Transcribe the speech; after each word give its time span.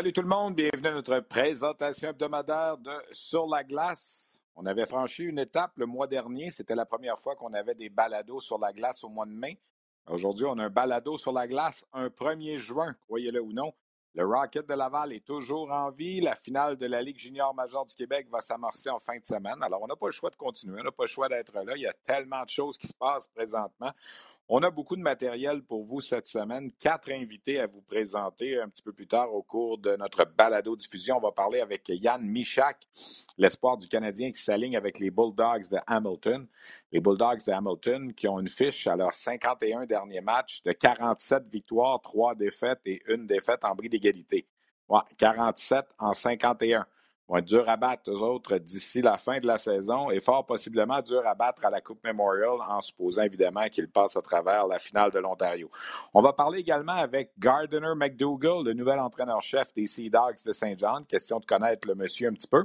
Salut 0.00 0.14
tout 0.14 0.22
le 0.22 0.28
monde, 0.28 0.54
bienvenue 0.54 0.86
à 0.86 0.92
notre 0.92 1.20
présentation 1.20 2.08
hebdomadaire 2.08 2.78
de 2.78 2.90
Sur 3.12 3.46
la 3.46 3.62
glace. 3.62 4.40
On 4.56 4.64
avait 4.64 4.86
franchi 4.86 5.24
une 5.24 5.38
étape 5.38 5.72
le 5.76 5.84
mois 5.84 6.06
dernier, 6.06 6.50
c'était 6.50 6.74
la 6.74 6.86
première 6.86 7.18
fois 7.18 7.36
qu'on 7.36 7.52
avait 7.52 7.74
des 7.74 7.90
balados 7.90 8.40
sur 8.40 8.58
la 8.58 8.72
glace 8.72 9.04
au 9.04 9.10
mois 9.10 9.26
de 9.26 9.32
mai. 9.32 9.60
Aujourd'hui, 10.06 10.46
on 10.46 10.58
a 10.58 10.64
un 10.64 10.70
balado 10.70 11.18
sur 11.18 11.32
la 11.32 11.46
glace 11.46 11.84
un 11.92 12.06
1er 12.06 12.56
juin, 12.56 12.96
croyez-le 13.08 13.42
ou 13.42 13.52
non. 13.52 13.74
Le 14.14 14.24
Rocket 14.24 14.66
de 14.66 14.72
Laval 14.72 15.12
est 15.12 15.24
toujours 15.24 15.70
en 15.70 15.90
vie. 15.90 16.22
La 16.22 16.34
finale 16.34 16.78
de 16.78 16.86
la 16.86 17.02
Ligue 17.02 17.18
junior 17.18 17.54
majeure 17.54 17.84
du 17.84 17.94
Québec 17.94 18.26
va 18.30 18.40
s'amorcer 18.40 18.88
en 18.88 18.98
fin 18.98 19.18
de 19.18 19.24
semaine. 19.26 19.62
Alors, 19.62 19.82
on 19.82 19.86
n'a 19.86 19.96
pas 19.96 20.06
le 20.06 20.12
choix 20.12 20.30
de 20.30 20.36
continuer, 20.36 20.80
on 20.80 20.84
n'a 20.84 20.92
pas 20.92 21.04
le 21.04 21.08
choix 21.08 21.28
d'être 21.28 21.52
là. 21.52 21.76
Il 21.76 21.82
y 21.82 21.86
a 21.86 21.92
tellement 21.92 22.42
de 22.42 22.48
choses 22.48 22.78
qui 22.78 22.88
se 22.88 22.94
passent 22.94 23.26
présentement. 23.26 23.92
On 24.52 24.64
a 24.64 24.70
beaucoup 24.72 24.96
de 24.96 25.00
matériel 25.00 25.62
pour 25.62 25.84
vous 25.84 26.00
cette 26.00 26.26
semaine. 26.26 26.72
Quatre 26.72 27.12
invités 27.12 27.60
à 27.60 27.66
vous 27.66 27.82
présenter 27.82 28.60
un 28.60 28.68
petit 28.68 28.82
peu 28.82 28.92
plus 28.92 29.06
tard 29.06 29.32
au 29.32 29.44
cours 29.44 29.78
de 29.78 29.94
notre 29.94 30.24
balado-diffusion. 30.24 31.18
On 31.18 31.20
va 31.20 31.30
parler 31.30 31.60
avec 31.60 31.88
Yann 31.88 32.20
Michak, 32.20 32.88
l'espoir 33.38 33.76
du 33.76 33.86
Canadien 33.86 34.32
qui 34.32 34.42
s'aligne 34.42 34.76
avec 34.76 34.98
les 34.98 35.12
Bulldogs 35.12 35.68
de 35.70 35.78
Hamilton. 35.86 36.48
Les 36.90 36.98
Bulldogs 36.98 37.46
de 37.46 37.52
Hamilton 37.52 38.12
qui 38.12 38.26
ont 38.26 38.40
une 38.40 38.48
fiche 38.48 38.88
à 38.88 38.96
leurs 38.96 39.14
51 39.14 39.86
derniers 39.86 40.20
matchs 40.20 40.64
de 40.64 40.72
47 40.72 41.44
victoires, 41.48 42.00
3 42.00 42.34
défaites 42.34 42.80
et 42.86 43.04
une 43.06 43.26
défaite 43.26 43.64
en 43.64 43.76
bris 43.76 43.88
d'égalité. 43.88 44.48
Ouais, 44.88 44.98
47 45.16 45.86
en 46.00 46.12
51 46.12 46.88
vont 47.30 47.36
être 47.36 47.44
durs 47.44 47.68
à 47.68 47.76
battre, 47.76 48.10
autres, 48.10 48.58
d'ici 48.58 49.02
la 49.02 49.16
fin 49.16 49.38
de 49.38 49.46
la 49.46 49.56
saison 49.56 50.10
et 50.10 50.18
fort 50.20 50.44
possiblement 50.44 51.00
durs 51.00 51.26
à 51.26 51.34
battre 51.34 51.64
à 51.64 51.70
la 51.70 51.80
Coupe 51.80 52.02
Memorial 52.04 52.56
en 52.68 52.80
supposant 52.80 53.22
évidemment 53.22 53.68
qu'ils 53.70 53.88
passent 53.88 54.16
à 54.16 54.22
travers 54.22 54.66
la 54.66 54.80
finale 54.80 55.12
de 55.12 55.20
l'Ontario. 55.20 55.70
On 56.12 56.20
va 56.20 56.32
parler 56.32 56.58
également 56.58 56.92
avec 56.92 57.30
Gardiner 57.38 57.94
McDougall, 57.96 58.64
le 58.64 58.72
nouvel 58.72 58.98
entraîneur-chef 58.98 59.72
des 59.74 59.86
Sea 59.86 60.10
Dogs 60.10 60.44
de 60.44 60.52
Saint 60.52 60.74
John. 60.76 61.04
Question 61.06 61.38
de 61.38 61.44
connaître 61.44 61.86
le 61.86 61.94
monsieur 61.94 62.28
un 62.28 62.32
petit 62.32 62.48
peu. 62.48 62.64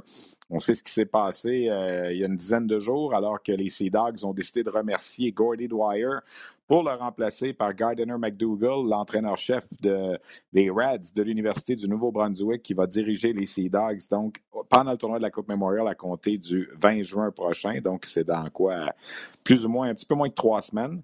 On 0.50 0.58
sait 0.58 0.74
ce 0.74 0.82
qui 0.82 0.92
s'est 0.92 1.06
passé 1.06 1.68
euh, 1.68 2.12
il 2.12 2.18
y 2.18 2.24
a 2.24 2.26
une 2.26 2.36
dizaine 2.36 2.66
de 2.66 2.78
jours 2.80 3.14
alors 3.14 3.40
que 3.42 3.52
les 3.52 3.68
Sea 3.68 3.90
Dogs 3.90 4.24
ont 4.24 4.32
décidé 4.32 4.64
de 4.64 4.70
remercier 4.70 5.30
Gordy 5.30 5.68
Dwyer 5.68 6.18
pour 6.66 6.82
le 6.82 6.90
remplacer 6.90 7.52
par 7.52 7.74
Gardiner 7.74 8.16
McDougall, 8.18 8.88
l'entraîneur-chef 8.88 9.66
de, 9.80 10.18
des 10.52 10.70
Reds 10.70 11.12
de 11.14 11.22
l'Université 11.22 11.76
du 11.76 11.88
Nouveau-Brunswick 11.88 12.62
qui 12.62 12.74
va 12.74 12.86
diriger 12.86 13.32
les 13.32 13.46
Sea 13.46 13.68
Dogs 13.68 14.08
donc 14.10 14.36
pendant 14.68 14.92
le 14.92 14.96
tournoi 14.98 15.18
de 15.18 15.22
la 15.22 15.30
Coupe 15.30 15.48
Memorial 15.48 15.86
à 15.86 15.94
compter 15.94 16.38
du 16.38 16.68
20 16.80 17.02
juin 17.02 17.30
prochain. 17.30 17.80
Donc, 17.80 18.04
c'est 18.06 18.24
dans 18.24 18.48
quoi? 18.50 18.92
Plus 19.44 19.64
ou 19.64 19.68
moins, 19.68 19.88
un 19.88 19.94
petit 19.94 20.06
peu 20.06 20.14
moins 20.14 20.28
de 20.28 20.34
trois 20.34 20.60
semaines. 20.60 21.02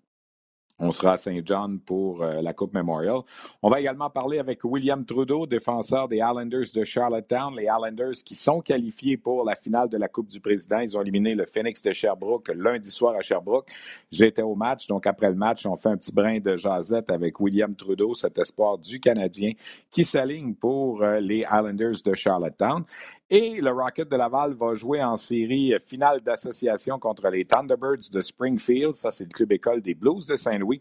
On 0.85 0.91
sera 0.91 1.13
à 1.13 1.17
Saint 1.17 1.39
John 1.45 1.79
pour 1.79 2.25
euh, 2.25 2.43
la 2.43 2.53
Coupe 2.55 2.75
Memorial. 2.75 3.21
On 3.63 3.71
va 3.71 3.79
également 3.79 4.11
parler 4.11 4.41
avec 4.41 4.65
William 4.65 5.05
Trudeau, 5.07 5.47
défenseur 5.47 6.09
des 6.09 6.17
Islanders 6.17 6.73
de 6.75 6.83
Charlottetown. 6.83 7.55
Les 7.55 7.67
Islanders 7.67 8.25
qui 8.27 8.35
sont 8.35 8.61
qualifiés 8.61 9.17
pour 9.17 9.45
la 9.45 9.55
finale 9.55 9.89
de 9.89 9.97
la 9.97 10.09
Coupe 10.09 10.27
du 10.27 10.41
Président. 10.41 10.81
Ils 10.81 10.97
ont 10.97 11.01
éliminé 11.01 11.37
le 11.37 11.47
Phoenix 11.47 11.81
de 11.83 11.93
Sherbrooke 11.93 12.51
lundi 12.57 12.91
soir 12.91 13.15
à 13.15 13.21
Sherbrooke. 13.21 13.69
J'étais 14.11 14.43
au 14.43 14.57
match, 14.57 14.89
donc 14.89 15.07
après 15.07 15.29
le 15.29 15.37
match, 15.37 15.65
on 15.67 15.77
fait 15.77 15.91
un 15.91 15.97
petit 15.97 16.13
brin 16.13 16.41
de 16.41 16.57
jasette 16.57 17.13
avec 17.13 17.39
William 17.39 17.77
Trudeau, 17.77 18.15
cet 18.15 18.37
espoir 18.39 18.77
du 18.77 18.99
Canadien 18.99 19.53
qui 19.93 20.03
s'aligne 20.03 20.55
pour 20.55 21.05
euh, 21.05 21.21
les 21.21 21.45
Islanders 21.49 22.03
de 22.05 22.15
Charlottetown. 22.15 22.83
Et 23.31 23.61
le 23.63 23.71
Rocket 23.71 24.11
de 24.11 24.17
Laval 24.17 24.53
va 24.53 24.75
jouer 24.75 25.03
en 25.03 25.17
série 25.17 25.73
finale 25.87 26.21
d'association 26.21 26.99
contre 26.99 27.31
les 27.31 27.47
Thunderbirds 27.47 28.11
de 28.13 28.21
Springfield. 28.21 28.95
Ça, 28.95 29.11
c'est 29.11 29.25
le 29.25 29.31
club 29.31 29.53
école 29.53 29.81
des 29.81 29.95
Blues 29.95 30.27
de 30.27 30.37
Saint-Louis. 30.37 30.72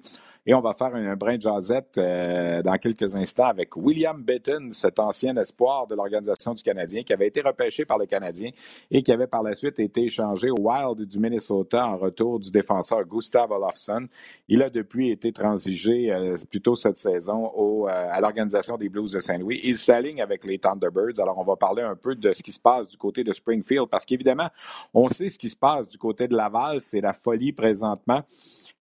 Et 0.45 0.55
on 0.55 0.61
va 0.61 0.73
faire 0.73 0.95
un, 0.95 1.15
brin 1.15 1.35
de 1.35 1.41
jasette 1.41 1.99
euh, 1.99 2.63
dans 2.63 2.75
quelques 2.77 3.15
instants 3.15 3.45
avec 3.45 3.75
William 3.77 4.23
Bitton, 4.23 4.69
cet 4.71 4.97
ancien 4.97 5.37
espoir 5.37 5.85
de 5.85 5.93
l'Organisation 5.93 6.55
du 6.55 6.63
Canadien 6.63 7.03
qui 7.03 7.13
avait 7.13 7.27
été 7.27 7.41
repêché 7.41 7.85
par 7.85 7.99
le 7.99 8.07
Canadien 8.07 8.49
et 8.89 9.03
qui 9.03 9.11
avait 9.11 9.27
par 9.27 9.43
la 9.43 9.53
suite 9.53 9.77
été 9.77 10.05
échangé 10.05 10.49
au 10.49 10.59
Wild 10.59 11.07
du 11.07 11.19
Minnesota 11.19 11.87
en 11.87 11.97
retour 11.97 12.39
du 12.39 12.49
défenseur 12.49 13.05
Gustav 13.05 13.51
Olofsson. 13.51 14.07
Il 14.47 14.63
a 14.63 14.71
depuis 14.71 15.11
été 15.11 15.31
transigé 15.31 16.11
euh, 16.11 16.35
plutôt 16.49 16.75
cette 16.75 16.97
saison 16.97 17.51
euh, 17.85 17.87
à 17.87 18.19
l'Organisation 18.19 18.77
des 18.77 18.89
Blues 18.89 19.11
de 19.11 19.19
Saint-Louis. 19.19 19.59
Il 19.63 19.77
s'aligne 19.77 20.23
avec 20.23 20.43
les 20.43 20.57
Thunderbirds. 20.57 21.19
Alors, 21.19 21.37
on 21.37 21.43
va 21.43 21.55
parler 21.55 21.83
un 21.83 21.95
peu 21.95 22.15
de 22.15 22.33
ce 22.33 22.41
qui 22.41 22.51
se 22.51 22.59
passe 22.59 22.87
du 22.87 22.97
côté 22.97 23.23
de 23.23 23.31
Springfield 23.31 23.89
parce 23.89 24.07
qu'évidemment, 24.07 24.49
on 24.95 25.07
sait 25.07 25.29
ce 25.29 25.37
qui 25.37 25.51
se 25.51 25.55
passe 25.55 25.87
du 25.87 25.99
côté 25.99 26.27
de 26.27 26.35
Laval. 26.35 26.81
C'est 26.81 27.01
la 27.01 27.13
folie 27.13 27.53
présentement 27.53 28.23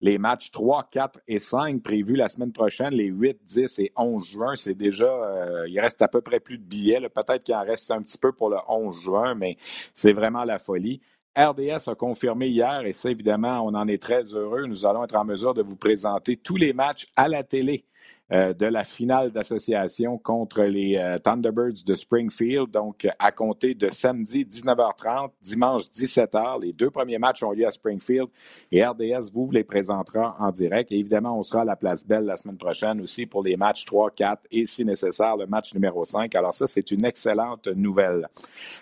les 0.02 0.18
matchs 0.18 0.52
3, 0.52 0.88
4 0.92 1.20
et 1.28 1.40
5 1.40 1.82
prévus 1.82 2.16
la 2.16 2.30
semaine 2.30 2.52
prochaine, 2.52 2.94
les 2.94 3.08
8, 3.08 3.40
10 3.46 3.80
et 3.80 3.92
11 3.96 4.26
juin, 4.26 4.56
c'est 4.56 4.76
déjà, 4.76 5.06
euh, 5.06 5.68
il 5.68 5.80
reste 5.80 6.02
à 6.02 6.08
peu 6.08 6.22
près 6.22 6.40
plus 6.40 6.58
de 6.58 6.64
billets. 6.64 7.02
Peut-être 7.10 7.44
qu'il 7.44 7.56
en 7.56 7.64
reste 7.64 7.92
un 7.92 8.02
petit 8.02 8.18
peu 8.18 8.32
pour 8.32 8.50
le 8.50 8.58
11 8.68 9.02
juin, 9.02 9.36
mais 9.36 9.58
c'est 9.94 10.14
vraiment 10.14 10.44
la 10.44 10.60
folie. 10.60 11.02
RDS 11.38 11.88
a 11.88 11.96
confirmé 11.96 12.48
hier, 12.48 12.86
et 12.86 12.92
ça 12.92 13.12
évidemment, 13.12 13.62
on 13.62 13.74
en 13.76 13.88
est 13.88 14.02
très 14.02 14.24
heureux, 14.34 14.66
nous 14.66 14.86
allons 14.86 15.04
être 15.04 15.16
en 15.16 15.26
mesure 15.26 15.54
de 15.54 15.62
vous 15.62 15.76
présenter 15.76 16.38
tous 16.38 16.58
les 16.58 16.74
matchs 16.74 17.08
à 17.16 17.28
la 17.28 17.44
télé 17.44 17.86
euh, 18.32 18.54
de 18.54 18.68
la 18.68 18.84
finale 18.84 19.32
d'association 19.32 20.20
contre 20.20 20.62
les 20.62 20.98
euh, 20.98 21.18
Thunderbirds 21.18 21.84
de 21.84 21.96
Springfield. 21.96 22.70
Donc, 22.70 23.08
à 23.18 23.32
compter 23.32 23.74
de 23.74 23.90
samedi 23.90 24.46
19h30, 24.46 25.32
dimanche 25.42 25.86
17h, 25.86 26.62
les 26.62 26.72
deux 26.72 26.92
premiers 26.92 27.18
matchs 27.18 27.42
ont 27.42 27.54
lieu 27.54 27.66
à 27.66 27.72
Springfield 27.72 28.28
et 28.72 28.86
RDS 28.86 29.32
vous 29.34 29.50
les 29.50 29.64
présentera 29.64 30.36
en 30.40 30.52
direct. 30.52 30.92
Et 30.92 31.00
évidemment, 31.00 31.40
on 31.40 31.42
sera 31.42 31.64
à 31.64 31.66
la 31.66 31.76
Place 31.76 32.06
Belle 32.06 32.26
la 32.26 32.36
semaine 32.36 32.58
prochaine 32.58 33.02
aussi 33.02 33.26
pour 33.26 33.42
les 33.42 33.58
matchs 33.58 33.86
3, 33.86 34.12
4 34.12 34.44
et, 34.52 34.66
si 34.66 34.86
nécessaire, 34.86 35.36
le 35.36 35.48
match 35.48 35.74
numéro 35.74 36.06
5. 36.06 36.36
Alors 36.36 36.54
ça, 36.54 36.68
c'est 36.68 36.92
une 36.92 37.06
excellente 37.06 37.68
nouvelle. 37.70 38.28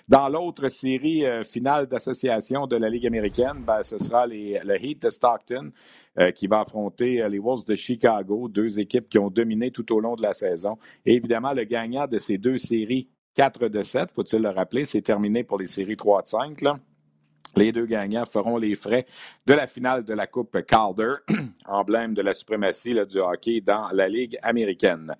Dans 0.09 0.27
l'autre 0.27 0.67
série 0.67 1.25
euh, 1.25 1.45
finale 1.45 1.87
d'association 1.87 2.67
de 2.67 2.75
la 2.75 2.89
Ligue 2.89 3.07
américaine, 3.07 3.63
ben, 3.65 3.81
ce 3.81 3.97
sera 3.97 4.27
les, 4.27 4.59
le 4.65 4.75
Heat 4.75 5.03
de 5.03 5.09
Stockton 5.09 5.71
qui 6.33 6.47
va 6.47 6.61
affronter 6.61 7.29
les 7.29 7.37
Wolves 7.37 7.65
de 7.65 7.75
Chicago, 7.75 8.47
deux 8.47 8.79
équipes 8.79 9.07
qui 9.07 9.16
ont 9.17 9.29
dominé 9.29 9.71
tout 9.71 9.93
au 9.93 9.99
long 9.99 10.15
de 10.15 10.21
la 10.21 10.33
saison. 10.33 10.77
Et 11.05 11.15
évidemment, 11.15 11.53
le 11.53 11.63
gagnant 11.63 12.07
de 12.07 12.17
ces 12.17 12.37
deux 12.37 12.57
séries 12.57 13.09
4 13.35 13.67
de 13.67 13.81
7, 13.81 14.11
faut-il 14.13 14.41
le 14.41 14.49
rappeler, 14.49 14.85
c'est 14.85 15.01
terminé 15.01 15.43
pour 15.43 15.59
les 15.59 15.67
séries 15.67 15.97
3 15.97 16.23
de 16.23 16.27
5. 16.27 16.61
Les 17.55 17.71
deux 17.71 17.85
gagnants 17.85 18.25
feront 18.25 18.57
les 18.57 18.75
frais 18.75 19.05
de 19.45 19.53
la 19.53 19.67
finale 19.67 20.03
de 20.03 20.13
la 20.13 20.27
Coupe 20.27 20.61
Calder, 20.63 21.15
emblème 21.67 22.13
de 22.13 22.21
la 22.21 22.33
suprématie 22.33 22.93
du 23.05 23.19
hockey 23.19 23.61
dans 23.61 23.89
la 23.93 24.07
Ligue 24.07 24.37
américaine. 24.43 25.15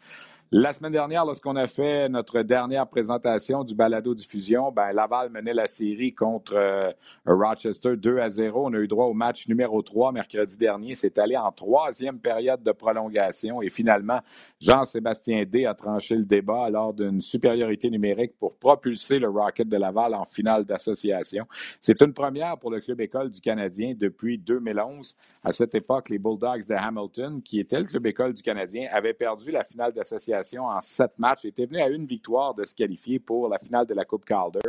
La 0.54 0.72
semaine 0.72 0.94
dernière, 0.94 1.26
lorsqu'on 1.26 1.58
a 1.58 1.68
fait 1.68 2.08
notre 2.08 2.42
dernière 2.42 2.88
présentation 2.88 3.66
du 3.66 3.76
balado 3.76 4.16
diffusion, 4.16 4.72
ben, 4.72 4.94
Laval 4.94 5.30
menait 5.30 5.54
la 5.54 5.68
série 5.68 6.16
contre 6.16 6.54
euh, 6.56 6.90
Rochester 7.26 7.98
2 7.98 8.20
à 8.20 8.30
0. 8.30 8.68
On 8.68 8.74
a 8.74 8.78
eu 8.78 8.88
droit 8.88 9.08
au 9.08 9.14
match 9.14 9.50
numéro 9.50 9.82
3 9.82 10.14
mercredi 10.14 10.56
dernier. 10.56 10.96
C'est 10.96 11.18
allé 11.18 11.36
en 11.36 11.52
troisième 11.52 12.18
période 12.20 12.64
de 12.64 12.72
prolongation 12.72 13.62
et 13.62 13.68
finalement, 13.68 14.22
Jean-Sébastien 14.62 15.44
D 15.44 15.66
a 15.66 15.74
tranché 15.74 16.16
le 16.16 16.24
débat 16.24 16.70
lors 16.70 16.94
d'une 16.94 17.20
supériorité 17.20 17.90
numérique 17.90 18.40
pour 18.40 18.56
propulser 18.56 19.20
le 19.20 19.28
Rocket 19.28 19.68
de 19.68 19.76
Laval 19.76 20.14
en 20.16 20.24
finale 20.24 20.64
d'association. 20.64 21.46
C'est 21.82 22.02
une 22.02 22.14
première 22.14 22.58
pour 22.58 22.72
le 22.72 22.80
club 22.80 23.02
école 23.02 23.32
du 23.32 23.42
Canadien 23.42 23.96
depuis 23.98 24.38
2011. 24.38 25.14
À 25.44 25.52
cette 25.52 25.76
époque, 25.76 26.08
les 26.08 26.20
Bulldogs 26.20 26.66
de 26.70 26.74
Hamilton, 26.74 27.42
qui 27.42 27.60
était 27.60 27.80
le 27.80 27.86
club 27.86 28.06
école 28.06 28.32
du 28.32 28.42
Canadien, 28.42 28.88
avaient 28.94 29.14
perdu 29.14 29.52
la 29.52 29.66
finale 29.66 29.92
d'association 29.92 30.37
en 30.60 30.82
sept 30.82 31.12
matchs. 31.18 31.44
Il 31.44 31.48
était 31.50 31.66
venu 31.66 31.82
à 31.82 31.88
une 31.88 32.06
victoire 32.06 32.54
de 32.54 32.66
se 32.66 32.74
qualifier 32.74 33.20
pour 33.20 33.50
la 33.50 33.58
finale 33.58 33.86
de 33.86 33.94
la 33.94 34.06
Coupe 34.06 34.26
Calder. 34.26 34.60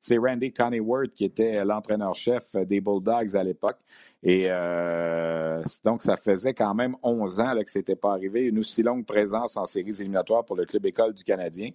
C'est 0.00 0.18
Randy 0.18 0.52
Coneyworth 0.52 1.14
qui 1.14 1.24
était 1.24 1.64
l'entraîneur-chef 1.64 2.56
des 2.56 2.80
Bulldogs 2.80 3.36
à 3.36 3.44
l'époque. 3.44 3.78
Et 4.22 4.44
euh, 4.46 5.62
donc, 5.84 6.02
ça 6.02 6.16
faisait 6.16 6.54
quand 6.54 6.74
même 6.74 6.96
11 7.02 7.40
ans 7.40 7.54
que 7.62 7.70
ce 7.70 7.78
n'était 7.78 7.96
pas 7.96 8.12
arrivé. 8.12 8.42
Une 8.42 8.58
aussi 8.58 8.82
longue 8.82 9.04
présence 9.04 9.56
en 9.56 9.66
séries 9.66 10.00
éliminatoires 10.00 10.44
pour 10.44 10.56
le 10.56 10.64
club 10.64 10.86
école 10.86 11.14
du 11.14 11.24
Canadien 11.24 11.70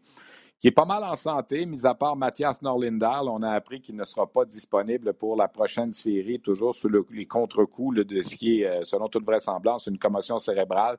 qui 0.59 0.67
est 0.67 0.71
pas 0.71 0.85
mal 0.85 1.03
en 1.03 1.15
santé, 1.15 1.65
mis 1.65 1.85
à 1.85 1.93
part 1.95 2.15
Mathias 2.15 2.61
Norlindahl. 2.61 3.29
On 3.29 3.41
a 3.43 3.51
appris 3.51 3.81
qu'il 3.81 3.95
ne 3.95 4.03
sera 4.03 4.27
pas 4.27 4.43
disponible 4.43 5.13
pour 5.13 5.37
la 5.37 5.47
prochaine 5.47 5.93
série, 5.93 6.39
toujours 6.39 6.75
sous 6.75 6.89
les 7.11 7.25
contre-coups 7.25 8.05
de 8.05 8.21
ce 8.21 8.35
qui 8.35 8.61
est, 8.61 8.67
euh, 8.67 8.83
selon 8.83 9.07
toute 9.07 9.25
vraisemblance, 9.25 9.87
une 9.87 9.97
commotion 9.97 10.37
cérébrale 10.37 10.97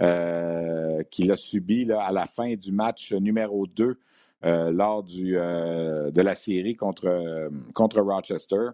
euh, 0.00 1.02
qu'il 1.10 1.30
a 1.30 1.36
subie 1.36 1.90
à 1.92 2.10
la 2.10 2.26
fin 2.26 2.54
du 2.54 2.72
match 2.72 3.12
numéro 3.12 3.66
2 3.66 3.98
euh, 4.44 4.70
lors 4.70 5.02
du, 5.02 5.32
de 5.32 6.20
la 6.20 6.34
série 6.34 6.74
contre, 6.74 7.50
contre 7.74 8.00
Rochester. 8.00 8.70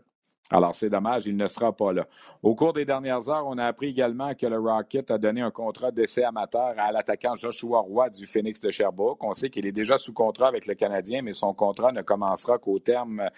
Alors, 0.50 0.74
c'est 0.74 0.88
dommage, 0.88 1.26
il 1.26 1.36
ne 1.36 1.46
sera 1.46 1.72
pas 1.72 1.92
là. 1.92 2.06
Au 2.42 2.54
cours 2.54 2.72
des 2.72 2.86
dernières 2.86 3.28
heures, 3.28 3.46
on 3.46 3.58
a 3.58 3.66
appris 3.66 3.88
également 3.88 4.34
que 4.34 4.46
le 4.46 4.58
Rocket 4.58 5.10
a 5.10 5.18
donné 5.18 5.42
un 5.42 5.50
contrat 5.50 5.90
d'essai 5.90 6.24
amateur 6.24 6.74
à 6.78 6.90
l'attaquant 6.90 7.34
Joshua 7.34 7.80
Roy 7.80 8.08
du 8.08 8.26
Phoenix 8.26 8.58
de 8.60 8.70
Sherbrooke. 8.70 9.22
On 9.24 9.34
sait 9.34 9.50
qu'il 9.50 9.66
est 9.66 9.72
déjà 9.72 9.98
sous 9.98 10.14
contrat 10.14 10.48
avec 10.48 10.66
le 10.66 10.74
Canadien, 10.74 11.20
mais 11.20 11.34
son 11.34 11.52
contrat 11.52 11.92
ne 11.92 12.00
commencera 12.00 12.58
qu'au 12.58 12.78
terme 12.78 13.28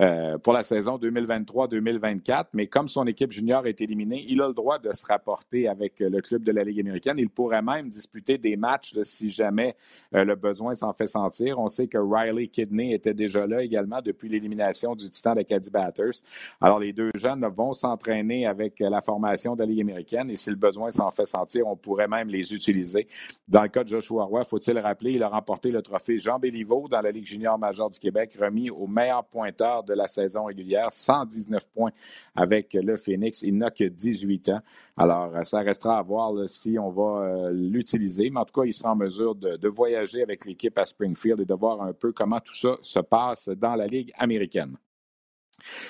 euh, 0.00 0.38
pour 0.38 0.52
la 0.52 0.62
saison 0.62 0.96
2023-2024. 0.98 2.46
Mais 2.54 2.66
comme 2.66 2.88
son 2.88 3.06
équipe 3.06 3.30
junior 3.30 3.66
est 3.66 3.80
éliminée, 3.80 4.24
il 4.28 4.40
a 4.40 4.48
le 4.48 4.54
droit 4.54 4.78
de 4.78 4.90
se 4.92 5.04
rapporter 5.04 5.68
avec 5.68 6.00
le 6.00 6.20
club 6.20 6.44
de 6.44 6.52
la 6.52 6.64
Ligue 6.64 6.80
américaine. 6.80 7.16
Il 7.18 7.28
pourrait 7.28 7.62
même 7.62 7.88
disputer 7.88 8.38
des 8.38 8.56
matchs 8.56 8.94
si 9.02 9.30
jamais 9.30 9.76
euh, 10.14 10.24
le 10.24 10.34
besoin 10.34 10.74
s'en 10.74 10.92
fait 10.92 11.06
sentir. 11.06 11.58
On 11.58 11.68
sait 11.68 11.88
que 11.88 11.98
Riley 11.98 12.48
Kidney 12.48 12.92
était 12.92 13.14
déjà 13.14 13.46
là 13.46 13.62
également 13.62 14.00
depuis 14.00 14.28
l'élimination 14.28 14.94
du 14.94 15.10
Titan 15.10 15.34
de 15.34 15.42
Caddy 15.42 15.70
Batters. 15.70 16.22
Alors, 16.60 16.78
les 16.78 16.92
deux 16.92 17.10
jeunes 17.14 17.46
vont 17.46 17.72
s'entraîner 17.72 18.46
avec 18.46 18.80
la 18.80 19.00
formation 19.00 19.54
de 19.54 19.60
la 19.60 19.66
Ligue 19.66 19.80
américaine 19.80 20.30
et 20.30 20.36
si 20.36 20.50
le 20.50 20.56
besoin 20.56 20.90
s'en 20.90 21.10
fait 21.10 21.26
sentir, 21.26 21.66
on 21.66 21.76
pourrait 21.76 22.08
même 22.08 22.28
les 22.28 22.54
utiliser. 22.54 23.06
Dans 23.48 23.62
le 23.62 23.68
cas 23.68 23.84
de 23.84 23.88
Joshua 23.88 24.24
Roy, 24.24 24.44
faut-il 24.44 24.78
rappeler, 24.78 25.12
il 25.12 25.22
a 25.22 25.28
remporté 25.28 25.70
le 25.70 25.82
trophée 25.82 26.18
Jean 26.18 26.38
Béliveau 26.38 26.88
dans 26.88 27.00
la 27.00 27.10
Ligue 27.10 27.26
junior 27.26 27.58
majeure 27.58 27.90
du 27.90 27.98
Québec, 27.98 28.36
remis 28.40 28.70
au 28.70 28.86
meilleur 28.86 29.24
pointeur 29.24 29.82
de 29.82 29.94
la 29.94 30.06
saison 30.06 30.44
régulière, 30.44 30.92
119 30.92 31.68
points 31.70 31.92
avec 32.34 32.74
le 32.74 32.96
Phoenix. 32.96 33.42
Il 33.42 33.58
n'a 33.58 33.70
que 33.70 33.84
18 33.84 34.48
ans. 34.50 34.60
Alors, 34.96 35.32
ça 35.44 35.60
restera 35.60 35.98
à 35.98 36.02
voir 36.02 36.32
si 36.46 36.78
on 36.78 36.90
va 36.90 37.24
euh, 37.24 37.50
l'utiliser. 37.52 38.30
Mais 38.30 38.40
en 38.40 38.44
tout 38.44 38.60
cas, 38.60 38.66
il 38.66 38.72
sera 38.72 38.92
en 38.92 38.96
mesure 38.96 39.34
de 39.34 39.68
voyager 39.68 40.22
avec 40.22 40.44
l'équipe 40.44 40.76
à 40.78 40.84
Springfield 40.84 41.40
et 41.40 41.44
de 41.44 41.54
voir 41.54 41.82
un 41.82 41.92
peu 41.92 42.12
comment 42.12 42.40
tout 42.40 42.54
ça 42.54 42.76
se 42.80 43.00
passe 43.00 43.48
dans 43.48 43.74
la 43.74 43.86
Ligue 43.86 44.12
américaine. 44.18 44.76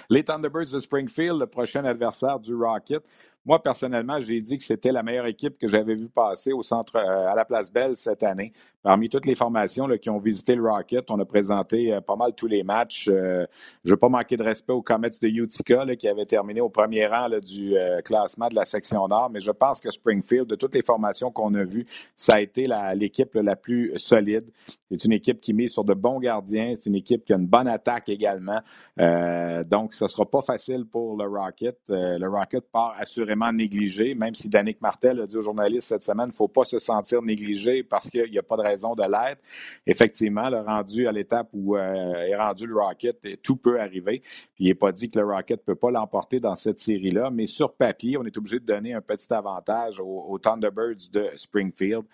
Les 0.09 0.25
Thunderbirds 0.25 0.73
de 0.73 0.81
Springfield, 0.81 1.41
le 1.41 1.47
prochain 1.47 1.85
adversaire 1.85 2.39
du 2.39 2.55
Rocket, 2.55 3.03
moi, 3.47 3.63
personnellement, 3.63 4.19
j'ai 4.21 4.41
dit 4.41 4.57
que 4.57 4.65
c'était 4.65 4.91
la 4.91 5.03
meilleure 5.03 5.27
équipe 5.27 5.59
que 5.59 5.69
j'avais 5.69 5.95
vue 5.95 6.09
passer 6.09 6.53
au 6.53 6.63
centre, 6.63 6.97
euh, 6.97 7.31
à 7.31 7.35
la 7.35 7.45
Place 7.45 7.71
Belle 7.71 7.95
cette 7.95 8.23
année. 8.23 8.55
Parmi 8.83 9.11
toutes 9.11 9.27
les 9.27 9.35
formations 9.35 9.87
qui 9.99 10.09
ont 10.09 10.19
visité 10.19 10.55
le 10.55 10.63
Rocket, 10.63 11.11
on 11.11 11.19
a 11.21 11.27
présenté 11.27 11.93
euh, 11.93 12.01
pas 12.01 12.17
mal 12.17 12.33
tous 12.35 12.47
les 12.47 12.63
matchs. 12.63 13.09
Euh, 13.09 13.47
je 13.85 13.91
ne 13.91 13.95
veux 13.95 13.99
pas 13.99 14.09
manquer 14.09 14.39
de 14.39 14.43
respect 14.43 14.73
aux 14.73 14.81
Comets 14.81 15.11
de 15.11 15.29
Utica 15.29 15.85
qui 15.95 16.09
avaient 16.09 16.25
terminé 16.25 16.63
au 16.63 16.71
premier 16.71 17.07
rang 17.07 17.29
du 17.41 17.75
classement 18.05 18.49
de 18.49 18.55
la 18.55 18.65
section 18.65 19.07
Nord, 19.09 19.31
mais 19.31 19.41
je 19.41 19.51
pense 19.51 19.81
que 19.81 19.91
Springfield, 19.91 20.47
de 20.47 20.55
toutes 20.55 20.75
les 20.75 20.83
formations 20.83 21.31
qu'on 21.31 21.53
a 21.55 21.65
vues, 21.65 21.85
ça 22.17 22.35
a 22.35 22.41
été 22.41 22.67
l'équipe 22.95 23.35
la, 23.35 23.57
plus 23.57 23.93
solide. 23.97 24.51
C'est 24.91 25.05
une 25.05 25.13
équipe 25.13 25.41
qui 25.41 25.53
met 25.53 25.67
sur 25.67 25.85
de 25.85 25.95
bons 25.95 26.21
gardiens. 26.21 26.73
C'est 26.75 26.87
une 26.87 26.95
équipe 26.95 27.25
qui 27.25 27.33
a 27.33 27.37
une 27.37 27.47
bonne 27.47 27.69
attaque 27.69 28.09
également. 28.09 28.61
donc, 28.97 29.95
ce 29.95 30.05
ne 30.05 30.09
sera 30.09 30.27
pas 30.27 30.41
facile 30.41 30.85
pour 30.87 31.17
le 31.17 31.27
Rocket. 31.27 31.79
le 31.89 32.29
Rocket 32.29 32.65
part 32.71 32.95
assurément 32.99 33.34
négligé, 33.53 34.15
même 34.15 34.35
si 34.35 34.49
Danick 34.49 34.81
Martel 34.81 35.21
a 35.21 35.27
dit 35.27 35.37
aux 35.37 35.43
journalistes 35.43 35.89
cette 35.89 36.03
semaine, 36.03 36.27
il 36.27 36.33
ne 36.33 36.37
faut 36.37 36.49
pas 36.49 36.65
se 36.65 36.79
sentir 36.79 37.23
négligé 37.23 37.83
parce 37.83 38.11
qu'il 38.11 38.31
n'y 38.31 38.39
a 38.39 38.43
pas 38.43 38.57
de 38.57 38.63
raison 38.63 38.95
de 38.95 39.03
l'être. 39.03 39.41
Effectivement, 39.87 40.49
le 40.51 40.61
rendu 40.61 41.07
à 41.07 41.13
l'étape 41.13 41.49
où 41.53 41.77
euh, 41.77 42.15
est 42.15 42.37
rendu 42.37 42.67
le 42.67 42.77
Rocket, 42.77 43.43
tout 43.43 43.57
peut 43.57 43.81
arriver. 43.81 44.21
Il 44.59 44.67
n'est 44.67 44.75
pas 44.75 44.93
dit 44.93 45.11
que 45.11 45.19
le 45.19 45.27
Rocket 45.27 45.61
ne 45.61 45.65
peut 45.65 45.79
pas 45.79 45.91
l'emporter 45.91 46.41
dans 46.41 46.55
cette 46.55 46.79
série-là, 46.79 47.31
mais 47.31 47.47
sur 47.47 47.73
papier, 47.73 48.17
on 48.17 48.25
est 48.25 48.37
obligé 48.37 48.59
de 48.59 48.65
donner 48.65 48.95
un 48.95 49.01
petit 49.01 49.33
avantage 49.33 50.01
aux 50.01 50.39
Thunderbirds 50.39 51.11
de 51.13 51.31
Springfield. 51.37 52.05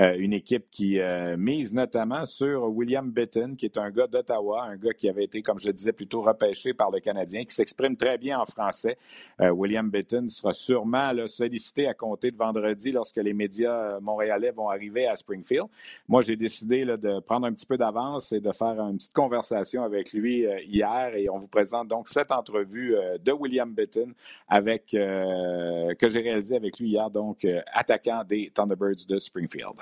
Euh, 0.00 0.16
une 0.18 0.32
équipe 0.32 0.68
qui 0.70 0.98
euh, 0.98 1.36
mise 1.36 1.72
notamment 1.72 2.26
sur 2.26 2.64
William 2.64 3.12
Bitton, 3.12 3.54
qui 3.56 3.66
est 3.66 3.78
un 3.78 3.90
gars 3.90 4.08
d'Ottawa, 4.08 4.64
un 4.64 4.76
gars 4.76 4.92
qui 4.92 5.08
avait 5.08 5.24
été, 5.24 5.40
comme 5.40 5.58
je 5.58 5.68
le 5.68 5.72
disais, 5.72 5.92
plutôt 5.92 6.22
repêché 6.22 6.74
par 6.74 6.90
le 6.90 6.98
Canadien, 6.98 7.44
qui 7.44 7.54
s'exprime 7.54 7.96
très 7.96 8.18
bien 8.18 8.40
en 8.40 8.46
français. 8.46 8.98
William 9.38 9.88
Bitton 9.88 10.26
sera 10.28 10.52
sûrement 10.64 11.12
sollicité 11.26 11.86
à 11.86 11.94
compter 11.94 12.30
de 12.30 12.36
vendredi 12.36 12.92
lorsque 12.92 13.16
les 13.16 13.32
médias 13.32 13.98
montréalais 14.00 14.50
vont 14.50 14.68
arriver 14.68 15.06
à 15.06 15.16
Springfield. 15.16 15.66
Moi, 16.08 16.22
j'ai 16.22 16.36
décidé 16.36 16.84
de 16.84 17.20
prendre 17.20 17.46
un 17.46 17.52
petit 17.52 17.66
peu 17.66 17.76
d'avance 17.76 18.32
et 18.32 18.40
de 18.40 18.52
faire 18.52 18.80
une 18.80 18.96
petite 18.96 19.12
conversation 19.12 19.84
avec 19.84 20.12
lui 20.12 20.44
hier 20.66 21.14
et 21.14 21.28
on 21.28 21.38
vous 21.38 21.48
présente 21.48 21.88
donc 21.88 22.08
cette 22.08 22.32
entrevue 22.32 22.96
de 23.24 23.32
William 23.32 23.72
Bitton 23.72 24.12
avec 24.48 24.86
que 24.90 26.08
j'ai 26.08 26.20
réalisé 26.20 26.56
avec 26.56 26.78
lui 26.78 26.90
hier, 26.90 27.10
donc 27.10 27.46
attaquant 27.72 28.22
des 28.24 28.50
Thunderbirds 28.54 29.06
de 29.08 29.18
Springfield. 29.18 29.76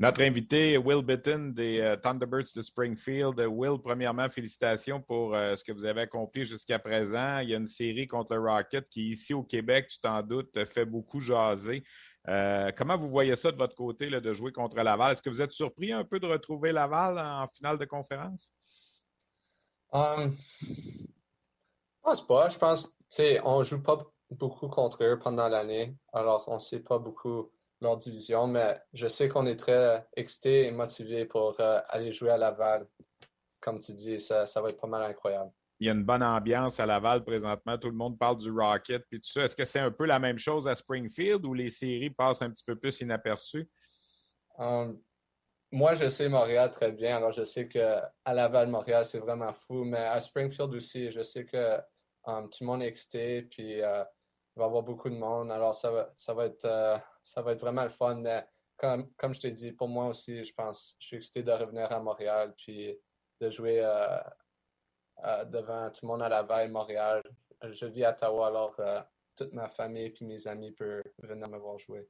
Notre 0.00 0.22
invité, 0.22 0.78
Will 0.78 1.02
Bitton 1.02 1.52
des 1.54 1.78
euh, 1.78 1.94
Thunderbirds 1.94 2.54
de 2.56 2.62
Springfield. 2.62 3.38
Will, 3.38 3.78
premièrement, 3.78 4.30
félicitations 4.30 4.98
pour 4.98 5.34
euh, 5.34 5.54
ce 5.56 5.62
que 5.62 5.72
vous 5.72 5.84
avez 5.84 6.00
accompli 6.00 6.46
jusqu'à 6.46 6.78
présent. 6.78 7.40
Il 7.40 7.50
y 7.50 7.54
a 7.54 7.58
une 7.58 7.66
série 7.66 8.06
contre 8.06 8.34
le 8.34 8.40
Rocket 8.40 8.88
qui, 8.88 9.10
ici 9.10 9.34
au 9.34 9.42
Québec, 9.42 9.88
tu 9.88 10.00
t'en 10.00 10.22
doutes, 10.22 10.64
fait 10.64 10.86
beaucoup 10.86 11.20
jaser. 11.20 11.84
Euh, 12.28 12.72
comment 12.78 12.96
vous 12.96 13.10
voyez 13.10 13.36
ça 13.36 13.52
de 13.52 13.58
votre 13.58 13.74
côté 13.74 14.08
là, 14.08 14.20
de 14.20 14.32
jouer 14.32 14.52
contre 14.52 14.74
Laval? 14.76 15.12
Est-ce 15.12 15.20
que 15.20 15.28
vous 15.28 15.42
êtes 15.42 15.52
surpris 15.52 15.92
un 15.92 16.04
peu 16.04 16.18
de 16.18 16.26
retrouver 16.26 16.72
Laval 16.72 17.18
en 17.18 17.46
finale 17.48 17.76
de 17.76 17.84
conférence? 17.84 18.50
Um, 19.92 20.34
je 20.62 22.00
pense 22.02 22.26
pas. 22.26 22.48
Je 22.48 22.56
pense, 22.56 22.96
on 23.44 23.58
ne 23.58 23.64
joue 23.64 23.82
pas 23.82 23.98
beaucoup 24.30 24.68
contre 24.68 25.04
eux 25.04 25.18
pendant 25.18 25.48
l'année. 25.48 25.94
Alors, 26.14 26.44
on 26.46 26.58
sait 26.58 26.80
pas 26.80 26.98
beaucoup 26.98 27.50
leur 27.80 27.96
division, 27.96 28.46
mais 28.46 28.80
je 28.92 29.08
sais 29.08 29.28
qu'on 29.28 29.46
est 29.46 29.56
très 29.56 30.06
excité 30.16 30.66
et 30.66 30.70
motivé 30.70 31.24
pour 31.24 31.58
euh, 31.60 31.80
aller 31.88 32.12
jouer 32.12 32.30
à 32.30 32.36
Laval. 32.36 32.86
Comme 33.60 33.80
tu 33.80 33.92
dis, 33.92 34.20
ça, 34.20 34.46
ça, 34.46 34.60
va 34.60 34.68
être 34.68 34.80
pas 34.80 34.86
mal 34.86 35.02
incroyable. 35.02 35.50
Il 35.78 35.86
y 35.86 35.90
a 35.90 35.92
une 35.92 36.04
bonne 36.04 36.22
ambiance 36.22 36.78
à 36.78 36.86
Laval 36.86 37.24
présentement. 37.24 37.78
Tout 37.78 37.88
le 37.88 37.96
monde 37.96 38.18
parle 38.18 38.38
du 38.38 38.50
Rocket 38.50 39.04
puis 39.08 39.20
tout 39.20 39.30
ça. 39.30 39.42
Est-ce 39.42 39.56
que 39.56 39.64
c'est 39.64 39.78
un 39.78 39.90
peu 39.90 40.04
la 40.04 40.18
même 40.18 40.38
chose 40.38 40.68
à 40.68 40.74
Springfield 40.74 41.44
où 41.46 41.54
les 41.54 41.70
séries 41.70 42.10
passent 42.10 42.42
un 42.42 42.50
petit 42.50 42.64
peu 42.64 42.76
plus 42.76 43.00
inaperçues? 43.00 43.68
Um, 44.58 45.00
moi, 45.72 45.94
je 45.94 46.08
sais 46.08 46.28
Montréal 46.28 46.70
très 46.70 46.92
bien. 46.92 47.16
Alors, 47.16 47.32
je 47.32 47.44
sais 47.44 47.66
qu'à 47.66 48.12
Laval, 48.26 48.68
Montréal, 48.68 49.06
c'est 49.06 49.20
vraiment 49.20 49.52
fou. 49.54 49.84
Mais 49.84 50.04
à 50.04 50.20
Springfield 50.20 50.74
aussi, 50.74 51.10
je 51.10 51.22
sais 51.22 51.46
que 51.46 51.78
um, 52.26 52.50
tout 52.50 52.58
le 52.60 52.66
monde 52.66 52.82
est 52.82 52.88
excité. 52.88 53.42
Puis, 53.42 53.80
euh, 53.80 54.04
il 54.56 54.60
va 54.60 54.64
y 54.64 54.66
avoir 54.66 54.82
beaucoup 54.82 55.08
de 55.08 55.16
monde. 55.16 55.50
Alors, 55.50 55.74
ça 55.74 55.90
va, 55.90 56.12
ça 56.16 56.34
va 56.34 56.44
être. 56.44 56.64
Euh, 56.66 56.98
ça 57.22 57.42
va 57.42 57.52
être 57.52 57.60
vraiment 57.60 57.84
le 57.84 57.90
fun. 57.90 58.22
Comme, 58.76 59.12
comme 59.16 59.34
je 59.34 59.40
t'ai 59.40 59.50
dit, 59.50 59.72
pour 59.72 59.88
moi 59.88 60.08
aussi, 60.08 60.44
je 60.44 60.54
pense, 60.54 60.96
je 60.98 61.06
suis 61.06 61.16
excité 61.16 61.42
de 61.42 61.52
revenir 61.52 61.92
à 61.92 62.00
Montréal 62.00 62.54
puis 62.56 62.98
de 63.40 63.50
jouer 63.50 63.80
euh, 63.82 64.18
euh, 65.24 65.44
devant 65.44 65.90
tout 65.90 66.00
le 66.02 66.08
monde 66.08 66.22
à 66.22 66.28
la 66.28 66.42
veille 66.42 66.70
Montréal. 66.70 67.22
Je 67.62 67.86
vis 67.86 68.04
à 68.04 68.12
Ottawa, 68.12 68.46
alors 68.46 68.74
euh, 68.78 69.00
toute 69.36 69.52
ma 69.52 69.68
famille 69.68 70.06
et 70.18 70.24
mes 70.24 70.46
amis 70.46 70.72
peuvent 70.72 71.02
venir 71.18 71.48
me 71.48 71.58
voir 71.58 71.78
jouer. 71.78 72.08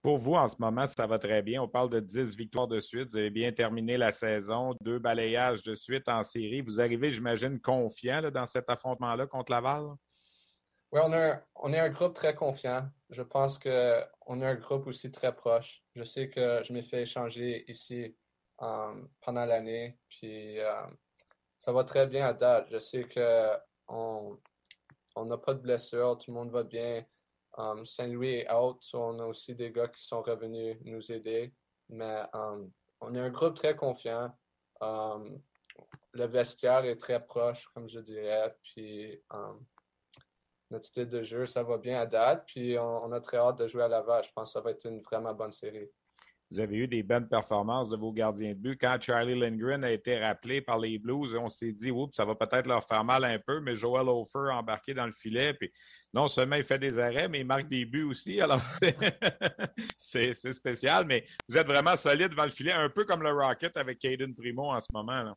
Pour 0.00 0.16
vous, 0.16 0.34
en 0.34 0.46
ce 0.46 0.56
moment, 0.58 0.86
ça 0.86 1.06
va 1.06 1.18
très 1.18 1.42
bien. 1.42 1.60
On 1.60 1.68
parle 1.68 1.90
de 1.90 2.00
10 2.00 2.36
victoires 2.36 2.68
de 2.68 2.78
suite. 2.78 3.10
Vous 3.10 3.16
avez 3.16 3.30
bien 3.30 3.52
terminé 3.52 3.96
la 3.96 4.12
saison, 4.12 4.74
deux 4.80 4.98
balayages 4.98 5.62
de 5.62 5.74
suite 5.74 6.08
en 6.08 6.22
série. 6.22 6.60
Vous 6.60 6.80
arrivez, 6.80 7.10
j'imagine, 7.10 7.60
confiant 7.60 8.30
dans 8.30 8.46
cet 8.46 8.70
affrontement-là 8.70 9.26
contre 9.26 9.50
Laval? 9.50 9.88
Oui, 10.92 11.00
on, 11.04 11.38
on 11.56 11.72
est 11.72 11.80
un 11.80 11.88
groupe 11.90 12.14
très 12.14 12.34
confiant. 12.34 12.88
Je 13.10 13.22
pense 13.22 13.58
qu'on 13.58 14.42
est 14.42 14.46
un 14.46 14.54
groupe 14.54 14.86
aussi 14.86 15.10
très 15.10 15.34
proche. 15.34 15.82
Je 15.94 16.02
sais 16.02 16.28
que 16.28 16.62
je 16.62 16.72
m'ai 16.72 16.82
fait 16.82 17.02
échanger 17.02 17.64
ici 17.70 18.14
euh, 18.60 19.02
pendant 19.22 19.46
l'année, 19.46 19.98
puis 20.08 20.58
euh, 20.58 20.86
ça 21.58 21.72
va 21.72 21.84
très 21.84 22.06
bien 22.06 22.26
à 22.26 22.34
date. 22.34 22.68
Je 22.70 22.78
sais 22.78 23.04
qu'on 23.08 24.38
n'a 25.24 25.38
pas 25.38 25.54
de 25.54 25.60
blessures, 25.60 26.18
tout 26.18 26.30
le 26.30 26.36
monde 26.36 26.50
va 26.50 26.64
bien. 26.64 27.04
Um, 27.56 27.84
Saint-Louis 27.86 28.34
est 28.34 28.52
out, 28.52 28.78
on 28.92 29.18
a 29.20 29.26
aussi 29.26 29.54
des 29.54 29.72
gars 29.72 29.88
qui 29.88 30.02
sont 30.02 30.22
revenus 30.22 30.76
nous 30.84 31.10
aider, 31.10 31.52
mais 31.88 32.22
um, 32.34 32.70
on 33.00 33.14
est 33.14 33.20
un 33.20 33.30
groupe 33.30 33.54
très 33.54 33.74
confiant. 33.74 34.36
Um, 34.80 35.40
le 36.12 36.26
vestiaire 36.26 36.84
est 36.84 36.96
très 36.96 37.24
proche, 37.24 37.66
comme 37.74 37.88
je 37.88 38.00
dirais, 38.00 38.54
puis 38.62 39.20
notre 40.70 40.84
style 40.84 41.08
de 41.08 41.22
jeu, 41.22 41.46
ça 41.46 41.62
va 41.62 41.78
bien 41.78 42.00
à 42.00 42.06
date. 42.06 42.44
Puis 42.46 42.78
on, 42.78 43.12
a 43.12 43.20
très 43.20 43.38
hâte 43.38 43.58
de 43.58 43.66
jouer 43.66 43.84
à 43.84 43.88
Laval. 43.88 44.24
Je 44.24 44.30
pense 44.32 44.50
que 44.50 44.52
ça 44.52 44.60
va 44.60 44.70
être 44.70 44.86
une 44.86 45.00
vraiment 45.00 45.32
bonne 45.32 45.52
série. 45.52 45.88
vous 46.50 46.60
avez 46.60 46.76
eu 46.76 46.88
des 46.88 47.02
bonnes 47.02 47.28
performances 47.28 47.88
de 47.88 47.96
vos 47.96 48.12
gardiens 48.12 48.50
de 48.50 48.58
but. 48.58 48.78
Quand 48.78 48.98
Charlie 49.00 49.38
Lindgren 49.38 49.82
a 49.84 49.90
été 49.90 50.18
rappelé 50.18 50.60
par 50.60 50.78
les 50.78 50.98
Blues, 50.98 51.34
on 51.36 51.48
s'est 51.48 51.72
dit, 51.72 51.90
oups, 51.90 52.14
ça 52.14 52.24
va 52.24 52.34
peut-être 52.34 52.66
leur 52.66 52.84
faire 52.84 53.04
mal 53.04 53.24
un 53.24 53.38
peu, 53.38 53.60
mais 53.60 53.76
Joel 53.76 54.08
Hofer 54.08 54.50
a 54.50 54.58
embarqué 54.58 54.92
dans 54.92 55.06
le 55.06 55.12
filet. 55.12 55.54
Puis 55.54 55.72
non 56.12 56.28
seulement 56.28 56.56
il 56.56 56.64
fait 56.64 56.78
des 56.78 56.98
arrêts, 56.98 57.28
mais 57.28 57.40
il 57.40 57.46
marque 57.46 57.68
des 57.68 57.86
buts 57.86 58.04
aussi. 58.04 58.40
Alors, 58.42 58.60
c'est 59.96 60.34
spécial, 60.34 61.06
mais 61.06 61.24
vous 61.48 61.56
êtes 61.56 61.66
vraiment 61.66 61.96
solide 61.96 62.28
devant 62.28 62.44
le 62.44 62.50
filet, 62.50 62.72
un 62.72 62.90
peu 62.90 63.04
comme 63.04 63.22
le 63.22 63.30
Rocket 63.30 63.76
avec 63.76 63.98
Caden 63.98 64.34
Primo 64.34 64.70
en 64.70 64.80
ce 64.80 64.88
moment. 64.92 65.34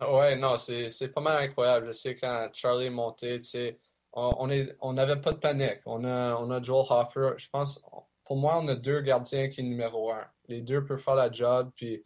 Oui, 0.00 0.36
non, 0.38 0.56
c'est 0.56 1.12
pas 1.12 1.20
mal 1.20 1.42
incroyable. 1.42 1.86
Je 1.86 1.92
sais 1.92 2.16
quand 2.16 2.48
Charlie 2.52 2.86
est 2.86 2.90
monté, 2.90 3.40
tu 3.40 3.50
sais, 3.50 3.80
on 4.12 4.46
n'avait 4.46 4.76
on 4.80 5.20
pas 5.20 5.32
de 5.32 5.38
panique. 5.38 5.80
On 5.86 6.04
a, 6.04 6.36
on 6.36 6.50
a 6.50 6.62
Joel 6.62 6.86
Hofer. 6.88 7.32
Je 7.36 7.48
pense, 7.50 7.80
pour 8.24 8.36
moi, 8.36 8.58
on 8.60 8.68
a 8.68 8.74
deux 8.74 9.00
gardiens 9.00 9.48
qui 9.48 9.62
sont 9.62 9.66
numéro 9.66 10.10
un. 10.12 10.26
Les 10.48 10.62
deux 10.62 10.84
peuvent 10.84 11.00
faire 11.00 11.14
la 11.14 11.30
job. 11.30 11.70
Puis, 11.76 12.04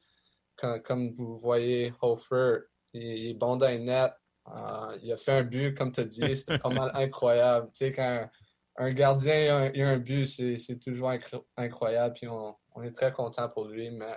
comme 0.85 1.12
vous 1.12 1.37
voyez, 1.37 1.92
Hofer, 2.00 2.61
il, 2.92 3.30
est 3.30 3.35
bon 3.35 3.56
dans 3.56 3.68
les 3.68 3.78
nets. 3.78 4.12
Euh, 4.49 4.99
il 5.02 5.12
a 5.12 5.16
fait 5.16 5.32
un 5.32 5.42
but, 5.44 5.75
comme 5.76 5.92
tu 5.92 6.00
as 6.00 6.04
dit, 6.04 6.37
c'était 6.37 6.59
pas 6.59 6.68
mal 6.68 6.90
incroyable. 6.94 7.71
Tu 7.73 7.87
sais, 7.87 7.92
quand 7.92 8.28
un, 8.76 8.92
gardien 8.92 9.71
a 9.73 9.88
un, 9.88 9.99
but, 9.99 10.26
c'est 10.26 10.78
toujours 10.80 11.12
incroyable. 11.56 12.14
Puis, 12.14 12.28
on, 12.28 12.56
on 12.75 12.82
est 12.82 12.92
très 12.92 13.12
content 13.12 13.49
pour 13.49 13.66
lui. 13.66 13.90
Mais 13.90 14.16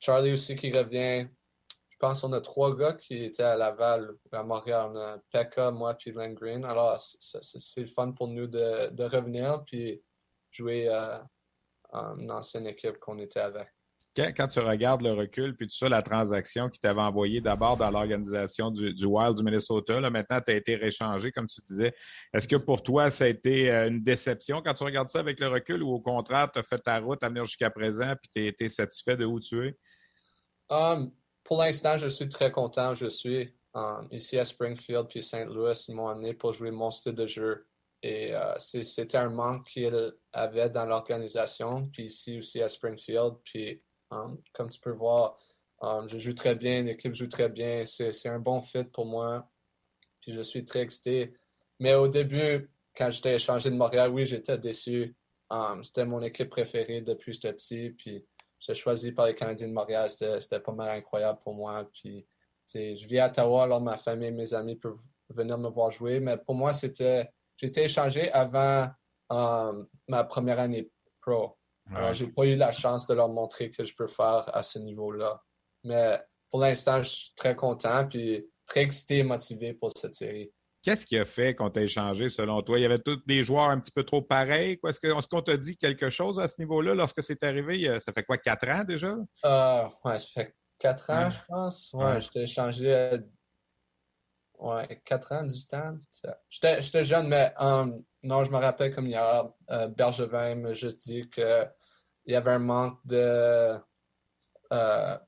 Charlie 0.00 0.32
aussi 0.32 0.56
qui 0.56 0.72
revient. 0.72 1.28
Je 1.96 2.06
pense 2.06 2.20
qu'on 2.20 2.32
a 2.32 2.42
trois 2.42 2.76
gars 2.76 2.92
qui 2.92 3.24
étaient 3.24 3.42
à 3.42 3.56
Laval, 3.56 4.16
à 4.30 4.42
Montréal. 4.42 4.90
On 4.92 4.96
a 4.96 5.18
Pekka, 5.32 5.70
moi, 5.70 5.94
puis 5.94 6.12
Green. 6.12 6.62
Alors, 6.66 7.00
c'est 7.00 7.80
le 7.80 7.86
fun 7.86 8.12
pour 8.12 8.28
nous 8.28 8.46
de, 8.46 8.90
de 8.90 9.04
revenir. 9.04 9.64
Puis, 9.64 10.02
jouer 10.50 10.88
euh, 10.88 11.18
une 12.18 12.30
ancienne 12.30 12.66
équipe 12.66 12.98
qu'on 12.98 13.18
était 13.18 13.40
avec. 13.40 13.68
Quand, 14.16 14.48
tu 14.48 14.60
regardes 14.60 15.02
le 15.02 15.12
recul, 15.12 15.54
puis 15.54 15.66
tout 15.66 15.76
ça, 15.76 15.90
la 15.90 16.00
transaction 16.00 16.70
qui 16.70 16.80
t'avait 16.80 17.02
envoyé 17.02 17.42
d'abord 17.42 17.76
dans 17.76 17.90
l'organisation 17.90 18.70
du, 18.70 19.04
Wild 19.04 19.36
du 19.36 19.42
Minnesota, 19.42 20.00
là, 20.00 20.08
maintenant, 20.08 20.40
tu 20.40 20.52
as 20.52 20.56
été 20.56 20.74
réchangé, 20.74 21.30
comme 21.30 21.46
tu 21.46 21.60
disais. 21.60 21.94
Est-ce 22.32 22.48
que 22.48 22.56
pour 22.56 22.82
toi, 22.82 23.10
ça 23.10 23.24
a 23.24 23.26
été 23.26 23.70
euh, 23.70 23.88
une 23.88 24.02
déception 24.02 24.62
quand 24.62 24.72
tu 24.72 24.84
regardes 24.84 25.10
ça 25.10 25.18
avec 25.18 25.38
le 25.38 25.48
recul 25.48 25.82
ou 25.82 25.92
au 25.92 26.00
contraire, 26.00 26.50
tu 26.50 26.58
as 26.58 26.62
fait 26.62 26.78
ta 26.78 26.98
route 26.98 27.22
à 27.22 27.28
venir 27.28 27.44
jusqu'à 27.44 27.68
présent 27.68 28.14
puis 28.20 28.30
tu 28.34 28.40
as 28.40 28.46
été 28.46 28.68
satisfait 28.70 29.18
de 29.18 29.26
où 29.26 29.38
tu 29.38 29.66
es? 29.66 29.76
Um, 30.70 31.12
pour 31.46 31.58
l'instant, 31.58 31.96
je 31.96 32.08
suis 32.08 32.28
très 32.28 32.50
content. 32.50 32.94
Je 32.94 33.06
suis 33.06 33.54
um, 33.72 34.08
ici 34.10 34.38
à 34.38 34.44
Springfield 34.44 35.06
puis 35.08 35.22
Saint 35.22 35.46
Louis. 35.46 35.72
Ils 35.88 35.94
m'ont 35.94 36.08
amené 36.08 36.34
pour 36.34 36.52
jouer 36.52 36.70
mon 36.70 36.90
style 36.90 37.14
de 37.14 37.26
jeu. 37.26 37.66
Et 38.02 38.34
euh, 38.34 38.54
c'était 38.58 39.16
un 39.16 39.30
manque 39.30 39.66
qu'il 39.68 40.14
avait 40.32 40.70
dans 40.70 40.84
l'organisation, 40.84 41.88
puis 41.88 42.04
ici 42.04 42.38
aussi 42.38 42.60
à 42.60 42.68
Springfield. 42.68 43.36
Puis 43.44 43.82
um, 44.10 44.40
comme 44.52 44.68
tu 44.70 44.80
peux 44.80 44.90
voir, 44.90 45.38
je 46.06 46.18
joue 46.18 46.34
très 46.34 46.54
bien, 46.54 46.82
l'équipe 46.82 47.14
joue 47.14 47.28
très 47.28 47.48
bien. 47.48 47.84
C'est 47.86 48.28
un 48.28 48.40
bon 48.40 48.60
fit 48.60 48.84
pour 48.84 49.06
moi. 49.06 49.48
Puis 50.20 50.32
je 50.32 50.40
suis 50.40 50.64
très 50.64 50.80
excité. 50.80 51.34
Mais 51.78 51.94
au 51.94 52.08
début, 52.08 52.70
quand 52.96 53.10
j'étais 53.10 53.34
échangé 53.34 53.70
de 53.70 53.76
Montréal, 53.76 54.10
oui, 54.10 54.26
j'étais 54.26 54.58
déçu. 54.58 55.14
C'était 55.82 56.06
mon 56.06 56.22
équipe 56.22 56.50
préférée 56.50 57.02
depuis 57.02 57.26
que 57.26 57.34
j'étais 57.34 57.52
petit. 57.52 57.90
Puis 57.90 58.26
j'ai 58.60 58.74
choisi 58.74 59.12
par 59.12 59.26
les 59.26 59.34
Canadiens 59.34 59.68
de 59.68 59.72
Montréal. 59.72 60.08
C'était 60.10 60.60
pas 60.60 60.72
mal 60.72 60.88
incroyable 60.90 61.38
pour 61.42 61.54
moi. 61.54 61.88
Puis 61.92 62.26
je 62.72 63.06
vis 63.06 63.20
à 63.20 63.26
Ottawa, 63.26 63.64
alors 63.64 63.80
ma 63.80 63.96
famille 63.96 64.28
et 64.28 64.32
mes 64.32 64.54
amis 64.54 64.76
peuvent 64.76 64.98
venir 65.30 65.58
me 65.58 65.68
voir 65.68 65.90
jouer. 65.90 66.20
Mais 66.20 66.36
pour 66.36 66.54
moi, 66.54 66.72
c'était 66.72 67.30
j'ai 67.56 67.68
été 67.68 67.84
échangé 67.84 68.30
avant 68.32 68.88
euh, 69.32 69.84
ma 70.08 70.24
première 70.24 70.60
année 70.60 70.90
pro. 71.20 71.56
Alors, 71.94 72.12
j'ai 72.12 72.26
pas 72.26 72.44
eu 72.44 72.56
la 72.56 72.72
chance 72.72 73.06
de 73.06 73.14
leur 73.14 73.28
montrer 73.28 73.70
que 73.70 73.84
je 73.84 73.94
peux 73.94 74.08
faire 74.08 74.44
à 74.52 74.62
ce 74.62 74.78
niveau-là. 74.78 75.40
Mais 75.84 76.20
pour 76.50 76.60
l'instant, 76.60 77.00
je 77.02 77.08
suis 77.08 77.32
très 77.36 77.54
content 77.54 78.06
puis 78.08 78.44
très 78.66 78.82
excité 78.82 79.18
et 79.18 79.22
motivé 79.22 79.72
pour 79.72 79.92
cette 79.96 80.14
série. 80.14 80.52
Qu'est-ce 80.86 81.04
qui 81.04 81.18
a 81.18 81.24
fait 81.24 81.52
qu'on 81.56 81.68
t'a 81.68 81.82
échangé 81.82 82.28
selon 82.28 82.62
toi? 82.62 82.78
Il 82.78 82.82
y 82.82 82.84
avait 82.84 83.00
tous 83.00 83.20
des 83.26 83.42
joueurs 83.42 83.70
un 83.70 83.80
petit 83.80 83.90
peu 83.90 84.04
trop 84.04 84.22
pareils? 84.22 84.78
Est-ce 84.86 85.28
qu'on 85.28 85.42
t'a 85.42 85.56
dit 85.56 85.76
quelque 85.76 86.10
chose 86.10 86.38
à 86.38 86.46
ce 86.46 86.60
niveau-là 86.60 86.94
lorsque 86.94 87.24
c'est 87.24 87.42
arrivé? 87.42 87.98
Ça 87.98 88.12
fait 88.12 88.22
quoi, 88.22 88.38
quatre 88.38 88.68
ans 88.68 88.84
déjà? 88.84 89.16
Euh, 89.44 89.88
ouais, 90.04 90.20
ça 90.20 90.26
fait 90.32 90.54
quatre 90.78 91.10
ans, 91.10 91.28
je 91.28 91.38
pense. 91.48 91.92
Ouais, 91.92 92.20
j'étais 92.20 92.44
échangé 92.44 93.18
Ouais, 94.60 95.02
4 95.04 95.32
ans, 95.32 95.44
18 95.44 95.74
ans. 95.74 95.98
J'étais 96.48 97.02
jeune, 97.02 97.26
mais 97.26 97.52
um, 97.58 98.00
non, 98.22 98.44
je 98.44 98.52
me 98.52 98.58
rappelle 98.58 98.94
comme 98.94 99.08
hier, 99.08 99.50
euh, 99.70 99.88
Bergevin 99.88 100.54
m'a 100.54 100.72
juste 100.72 101.02
dit 101.02 101.28
qu'il 101.28 101.68
y 102.26 102.34
avait 102.36 102.52
un 102.52 102.60
manque 102.60 103.04
de 103.04 103.76
euh, 104.72 105.18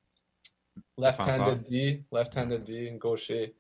left-handed 0.97 1.65
D, 1.65 2.07
left-handed 2.13 2.63
D, 2.63 2.93
gaucher. 2.93 3.58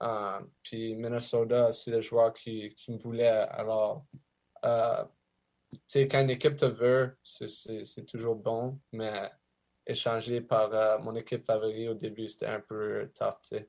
Um, 0.00 0.50
puis 0.62 0.94
Minnesota, 0.96 1.72
c'est 1.72 1.90
le 1.90 2.00
joueur 2.00 2.32
qui, 2.32 2.74
qui, 2.74 2.92
me 2.92 2.98
voulait. 2.98 3.28
Alors, 3.28 4.06
euh, 4.64 5.04
tu 5.70 5.78
sais, 5.86 6.08
quand 6.08 6.20
une 6.22 6.30
équipe 6.30 6.56
te 6.56 6.64
veut, 6.64 7.16
c'est 7.22 8.06
toujours 8.06 8.36
bon, 8.36 8.80
mais 8.92 9.12
échanger 9.86 10.40
par 10.40 10.72
euh, 10.72 10.98
mon 10.98 11.14
équipe 11.16 11.44
favorite 11.44 11.90
au 11.90 11.94
début, 11.94 12.28
c'était 12.28 12.46
un 12.46 12.60
peu 12.60 13.10
tough, 13.14 13.60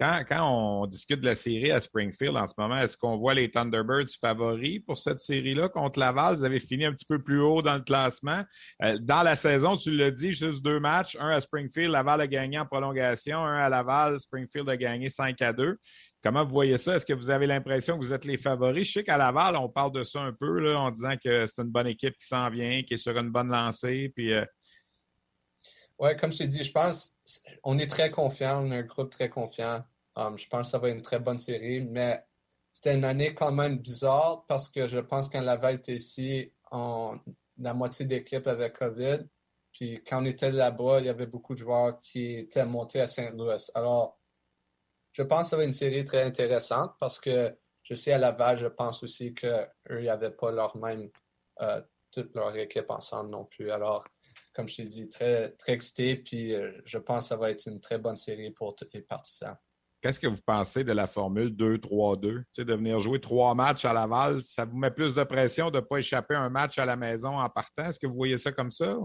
Quand, 0.00 0.24
on 0.30 0.86
discute 0.86 1.20
de 1.20 1.26
la 1.26 1.34
série 1.34 1.70
à 1.70 1.78
Springfield 1.78 2.34
en 2.34 2.46
ce 2.46 2.54
moment, 2.56 2.78
est-ce 2.78 2.96
qu'on 2.96 3.18
voit 3.18 3.34
les 3.34 3.50
Thunderbirds 3.50 4.08
favoris 4.18 4.80
pour 4.86 4.96
cette 4.96 5.20
série-là 5.20 5.68
contre 5.68 5.98
Laval? 5.98 6.36
Vous 6.36 6.44
avez 6.44 6.58
fini 6.58 6.86
un 6.86 6.92
petit 6.92 7.04
peu 7.04 7.22
plus 7.22 7.42
haut 7.42 7.60
dans 7.60 7.74
le 7.74 7.82
classement. 7.82 8.42
Euh, 8.82 8.96
dans 8.98 9.22
la 9.22 9.36
saison, 9.36 9.76
tu 9.76 9.94
l'as 9.94 10.10
dit, 10.10 10.32
juste 10.32 10.62
deux 10.62 10.80
matchs. 10.80 11.18
Un 11.20 11.28
à 11.28 11.40
Springfield, 11.42 11.90
Laval 11.90 12.22
a 12.22 12.26
gagné 12.26 12.58
en 12.58 12.64
prolongation. 12.64 13.44
Un 13.44 13.58
à 13.58 13.68
Laval, 13.68 14.18
Springfield 14.20 14.70
a 14.70 14.76
gagné 14.78 15.10
5 15.10 15.42
à 15.42 15.52
2. 15.52 15.76
Comment 16.24 16.46
vous 16.46 16.52
voyez 16.52 16.78
ça? 16.78 16.96
Est-ce 16.96 17.04
que 17.04 17.12
vous 17.12 17.28
avez 17.28 17.46
l'impression 17.46 17.98
que 17.98 18.02
vous 18.02 18.14
êtes 18.14 18.24
les 18.24 18.38
favoris? 18.38 18.88
Je 18.88 18.92
sais 18.92 19.04
qu'à 19.04 19.18
Laval, 19.18 19.54
on 19.56 19.68
parle 19.68 19.92
de 19.92 20.02
ça 20.02 20.22
un 20.22 20.32
peu 20.32 20.74
en 20.76 20.90
disant 20.90 21.16
que 21.22 21.46
c'est 21.46 21.60
une 21.60 21.68
bonne 21.68 21.88
équipe 21.88 22.16
qui 22.16 22.26
s'en 22.26 22.48
vient, 22.48 22.82
qui 22.84 22.94
est 22.94 22.96
sur 22.96 23.18
une 23.18 23.30
bonne 23.30 23.50
lancée. 23.50 24.10
Puis, 24.16 24.32
euh, 24.32 24.46
Oui, 25.98 26.16
comme 26.16 26.32
je 26.32 26.38
t'ai 26.38 26.48
dit, 26.48 26.64
je 26.64 26.72
pense 26.72 27.14
on 27.64 27.78
est 27.78 27.86
très 27.86 28.10
confiant, 28.10 28.64
on 28.64 28.72
est 28.72 28.78
un 28.78 28.82
groupe 28.82 29.10
très 29.10 29.28
confiant. 29.28 29.84
Um, 30.16 30.36
je 30.36 30.48
pense 30.48 30.66
que 30.66 30.70
ça 30.72 30.78
va 30.78 30.88
être 30.88 30.96
une 30.96 31.02
très 31.02 31.20
bonne 31.20 31.38
série, 31.38 31.80
mais 31.80 32.24
c'était 32.72 32.94
une 32.94 33.04
année 33.04 33.34
quand 33.34 33.52
même 33.52 33.78
bizarre 33.78 34.44
parce 34.46 34.68
que 34.68 34.86
je 34.86 34.98
pense 34.98 35.28
qu'en 35.28 35.40
Laval 35.40 35.76
était 35.76 35.94
ici, 35.94 36.52
la 36.72 37.74
moitié 37.74 38.06
d'équipe 38.06 38.46
avait 38.46 38.72
COVID. 38.72 39.20
Puis 39.72 40.02
quand 40.04 40.22
on 40.22 40.24
était 40.24 40.50
là-bas, 40.50 41.00
il 41.00 41.06
y 41.06 41.08
avait 41.08 41.26
beaucoup 41.26 41.54
de 41.54 41.60
joueurs 41.60 42.00
qui 42.00 42.36
étaient 42.38 42.66
montés 42.66 43.00
à 43.00 43.06
Saint-Louis. 43.06 43.70
Alors, 43.74 44.18
je 45.12 45.22
pense 45.22 45.42
que 45.42 45.50
ça 45.50 45.56
va 45.56 45.62
être 45.62 45.68
une 45.68 45.72
série 45.74 46.04
très 46.04 46.22
intéressante 46.22 46.92
parce 46.98 47.20
que 47.20 47.56
je 47.82 47.94
sais 47.94 48.12
à 48.12 48.18
Laval, 48.18 48.56
je 48.58 48.66
pense 48.66 49.02
aussi 49.02 49.34
qu'eux, 49.34 49.66
n'avaient 49.88 50.30
pas 50.30 50.50
leur 50.52 50.76
même, 50.76 51.10
euh, 51.60 51.80
toute 52.12 52.34
leur 52.34 52.54
équipe 52.56 52.90
ensemble 52.90 53.30
non 53.30 53.44
plus. 53.44 53.70
Alors, 53.70 54.04
comme 54.52 54.68
je 54.68 54.76
t'ai 54.76 54.84
dit, 54.84 55.08
très, 55.08 55.50
très 55.52 55.72
excité. 55.72 56.16
Puis 56.16 56.54
euh, 56.54 56.72
je 56.84 56.98
pense 56.98 57.24
que 57.24 57.28
ça 57.30 57.36
va 57.36 57.50
être 57.50 57.66
une 57.66 57.80
très 57.80 57.98
bonne 57.98 58.16
série 58.16 58.50
pour 58.50 58.74
tous 58.76 58.88
les 58.92 59.02
partisans. 59.02 59.56
Qu'est-ce 60.00 60.18
que 60.18 60.26
vous 60.26 60.40
pensez 60.44 60.82
de 60.82 60.92
la 60.92 61.06
formule 61.06 61.50
2-3-2? 61.50 62.20
Tu 62.20 62.44
sais, 62.52 62.64
de 62.64 62.74
venir 62.74 63.00
jouer 63.00 63.20
trois 63.20 63.54
matchs 63.54 63.84
à 63.84 63.92
Laval, 63.92 64.42
ça 64.42 64.64
vous 64.64 64.76
met 64.76 64.90
plus 64.90 65.14
de 65.14 65.22
pression 65.24 65.70
de 65.70 65.76
ne 65.76 65.84
pas 65.84 65.98
échapper 65.98 66.34
un 66.34 66.48
match 66.48 66.78
à 66.78 66.86
la 66.86 66.96
maison 66.96 67.38
en 67.38 67.48
partant? 67.50 67.86
Est-ce 67.86 67.98
que 67.98 68.06
vous 68.06 68.14
voyez 68.14 68.38
ça 68.38 68.50
comme 68.50 68.70
ça? 68.70 68.96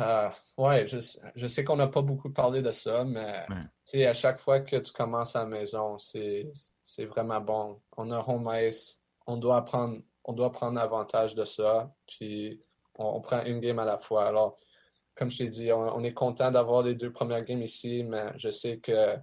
Euh, 0.00 0.28
oui, 0.56 0.86
je, 0.86 1.46
sais 1.46 1.64
qu'on 1.64 1.76
n'a 1.76 1.88
pas 1.88 2.02
beaucoup 2.02 2.30
parlé 2.30 2.62
de 2.62 2.70
ça, 2.70 3.04
mais 3.04 3.46
à 4.06 4.14
chaque 4.14 4.38
fois 4.38 4.60
que 4.60 4.76
tu 4.76 4.92
commences 4.92 5.34
à 5.34 5.40
la 5.40 5.46
maison, 5.46 5.98
c'est 5.98 7.04
vraiment 7.06 7.40
bon. 7.40 7.80
On 7.96 8.10
a 8.10 8.18
home 8.18 8.50
ice, 8.52 9.02
on 9.26 9.36
doit 9.36 9.64
prendre, 9.64 9.98
on 10.24 10.32
doit 10.32 10.52
prendre 10.52 10.80
avantage 10.80 11.34
de 11.34 11.44
ça, 11.44 11.92
puis 12.06 12.62
on 12.94 13.20
prend 13.20 13.42
une 13.44 13.60
game 13.60 13.78
à 13.78 13.84
la 13.84 13.98
fois. 13.98 14.26
Alors, 14.26 14.56
comme 15.18 15.30
je 15.30 15.38
t'ai 15.38 15.48
dit, 15.48 15.72
on, 15.72 16.04
est 16.04 16.14
content 16.14 16.52
d'avoir 16.52 16.84
les 16.84 16.94
deux 16.94 17.10
premières 17.10 17.44
games 17.44 17.62
ici, 17.62 18.04
mais 18.04 18.32
je 18.36 18.50
sais 18.50 18.78
que 18.78 19.16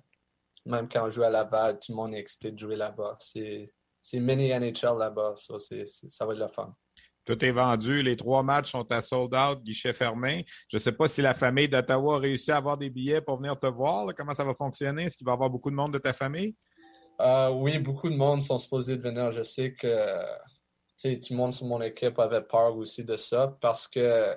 même 0.66 0.90
quand 0.90 1.08
on 1.08 1.10
joue 1.10 1.24
à 1.24 1.30
Laval, 1.30 1.80
tout 1.80 1.94
le 1.94 1.96
monde 1.96 2.14
est 2.14 2.20
excité 2.20 2.52
de 2.52 2.60
jouer 2.60 2.76
là-bas. 2.76 3.18
C'est 3.20 4.20
mini 4.20 4.50
NHL 4.50 4.98
là-bas, 5.00 5.36
ça, 5.38 5.56
ça 5.58 6.26
va 6.26 6.34
être 6.34 6.40
le 6.40 6.50
fun. 6.50 6.76
Tout 7.24 7.44
est 7.44 7.52
vendu. 7.52 8.04
Les 8.04 8.18
trois 8.18 8.44
matchs 8.44 8.72
sont 8.72 8.86
à 8.92 9.02
sold 9.02 9.34
out, 9.34 9.64
guichet 9.64 9.94
fermé. 9.94 10.46
Je 10.68 10.76
ne 10.76 10.80
sais 10.80 10.92
pas 10.92 11.08
si 11.08 11.22
la 11.22 11.34
famille 11.34 11.70
d'Ottawa 11.70 12.18
a 12.18 12.20
réussi 12.20 12.52
à 12.52 12.58
avoir 12.58 12.78
des 12.78 12.90
billets 12.90 13.22
pour 13.22 13.38
venir 13.38 13.58
te 13.58 13.66
voir. 13.66 14.14
Comment 14.16 14.34
ça 14.34 14.44
va 14.44 14.54
fonctionner? 14.54 15.06
Est-ce 15.06 15.16
qu'il 15.16 15.26
va 15.26 15.32
y 15.32 15.34
avoir 15.34 15.50
beaucoup 15.50 15.72
de 15.72 15.76
monde 15.76 15.94
de 15.94 15.98
ta 15.98 16.12
famille? 16.12 16.56
Euh, 17.22 17.52
oui, 17.52 17.80
beaucoup 17.80 18.10
de 18.10 18.16
monde 18.16 18.42
sont 18.42 18.58
supposés 18.58 18.98
venir. 18.98 19.32
Je 19.32 19.44
sais 19.44 19.74
que 19.74 19.88
tout 20.98 21.32
le 21.32 21.36
monde 21.36 21.54
sur 21.54 21.66
mon 21.66 21.82
équipe 21.82 22.20
avait 22.20 22.44
peur 22.44 22.76
aussi 22.76 23.04
de 23.04 23.16
ça 23.16 23.58
parce 23.62 23.88
que 23.88 24.36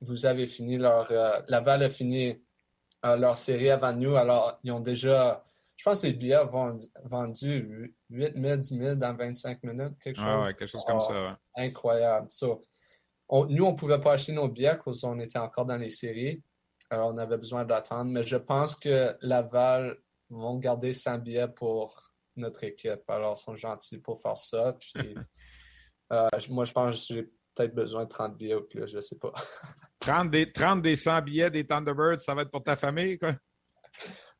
vous 0.00 0.26
avez 0.26 0.46
fini 0.46 0.78
leur. 0.78 1.10
Euh, 1.10 1.40
Laval 1.48 1.82
a 1.82 1.90
fini 1.90 2.40
euh, 3.04 3.16
leur 3.16 3.36
série 3.36 3.70
avant 3.70 3.92
nous. 3.92 4.16
Alors, 4.16 4.58
ils 4.64 4.72
ont 4.72 4.80
déjà. 4.80 5.42
Je 5.76 5.84
pense 5.84 6.02
que 6.02 6.08
les 6.08 6.12
billets 6.12 6.38
ont 6.38 6.76
vendu 7.04 7.94
8 8.10 8.34
000, 8.36 8.56
10 8.56 8.68
000 8.78 8.94
dans 8.96 9.14
25 9.14 9.62
minutes, 9.62 9.96
quelque 10.02 10.20
chose. 10.20 10.48
quelque 10.48 10.66
chose 10.66 10.84
comme 10.84 11.00
ça. 11.00 11.38
Incroyable. 11.56 12.26
nous, 13.30 13.64
on 13.64 13.72
ne 13.72 13.76
pouvait 13.76 14.00
pas 14.00 14.14
acheter 14.14 14.32
nos 14.32 14.48
billets 14.48 14.76
parce 14.84 15.02
qu'on 15.02 15.20
était 15.20 15.38
encore 15.38 15.66
dans 15.66 15.76
les 15.76 15.90
séries. 15.90 16.42
Alors, 16.90 17.12
on 17.14 17.18
avait 17.18 17.36
besoin 17.36 17.64
d'attendre. 17.64 18.10
Mais 18.10 18.24
je 18.24 18.36
pense 18.36 18.74
que 18.74 19.14
Laval 19.22 19.98
vont 20.30 20.56
garder 20.56 20.92
100 20.92 21.18
billets 21.18 21.48
pour 21.48 22.12
notre 22.34 22.64
équipe. 22.64 23.08
Alors, 23.08 23.36
ils 23.38 23.42
sont 23.42 23.56
gentils 23.56 23.98
pour 23.98 24.20
faire 24.20 24.38
ça. 24.38 24.72
Puis, 24.72 24.92
euh, 26.12 26.28
moi, 26.50 26.64
je 26.64 26.72
pense 26.72 27.06
que 27.08 27.14
j'ai 27.14 27.22
peut-être 27.54 27.74
besoin 27.74 28.04
de 28.04 28.08
30 28.08 28.36
billets 28.36 28.54
ou 28.54 28.62
plus. 28.62 28.86
Je 28.88 28.96
ne 28.96 29.00
sais 29.00 29.16
pas. 29.16 29.32
30 30.08 30.30
des, 30.30 30.50
30 30.50 30.80
des 30.80 30.96
100 30.96 31.20
billets 31.20 31.50
des 31.50 31.66
Thunderbirds, 31.66 32.20
ça 32.20 32.34
va 32.34 32.40
être 32.42 32.50
pour 32.50 32.64
ta 32.64 32.76
famille, 32.76 33.18
quoi? 33.18 33.34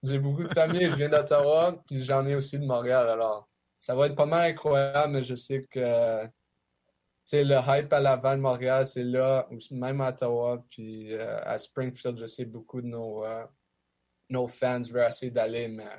J'ai 0.02 0.18
beaucoup 0.18 0.44
de 0.44 0.54
famille. 0.54 0.88
Je 0.88 0.94
viens 0.94 1.10
d'Ottawa, 1.10 1.82
puis 1.87 2.02
j'en 2.04 2.25
ai 2.25 2.34
aussi 2.34 2.58
de 2.58 2.64
Montréal. 2.64 3.06
Alors, 3.06 3.46
ça 3.76 3.94
va 3.94 4.06
être 4.06 4.16
pas 4.16 4.25
mal 4.25 4.50
incroyable, 4.50 5.12
mais 5.12 5.25
je 5.25 5.34
sais 5.34 5.62
que 5.70 6.25
le 7.32 7.58
hype 7.68 7.92
à 7.92 8.00
Laval, 8.00 8.38
Montréal, 8.38 8.87
c'est 8.87 9.04
là, 9.04 9.46
même 9.70 10.00
à 10.00 10.08
Ottawa, 10.08 10.64
puis 10.70 11.12
euh, 11.12 11.38
à 11.42 11.58
Springfield, 11.58 12.16
je 12.18 12.26
sais 12.26 12.46
beaucoup 12.46 12.80
de 12.80 12.87
nos, 12.87 13.25
euh, 13.26 13.44
nos 14.30 14.48
fans 14.48 14.80
veulent 14.80 15.08
essayer 15.08 15.30
d'aller, 15.30 15.68
mais 15.68 15.90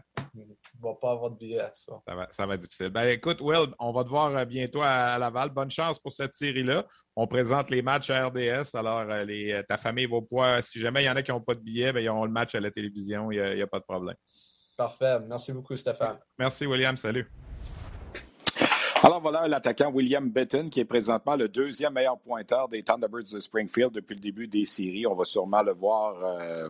va 0.81 0.93
pas 1.01 1.11
avoir 1.11 1.31
de 1.31 1.37
billets. 1.37 1.69
Ça. 1.73 1.93
Ça, 2.31 2.45
va, 2.45 2.53
être 2.53 2.61
difficile. 2.61 2.89
Ben, 2.89 3.07
écoute, 3.07 3.41
Will, 3.41 3.73
on 3.79 3.91
va 3.91 4.03
te 4.03 4.09
voir 4.09 4.35
euh, 4.35 4.45
bientôt 4.45 4.81
à, 4.81 5.17
Laval. 5.17 5.49
Bonne 5.49 5.71
chance 5.71 5.99
pour 5.99 6.11
cette 6.11 6.33
série-là. 6.33 6.85
On 7.15 7.27
présente 7.27 7.69
les 7.69 7.81
matchs 7.81 8.09
à 8.09 8.27
RDS. 8.27 8.75
Alors, 8.75 9.03
les, 9.25 9.61
ta 9.67 9.77
famille 9.77 10.05
va 10.05 10.21
pouvoir, 10.21 10.63
si 10.63 10.79
jamais 10.79 11.03
il 11.03 11.05
y 11.05 11.09
en 11.09 11.15
a 11.15 11.21
qui 11.21 11.31
n'ont 11.31 11.41
pas 11.41 11.55
de 11.55 11.61
billets, 11.61 11.91
ben, 11.91 12.01
ils 12.01 12.09
auront 12.09 12.25
le 12.25 12.31
match 12.31 12.55
à 12.55 12.59
la 12.59 12.71
télévision. 12.71 13.31
Il 13.31 13.55
n'y 13.55 13.61
a, 13.61 13.67
pas 13.67 13.79
de 13.79 13.85
problème. 13.85 14.15
Parfait. 14.77 15.19
Merci 15.27 15.51
beaucoup, 15.51 15.75
Stéphane. 15.75 16.19
Merci, 16.37 16.65
William. 16.65 16.95
Salut. 16.97 17.29
Alors 19.01 19.21
voilà 19.21 19.47
l'attaquant 19.47 19.89
William 19.91 20.29
Betton 20.29 20.67
qui 20.69 20.81
est 20.81 20.85
présentement 20.85 21.37
le 21.37 21.47
deuxième 21.47 21.93
meilleur 21.93 22.19
pointeur 22.19 22.67
des 22.67 22.83
Thunderbirds 22.83 23.31
de 23.33 23.39
Springfield 23.39 23.93
depuis 23.93 24.13
le 24.13 24.19
début 24.19 24.45
des 24.45 24.65
séries. 24.65 25.07
On 25.07 25.15
va 25.15 25.23
sûrement 25.23 25.63
le 25.63 25.71
voir. 25.71 26.15
Euh, 26.21 26.67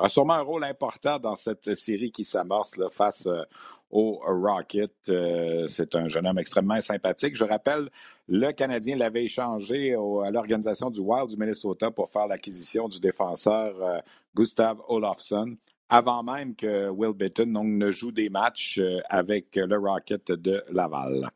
a 0.00 0.08
sûrement 0.08 0.34
un 0.34 0.42
rôle 0.42 0.64
important 0.64 1.18
dans 1.18 1.36
cette 1.36 1.74
série 1.74 2.10
qui 2.10 2.24
s'amorce 2.24 2.76
face 2.90 3.26
euh, 3.26 3.42
au 3.90 4.20
Rocket. 4.24 4.92
Euh, 5.08 5.66
c'est 5.68 5.94
un 5.94 6.08
jeune 6.08 6.26
homme 6.26 6.38
extrêmement 6.38 6.80
sympathique. 6.80 7.36
Je 7.36 7.44
rappelle, 7.44 7.90
le 8.28 8.50
Canadien 8.52 8.96
l'avait 8.96 9.24
échangé 9.24 9.94
à 9.94 10.30
l'organisation 10.30 10.90
du 10.90 11.00
Wild 11.00 11.28
du 11.28 11.36
Minnesota 11.36 11.90
pour 11.90 12.08
faire 12.08 12.26
l'acquisition 12.26 12.88
du 12.88 13.00
défenseur 13.00 14.02
Gustav 14.34 14.80
Olofsson 14.88 15.56
avant 15.90 16.22
même 16.22 16.54
que 16.54 16.88
Will 16.88 17.12
Bitton 17.12 17.46
ne 17.64 17.90
joue 17.90 18.12
des 18.12 18.30
matchs 18.30 18.78
euh, 18.78 19.00
avec 19.10 19.56
le 19.56 19.76
Rocket 19.76 20.30
de 20.30 20.62
Laval. 20.70 21.28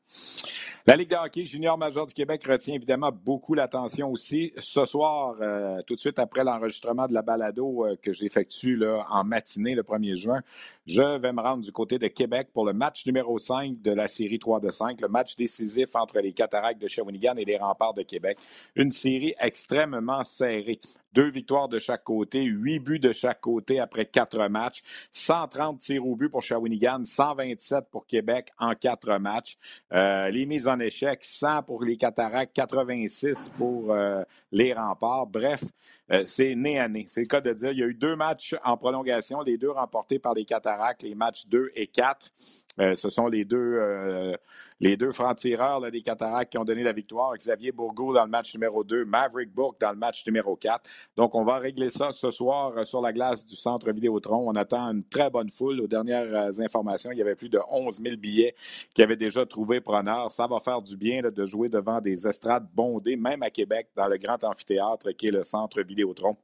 La 0.86 0.96
Ligue 0.96 1.10
de 1.10 1.16
hockey 1.16 1.44
junior 1.44 1.76
major 1.76 2.06
du 2.06 2.14
Québec 2.14 2.44
retient 2.46 2.74
évidemment 2.74 3.10
beaucoup 3.10 3.54
l'attention 3.54 4.10
aussi. 4.10 4.52
Ce 4.58 4.84
soir, 4.84 5.34
euh, 5.40 5.80
tout 5.86 5.94
de 5.94 6.00
suite 6.00 6.18
après 6.18 6.44
l'enregistrement 6.44 7.08
de 7.08 7.14
la 7.14 7.22
balado 7.22 7.84
euh, 7.84 7.96
que 8.00 8.12
j'effectue 8.12 8.80
en 9.10 9.24
matinée 9.24 9.74
le 9.74 9.82
1er 9.82 10.14
juin, 10.14 10.40
je 10.86 11.18
vais 11.18 11.32
me 11.32 11.40
rendre 11.40 11.64
du 11.64 11.72
côté 11.72 11.98
de 11.98 12.06
Québec 12.06 12.48
pour 12.52 12.64
le 12.64 12.74
match 12.74 13.06
numéro 13.06 13.38
5 13.38 13.80
de 13.80 13.92
la 13.92 14.06
série 14.06 14.38
3 14.38 14.60
de 14.60 14.70
5, 14.70 15.00
le 15.00 15.08
match 15.08 15.36
décisif 15.36 15.96
entre 15.96 16.20
les 16.20 16.32
Cataractes 16.32 16.80
de 16.80 16.86
Shawinigan 16.86 17.34
et 17.36 17.44
les 17.44 17.56
Remparts 17.56 17.94
de 17.94 18.02
Québec. 18.02 18.38
Une 18.76 18.92
série 18.92 19.34
extrêmement 19.40 20.22
serrée. 20.22 20.80
Deux 21.14 21.30
victoires 21.30 21.68
de 21.68 21.78
chaque 21.78 22.02
côté, 22.02 22.42
huit 22.42 22.80
buts 22.80 22.98
de 22.98 23.12
chaque 23.12 23.40
côté 23.40 23.78
après 23.78 24.04
quatre 24.04 24.48
matchs, 24.48 24.82
130 25.12 25.78
tirs 25.78 26.04
au 26.04 26.16
but 26.16 26.28
pour 26.28 26.42
Shawinigan, 26.42 27.04
127 27.04 27.84
pour 27.88 28.04
Québec 28.04 28.50
en 28.58 28.74
quatre 28.74 29.16
matchs. 29.18 29.56
Euh, 29.92 30.28
les 30.30 30.44
mises 30.44 30.66
en 30.66 30.80
échec, 30.80 31.22
100 31.22 31.62
pour 31.62 31.84
les 31.84 31.96
Cataractes, 31.96 32.52
86 32.52 33.52
pour 33.56 33.92
euh, 33.92 34.24
les 34.50 34.72
Remparts. 34.72 35.28
Bref, 35.28 35.62
euh, 36.10 36.24
c'est 36.24 36.56
né 36.56 36.80
à 36.80 36.88
nez. 36.88 37.04
C'est 37.06 37.20
le 37.20 37.28
cas 37.28 37.40
de 37.40 37.52
dire. 37.52 37.70
Il 37.70 37.78
y 37.78 37.84
a 37.84 37.86
eu 37.86 37.94
deux 37.94 38.16
matchs 38.16 38.56
en 38.64 38.76
prolongation, 38.76 39.40
les 39.42 39.56
deux 39.56 39.70
remportés 39.70 40.18
par 40.18 40.34
les 40.34 40.44
Cataractes, 40.44 41.04
les 41.04 41.14
matchs 41.14 41.46
2 41.46 41.70
et 41.76 41.86
4. 41.86 42.32
Euh, 42.80 42.94
ce 42.94 43.08
sont 43.08 43.28
les 43.28 43.44
deux, 43.44 43.78
euh, 43.80 44.36
deux 44.80 45.10
francs-tireurs 45.10 45.80
des 45.90 46.02
Cataractes 46.02 46.50
qui 46.50 46.58
ont 46.58 46.64
donné 46.64 46.82
la 46.82 46.92
victoire. 46.92 47.34
Xavier 47.36 47.72
Bourgault 47.72 48.14
dans 48.14 48.24
le 48.24 48.30
match 48.30 48.52
numéro 48.54 48.82
2, 48.82 49.04
Maverick 49.04 49.52
Bourque 49.52 49.80
dans 49.80 49.92
le 49.92 49.96
match 49.96 50.26
numéro 50.26 50.56
4. 50.56 50.90
Donc, 51.16 51.34
on 51.34 51.44
va 51.44 51.58
régler 51.58 51.90
ça 51.90 52.12
ce 52.12 52.30
soir 52.30 52.72
euh, 52.76 52.84
sur 52.84 53.00
la 53.00 53.12
glace 53.12 53.46
du 53.46 53.54
centre 53.56 53.90
Vidéotron. 53.92 54.48
On 54.48 54.56
attend 54.56 54.90
une 54.90 55.04
très 55.04 55.30
bonne 55.30 55.50
foule. 55.50 55.80
Aux 55.80 55.86
dernières 55.86 56.60
informations, 56.60 57.12
il 57.12 57.18
y 57.18 57.22
avait 57.22 57.36
plus 57.36 57.48
de 57.48 57.60
11 57.70 58.00
000 58.00 58.16
billets 58.16 58.54
qui 58.94 59.02
avaient 59.02 59.16
déjà 59.16 59.46
trouvé 59.46 59.80
preneur. 59.80 60.30
Ça 60.30 60.46
va 60.46 60.58
faire 60.60 60.82
du 60.82 60.96
bien 60.96 61.22
de 61.22 61.44
jouer 61.44 61.68
devant 61.68 62.00
des 62.00 62.26
estrades 62.26 62.66
bondées, 62.74 63.16
même 63.16 63.42
à 63.42 63.50
Québec, 63.50 63.88
dans 63.96 64.08
le 64.08 64.16
grand 64.16 64.42
amphithéâtre 64.44 65.12
qui 65.12 65.28
est 65.28 65.32
le 65.32 65.44
centre 65.44 65.80
Vidéotron. 65.82 66.36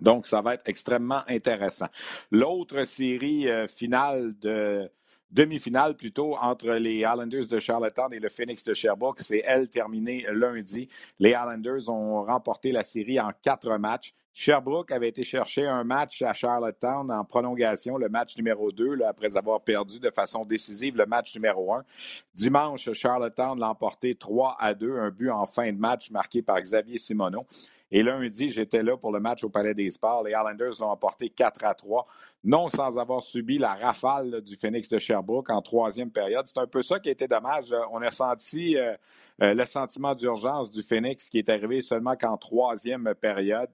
Donc, 0.00 0.26
ça 0.26 0.40
va 0.40 0.54
être 0.54 0.68
extrêmement 0.68 1.22
intéressant. 1.28 1.88
L'autre 2.30 2.84
série 2.84 3.46
finale 3.68 4.34
de 4.40 4.90
demi-finale 5.30 5.96
plutôt 5.96 6.36
entre 6.36 6.72
les 6.72 6.96
Islanders 6.96 7.46
de 7.46 7.58
Charlottetown 7.58 8.12
et 8.12 8.18
le 8.18 8.28
Phoenix 8.28 8.64
de 8.64 8.74
Sherbrooke. 8.74 9.20
C'est 9.20 9.42
elle 9.46 9.68
terminée 9.68 10.26
lundi. 10.32 10.88
Les 11.18 11.30
Islanders 11.30 11.88
ont 11.88 12.24
remporté 12.24 12.72
la 12.72 12.82
série 12.82 13.20
en 13.20 13.30
quatre 13.42 13.76
matchs. 13.78 14.12
Sherbrooke 14.32 14.92
avait 14.92 15.08
été 15.08 15.24
chercher 15.24 15.66
un 15.66 15.84
match 15.84 16.22
à 16.22 16.32
Charlottetown 16.32 17.10
en 17.10 17.24
prolongation, 17.24 17.98
le 17.98 18.08
match 18.08 18.36
numéro 18.36 18.70
2, 18.70 19.02
après 19.02 19.36
avoir 19.36 19.60
perdu 19.60 19.98
de 19.98 20.08
façon 20.08 20.44
décisive 20.44 20.96
le 20.96 21.04
match 21.04 21.34
numéro 21.34 21.74
1. 21.74 21.84
Dimanche, 22.34 22.92
Charlottetown 22.92 23.58
l'a 23.58 23.68
emporté 23.68 24.14
3 24.14 24.56
à 24.58 24.72
2, 24.72 24.98
un 24.98 25.10
but 25.10 25.30
en 25.30 25.46
fin 25.46 25.70
de 25.72 25.78
match 25.78 26.10
marqué 26.10 26.42
par 26.42 26.60
Xavier 26.60 26.96
Simoneau. 26.96 27.44
Et 27.92 28.02
lundi, 28.02 28.48
j'étais 28.50 28.82
là 28.82 28.96
pour 28.96 29.12
le 29.12 29.18
match 29.18 29.42
au 29.42 29.48
Palais 29.48 29.74
des 29.74 29.90
Sports. 29.90 30.22
Les 30.24 30.30
Islanders 30.30 30.72
l'ont 30.80 30.90
emporté 30.90 31.28
4 31.28 31.64
à 31.64 31.74
3, 31.74 32.06
non 32.44 32.68
sans 32.68 32.98
avoir 32.98 33.22
subi 33.22 33.58
la 33.58 33.74
rafale 33.74 34.40
du 34.42 34.56
Phoenix 34.56 34.88
de 34.88 34.98
Sherbrooke 34.98 35.50
en 35.50 35.60
troisième 35.60 36.10
période. 36.10 36.46
C'est 36.46 36.58
un 36.58 36.66
peu 36.66 36.82
ça 36.82 37.00
qui 37.00 37.08
a 37.08 37.12
été 37.12 37.26
dommage. 37.26 37.74
On 37.90 38.00
a 38.00 38.10
senti 38.10 38.76
euh, 38.76 38.94
euh, 39.42 39.54
le 39.54 39.64
sentiment 39.64 40.14
d'urgence 40.14 40.70
du 40.70 40.82
Phoenix 40.82 41.28
qui 41.28 41.38
est 41.38 41.48
arrivé 41.48 41.80
seulement 41.80 42.14
qu'en 42.14 42.36
troisième 42.36 43.12
période. 43.20 43.70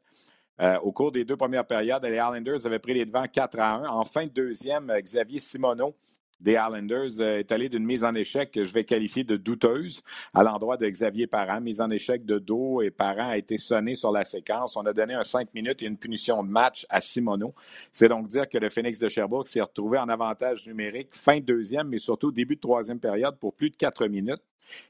Euh, 0.58 0.78
au 0.78 0.90
cours 0.90 1.12
des 1.12 1.26
deux 1.26 1.36
premières 1.36 1.66
périodes, 1.66 2.02
les 2.02 2.16
Islanders 2.16 2.64
avaient 2.64 2.78
pris 2.78 2.94
les 2.94 3.04
devants 3.04 3.26
4 3.30 3.60
à 3.60 3.74
1. 3.74 3.88
En 3.88 4.04
fin 4.04 4.24
de 4.24 4.30
deuxième, 4.30 4.90
Xavier 5.02 5.38
Simoneau 5.38 5.94
des 6.40 6.52
Islanders 6.52 7.20
euh, 7.20 7.38
est 7.38 7.52
allé 7.52 7.68
d'une 7.68 7.84
mise 7.84 8.04
en 8.04 8.14
échec 8.14 8.50
que 8.50 8.64
je 8.64 8.72
vais 8.72 8.84
qualifier 8.84 9.24
de 9.24 9.36
douteuse 9.36 10.02
à 10.34 10.42
l'endroit 10.42 10.76
de 10.76 10.86
Xavier 10.86 11.26
Parent. 11.26 11.60
Mise 11.60 11.80
en 11.80 11.90
échec 11.90 12.24
de 12.24 12.38
dos 12.38 12.82
et 12.82 12.90
Parent 12.90 13.28
a 13.30 13.36
été 13.36 13.58
sonné 13.58 13.94
sur 13.94 14.12
la 14.12 14.24
séquence. 14.24 14.76
On 14.76 14.86
a 14.86 14.92
donné 14.92 15.14
un 15.14 15.22
5 15.22 15.54
minutes 15.54 15.82
et 15.82 15.86
une 15.86 15.96
punition 15.96 16.42
de 16.42 16.48
match 16.48 16.86
à 16.90 17.00
Simoneau. 17.00 17.54
C'est 17.92 18.08
donc 18.08 18.28
dire 18.28 18.48
que 18.48 18.58
le 18.58 18.70
Phoenix 18.70 18.98
de 18.98 19.08
Sherbrooke 19.08 19.48
s'est 19.48 19.60
retrouvé 19.60 19.98
en 19.98 20.08
avantage 20.08 20.66
numérique 20.66 21.14
fin 21.14 21.38
de 21.38 21.44
deuxième, 21.44 21.88
mais 21.88 21.98
surtout 21.98 22.30
début 22.30 22.56
de 22.56 22.60
troisième 22.60 23.00
période 23.00 23.38
pour 23.38 23.54
plus 23.54 23.70
de 23.70 23.76
quatre 23.76 24.06
minutes. 24.06 24.42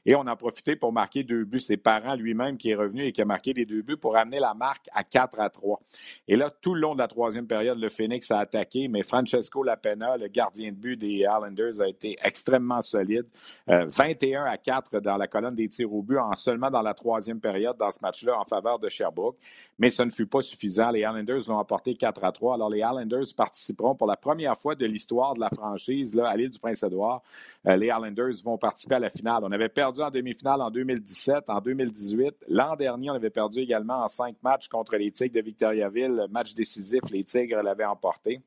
Et 0.05 0.15
on 0.15 0.25
a 0.27 0.35
profité 0.35 0.75
pour 0.75 0.91
marquer 0.91 1.23
deux 1.23 1.45
buts. 1.45 1.59
C'est 1.59 1.77
Parent 1.77 2.15
lui-même 2.15 2.57
qui 2.57 2.71
est 2.71 2.75
revenu 2.75 3.03
et 3.03 3.11
qui 3.11 3.21
a 3.21 3.25
marqué 3.25 3.53
les 3.53 3.65
deux 3.65 3.81
buts 3.81 3.97
pour 3.97 4.17
amener 4.17 4.39
la 4.39 4.53
marque 4.53 4.87
à 4.93 5.03
4 5.03 5.39
à 5.39 5.49
3. 5.49 5.79
Et 6.27 6.35
là, 6.35 6.49
tout 6.49 6.73
le 6.73 6.81
long 6.81 6.93
de 6.93 6.99
la 6.99 7.07
troisième 7.07 7.47
période, 7.47 7.79
le 7.79 7.89
Phoenix 7.89 8.29
a 8.31 8.39
attaqué, 8.39 8.87
mais 8.87 9.03
Francesco 9.03 9.63
Lapena, 9.63 10.17
le 10.17 10.27
gardien 10.27 10.71
de 10.71 10.77
but 10.77 10.97
des 10.97 11.23
Islanders, 11.23 11.81
a 11.81 11.87
été 11.87 12.15
extrêmement 12.23 12.81
solide. 12.81 13.25
21 13.67 14.43
euh, 14.43 14.49
à 14.49 14.57
4 14.57 14.99
dans 14.99 15.17
la 15.17 15.27
colonne 15.27 15.55
des 15.55 15.67
tirs 15.67 15.93
au 15.93 16.01
but, 16.01 16.17
en 16.17 16.33
seulement 16.33 16.69
dans 16.69 16.81
la 16.81 16.93
troisième 16.93 17.39
période 17.39 17.77
dans 17.77 17.91
ce 17.91 17.99
match-là 18.01 18.39
en 18.39 18.45
faveur 18.45 18.79
de 18.79 18.89
Sherbrooke. 18.89 19.37
Mais 19.79 19.89
ce 19.89 20.03
ne 20.03 20.09
fut 20.09 20.25
pas 20.25 20.41
suffisant. 20.41 20.91
Les 20.91 21.01
Islanders 21.01 21.41
l'ont 21.47 21.57
emporté 21.57 21.95
4 21.95 22.23
à 22.23 22.31
3. 22.31 22.55
Alors, 22.55 22.69
les 22.69 22.79
Islanders 22.79 23.25
participeront 23.35 23.95
pour 23.95 24.07
la 24.07 24.17
première 24.17 24.57
fois 24.57 24.75
de 24.75 24.85
l'histoire 24.85 25.33
de 25.33 25.39
la 25.39 25.49
franchise 25.49 26.15
là, 26.15 26.27
à 26.29 26.35
l'île 26.35 26.49
du 26.49 26.59
Prince-Édouard. 26.59 27.21
Euh, 27.67 27.75
les 27.75 27.87
Islanders 27.87 28.33
vont 28.43 28.57
participer 28.57 28.95
à 28.95 28.99
la 28.99 29.09
finale. 29.09 29.41
On 29.43 29.51
avait 29.51 29.66
perdu 29.69 30.01
en 30.01 30.11
demi-finale 30.11 30.61
en 30.61 30.71
2017, 30.71 31.49
en 31.49 31.61
2018. 31.61 32.45
L'an 32.49 32.75
dernier, 32.75 33.09
on 33.09 33.15
avait 33.15 33.29
perdu 33.29 33.59
également 33.59 34.03
en 34.03 34.07
cinq 34.07 34.35
matchs 34.43 34.67
contre 34.67 34.95
les 34.95 35.11
Tigres 35.11 35.35
de 35.35 35.41
Victoriaville. 35.41 36.27
Match 36.29 36.53
décisif, 36.53 37.01
les 37.11 37.23
Tigres 37.23 37.61
l'avaient 37.61 37.85
emporté. 37.85 38.41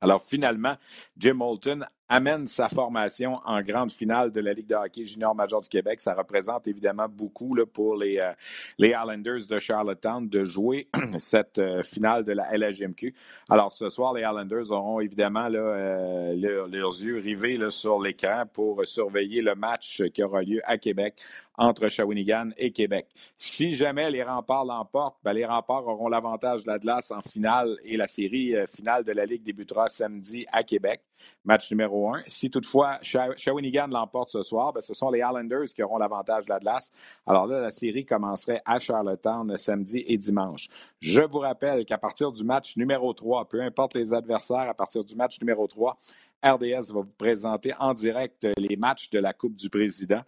Alors 0.00 0.22
finalement, 0.22 0.74
Jim 1.16 1.34
Moulton 1.34 1.80
amène 2.08 2.46
sa 2.46 2.68
formation 2.68 3.40
en 3.44 3.60
grande 3.60 3.90
finale 3.90 4.30
de 4.30 4.40
la 4.40 4.52
Ligue 4.52 4.68
de 4.68 4.74
hockey 4.74 5.04
junior 5.04 5.34
major 5.34 5.60
du 5.60 5.68
Québec. 5.68 6.00
Ça 6.00 6.14
représente 6.14 6.68
évidemment 6.68 7.08
beaucoup 7.08 7.56
pour 7.72 7.96
les, 7.96 8.18
euh, 8.18 8.32
les 8.78 8.90
Islanders 8.90 9.46
de 9.48 9.58
Charlottetown 9.58 10.28
de 10.28 10.44
jouer 10.44 10.88
cette 11.18 11.58
euh, 11.58 11.82
finale 11.82 12.24
de 12.24 12.32
la 12.32 12.56
LHMQ. 12.56 13.14
Alors 13.48 13.72
ce 13.72 13.90
soir, 13.90 14.12
les 14.14 14.22
Islanders 14.22 14.70
auront 14.70 15.00
évidemment 15.00 15.48
euh, 15.50 16.34
leurs 16.36 17.02
yeux 17.02 17.18
rivés 17.18 17.58
sur 17.70 18.00
l'écran 18.00 18.44
pour 18.52 18.86
surveiller 18.86 19.42
le 19.42 19.54
match 19.54 20.02
qui 20.12 20.22
aura 20.22 20.42
lieu 20.42 20.60
à 20.64 20.78
Québec 20.78 21.14
entre 21.58 21.88
Shawinigan 21.88 22.50
et 22.58 22.70
Québec. 22.70 23.06
Si 23.36 23.74
jamais 23.74 24.10
les 24.10 24.22
remparts 24.22 24.64
l'emportent, 24.64 25.16
ben, 25.24 25.32
les 25.32 25.46
remparts 25.46 25.86
auront 25.86 26.08
l'avantage 26.08 26.64
de 26.64 26.68
la 26.68 26.78
glace 26.78 27.10
en 27.10 27.22
finale 27.22 27.76
et 27.84 27.96
la 27.96 28.06
série 28.06 28.54
finale 28.66 29.04
de 29.04 29.12
la 29.12 29.24
Ligue 29.24 29.42
débutera 29.42 29.88
samedi 29.88 30.44
à 30.52 30.62
Québec. 30.62 31.00
Match 31.44 31.70
numéro 31.70 32.14
un. 32.14 32.22
Si 32.26 32.50
toutefois 32.50 32.98
Shawinigan 33.02 33.88
l'emporte 33.88 34.30
ce 34.30 34.42
soir, 34.42 34.72
ben, 34.72 34.80
ce 34.80 34.94
sont 34.94 35.10
les 35.10 35.18
Islanders 35.18 35.66
qui 35.74 35.82
auront 35.82 35.98
l'avantage 35.98 36.44
de 36.44 36.50
la 36.50 36.58
glace. 36.58 36.90
Alors 37.26 37.46
là, 37.46 37.60
la 37.60 37.70
série 37.70 38.04
commencerait 38.04 38.62
à 38.64 38.78
Charlottetown 38.78 39.56
samedi 39.56 40.04
et 40.06 40.18
dimanche. 40.18 40.68
Je 41.00 41.22
vous 41.22 41.38
rappelle 41.38 41.84
qu'à 41.84 41.98
partir 41.98 42.32
du 42.32 42.44
match 42.44 42.76
numéro 42.76 43.12
3, 43.12 43.48
peu 43.48 43.60
importe 43.60 43.94
les 43.94 44.14
adversaires, 44.14 44.68
à 44.68 44.74
partir 44.74 45.04
du 45.04 45.14
match 45.14 45.40
numéro 45.40 45.66
3, 45.66 45.96
RDS 46.44 46.92
va 46.92 47.00
vous 47.00 47.14
présenter 47.18 47.72
en 47.78 47.94
direct 47.94 48.46
les 48.56 48.76
matchs 48.76 49.10
de 49.10 49.18
la 49.18 49.32
Coupe 49.32 49.56
du 49.56 49.70
Président. 49.70 50.22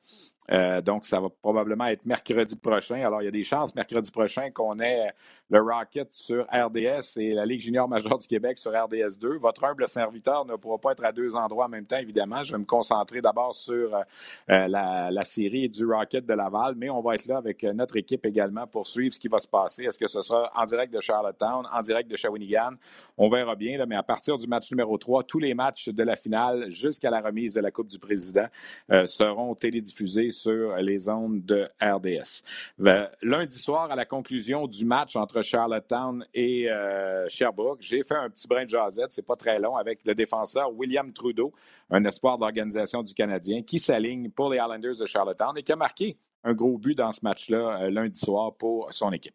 Euh, 0.51 0.81
donc, 0.81 1.05
ça 1.05 1.21
va 1.21 1.29
probablement 1.29 1.87
être 1.87 2.05
mercredi 2.07 2.57
prochain. 2.57 3.01
Alors, 3.01 3.23
il 3.23 3.27
y 3.27 3.29
a 3.29 3.33
des 3.33 3.45
chances 3.45 3.75
mercredi 3.75 4.11
prochain 4.11 4.51
qu'on 4.51 4.79
ait 4.79 5.13
le 5.51 5.61
Rocket 5.61 6.09
sur 6.13 6.47
RDS 6.53 7.19
et 7.19 7.33
la 7.33 7.47
Ligue 7.47 7.61
junior 7.61 7.89
majeure 7.89 8.19
du 8.19 8.27
Québec 8.27 8.59
sur 8.59 8.73
RDS 8.73 9.19
2. 9.21 9.39
Votre 9.39 9.65
humble 9.65 9.87
serviteur 9.89 10.45
ne 10.45 10.57
pourra 10.57 10.79
pas 10.79 10.93
être 10.93 11.05
à 11.05 11.13
deux 11.13 11.35
endroits 11.35 11.67
en 11.67 11.69
même 11.69 11.87
temps, 11.87 11.97
évidemment. 11.97 12.43
Je 12.45 12.53
vais 12.53 12.59
me 12.59 12.65
concentrer 12.65 13.21
d'abord 13.21 13.55
sur 13.55 13.95
euh, 13.95 14.69
la, 14.69 15.25
série 15.25 15.69
du 15.69 15.85
Rocket 15.85 16.25
de 16.25 16.35
Laval, 16.35 16.75
mais 16.77 16.89
on 16.89 17.01
va 17.01 17.15
être 17.15 17.27
là 17.27 17.37
avec 17.37 17.63
notre 17.65 17.97
équipe 17.97 18.25
également 18.25 18.67
pour 18.67 18.87
suivre 18.87 19.15
ce 19.15 19.21
qui 19.21 19.29
va 19.29 19.39
se 19.39 19.49
passer. 19.49 19.85
Est-ce 19.85 19.99
que 19.99 20.07
ce 20.07 20.23
sera 20.23 20.51
en 20.55 20.65
direct 20.65 20.93
de 20.93 21.01
Charlottetown, 21.01 21.67
en 21.71 21.81
direct 21.83 22.11
de 22.11 22.17
Shawinigan? 22.17 22.73
On 23.17 23.29
verra 23.29 23.55
bien, 23.57 23.85
mais 23.87 23.97
à 23.97 24.03
partir 24.03 24.39
du 24.39 24.47
match 24.47 24.71
numéro 24.71 24.97
3, 24.97 25.25
tous 25.25 25.39
les 25.39 25.55
matchs 25.55 25.89
de 25.89 26.03
la 26.03 26.17
finale 26.17 26.71
jusqu'à 26.71 27.11
la 27.11 27.21
remise 27.21 27.55
de 27.55 27.61
la 27.61 27.71
Coupe 27.71 27.89
du 27.89 27.99
Président 27.99 28.47
euh, 28.91 29.07
seront 29.07 29.55
télédiffusés 29.55 30.31
sur 30.39 30.77
les 30.77 31.09
ondes 31.09 31.45
de 31.45 31.69
RDS. 31.81 32.43
Euh, 32.81 33.07
lundi 33.23 33.57
soir, 33.57 33.91
à 33.91 33.97
la 33.97 34.05
conclusion 34.05 34.67
du 34.67 34.85
match 34.85 35.17
entre 35.17 35.43
Charlottetown 35.43 36.25
et 36.35 36.71
euh, 36.71 37.29
Sherbrooke, 37.29 37.81
j'ai 37.81 38.03
fait 38.03 38.15
un 38.15 38.31
petit 38.31 38.47
brin 38.49 38.65
de 38.65 38.71
jasette, 38.71 39.13
c'est 39.13 39.27
pas 39.27 39.37
très 39.37 39.59
long, 39.59 39.77
avec 39.77 40.01
le 40.07 40.15
défenseur 40.15 40.73
William 40.75 41.13
Trudeau, 41.13 41.53
un 41.91 42.05
espoir 42.05 42.39
de 42.39 42.43
l'organisation 42.43 43.03
du 43.03 43.15
Canadien, 43.15 43.63
qui 43.63 43.79
s'aligne 43.79 44.31
pour 44.31 44.51
les 44.51 44.59
Islanders 44.59 44.97
de 44.99 45.07
Charlottetown 45.07 45.57
et 45.57 45.63
qui 45.63 45.73
a 45.73 45.77
marqué 45.77 46.17
un 46.45 46.55
gros 46.55 46.79
but 46.79 46.97
dans 46.97 47.13
ce 47.13 47.21
match-là 47.23 47.91
lundi 47.91 48.19
soir 48.19 48.55
pour 48.55 48.93
son 48.93 49.13
équipe. 49.13 49.35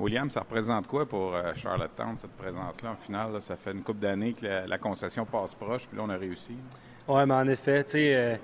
William, 0.00 0.30
ça 0.30 0.40
représente 0.40 0.86
quoi 0.86 1.06
pour 1.06 1.34
euh, 1.34 1.52
Charlottetown, 1.54 2.16
cette 2.16 2.32
présence-là 2.32 2.92
en 2.92 2.96
finale? 2.96 3.40
ça 3.40 3.56
fait 3.56 3.72
une 3.72 3.82
couple 3.82 4.00
d'années 4.00 4.32
que 4.32 4.46
la, 4.66 4.78
concession 4.78 5.26
passe 5.26 5.54
proche, 5.54 5.86
puis 5.86 5.98
là, 5.98 6.04
on 6.06 6.10
a 6.10 6.16
réussi. 6.16 6.56
Oui, 7.06 7.22
mais 7.26 7.34
en 7.34 7.46
effet, 7.48 7.84
tu 7.84 7.92
sais, 7.92 8.14
euh, 8.14 8.36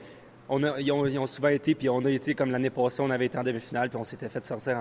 ils, 0.79 0.93
ont, 0.93 1.27
souvent 1.27 1.49
été, 1.49 1.75
puis 1.75 1.89
on 1.89 2.05
a 2.05 2.11
été 2.11 2.35
comme 2.35 2.51
l'année 2.51 2.69
passée, 2.69 3.01
on 3.01 3.11
avait 3.11 3.27
été 3.27 3.39
en 3.39 3.43
demi-finale, 3.43 3.89
puis 3.89 3.99
on 3.99 4.05
s'était 4.05 4.29
fait 4.29 4.45
sortir 4.45 4.79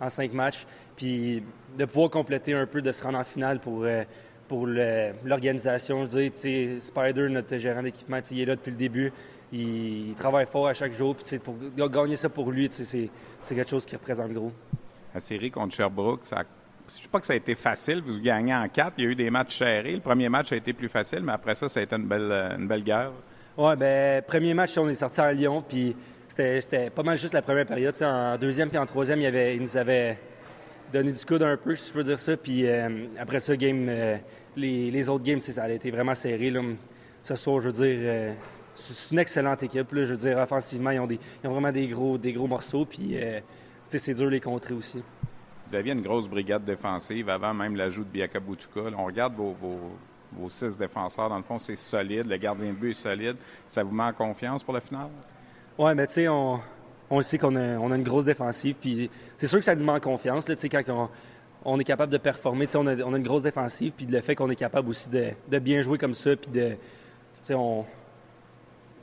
en, 0.00 0.08
cinq 0.08 0.32
matchs. 0.32 0.66
Puis 0.96 1.42
de 1.78 1.84
pouvoir 1.84 2.10
compléter 2.10 2.54
un 2.54 2.66
peu, 2.66 2.82
de 2.82 2.90
se 2.90 3.02
rendre 3.04 3.18
en 3.18 3.24
finale 3.24 3.60
pour, 3.60 3.84
euh, 3.84 4.02
pour 4.48 4.66
l'organisation. 4.66 6.08
Je 6.08 6.18
veux 6.18 6.28
dire, 6.30 6.82
Spider, 6.82 7.28
notre 7.28 7.56
gérant 7.58 7.82
d'équipement, 7.82 8.18
il 8.30 8.40
est 8.40 8.46
là 8.46 8.56
depuis 8.56 8.72
le 8.72 8.76
début. 8.76 9.12
Il, 9.52 10.14
travaille 10.16 10.46
fort 10.46 10.66
à 10.66 10.74
chaque 10.74 10.92
jour. 10.92 11.14
Puis 11.14 11.38
pour 11.38 11.56
gagner 11.88 12.16
ça 12.16 12.28
pour 12.28 12.50
lui, 12.50 12.68
c'est 12.70 13.08
quelque 13.48 13.70
chose 13.70 13.86
qui 13.86 13.94
représente 13.94 14.32
gros 14.32 14.52
la 15.16 15.20
série 15.20 15.50
contre 15.50 15.74
Sherbrooke, 15.74 16.20
je 16.30 16.34
ne 16.34 16.42
sais 16.90 17.08
pas 17.10 17.20
que 17.20 17.26
ça 17.26 17.32
a 17.32 17.36
été 17.36 17.54
facile. 17.54 18.02
Vous 18.04 18.20
gagnez 18.20 18.54
en 18.54 18.68
quatre. 18.68 18.92
Il 18.98 19.04
y 19.04 19.06
a 19.06 19.10
eu 19.10 19.14
des 19.14 19.30
matchs 19.30 19.56
serrés. 19.56 19.94
Le 19.94 20.00
premier 20.00 20.28
match 20.28 20.52
a 20.52 20.56
été 20.56 20.74
plus 20.74 20.90
facile, 20.90 21.20
mais 21.22 21.32
après 21.32 21.54
ça, 21.54 21.70
ça 21.70 21.80
a 21.80 21.82
été 21.84 21.96
une 21.96 22.06
belle, 22.06 22.30
une 22.58 22.68
belle 22.68 22.84
guerre. 22.84 23.12
Oui, 23.56 23.74
ben 23.76 24.22
premier 24.22 24.52
match, 24.52 24.76
on 24.76 24.86
est 24.90 24.94
sorti 24.94 25.18
à 25.22 25.32
Lyon, 25.32 25.64
puis 25.66 25.96
c'était 26.28 26.90
pas 26.90 27.02
mal 27.02 27.16
juste 27.16 27.32
la 27.32 27.40
première 27.40 27.64
période. 27.64 27.94
en 28.02 28.36
deuxième 28.36 28.68
puis 28.68 28.76
en 28.76 28.84
troisième, 28.84 29.22
il, 29.22 29.62
nous 29.62 29.74
avait 29.78 30.18
donné 30.92 31.12
du 31.12 31.24
coude 31.24 31.42
un 31.42 31.56
peu, 31.56 31.74
si 31.74 31.88
je 31.88 31.94
peux 31.94 32.04
dire 32.04 32.20
ça. 32.20 32.36
Puis 32.36 32.66
euh, 32.66 33.06
après 33.18 33.40
ça, 33.40 33.56
game, 33.56 33.86
euh, 33.88 34.18
les, 34.54 35.08
autres 35.08 35.24
games, 35.24 35.40
ça 35.40 35.62
a 35.62 35.70
été 35.70 35.90
vraiment 35.90 36.14
serré. 36.14 36.50
Là. 36.50 36.60
Ce 37.22 37.34
soir, 37.36 37.60
je 37.60 37.70
veux 37.70 37.72
dire, 37.72 37.98
euh, 38.02 38.32
c'est 38.74 39.12
une 39.14 39.18
excellente 39.20 39.62
équipe. 39.62 39.88
je 39.90 40.12
veux 40.12 40.16
dire, 40.18 40.36
offensivement, 40.36 40.90
ils 40.90 41.00
ont, 41.00 41.06
des, 41.06 41.18
ils 41.42 41.48
ont 41.48 41.52
vraiment 41.52 41.72
des 41.72 41.88
gros, 41.88 42.18
des 42.18 42.34
gros 42.34 42.46
morceaux. 42.46 42.84
Puis 42.84 43.16
c'est 43.88 44.14
dur 44.14 44.28
les 44.28 44.40
contrer 44.40 44.74
aussi. 44.74 45.02
Vous 45.66 45.74
aviez 45.74 45.92
une 45.92 46.02
grosse 46.02 46.28
brigade 46.28 46.64
défensive 46.64 47.28
avant 47.28 47.52
même 47.52 47.74
l'ajout 47.74 48.04
de 48.04 48.08
Biaka 48.08 48.38
on 48.96 49.04
regarde 49.04 49.34
vos, 49.34 50.48
six 50.48 50.76
défenseurs. 50.76 51.28
Dans 51.28 51.38
le 51.38 51.42
fond, 51.42 51.58
c'est 51.58 51.76
solide. 51.76 52.26
Le 52.26 52.36
gardien 52.36 52.68
de 52.68 52.76
but 52.76 52.90
est 52.90 52.94
solide. 52.94 53.36
Ça 53.66 53.82
vous 53.82 53.94
met 53.94 54.04
en 54.04 54.12
confiance 54.12 54.62
pour 54.62 54.74
la 54.74 54.80
finale? 54.80 55.08
Oui, 55.76 55.92
mais 55.94 56.06
tu 56.06 56.14
sais, 56.14 56.28
on, 56.28 56.60
on 57.10 57.22
sait 57.22 57.38
qu'on 57.38 57.56
a, 57.56 57.96
une 57.96 58.02
grosse 58.04 58.24
défensive. 58.24 58.76
Puis 58.80 59.10
c'est 59.36 59.48
sûr 59.48 59.58
que 59.58 59.64
ça 59.64 59.74
nous 59.74 59.84
met 59.84 59.92
en 59.92 60.00
confiance. 60.00 60.48
Là, 60.48 60.54
quand 60.84 61.10
on, 61.64 61.80
est 61.80 61.84
capable 61.84 62.12
de 62.12 62.18
performer, 62.18 62.68
on 62.76 62.86
a, 62.86 62.96
on 63.02 63.12
a 63.14 63.16
une 63.16 63.24
grosse 63.24 63.42
défensive. 63.42 63.92
Puis 63.96 64.06
le 64.06 64.20
fait 64.20 64.36
qu'on 64.36 64.50
est 64.50 64.56
capable 64.56 64.88
aussi 64.88 65.08
de, 65.08 65.58
bien 65.58 65.82
jouer 65.82 65.98
comme 65.98 66.14
ça. 66.14 66.36
Puis 66.36 66.50
de, 66.52 66.76
on, 67.50 67.84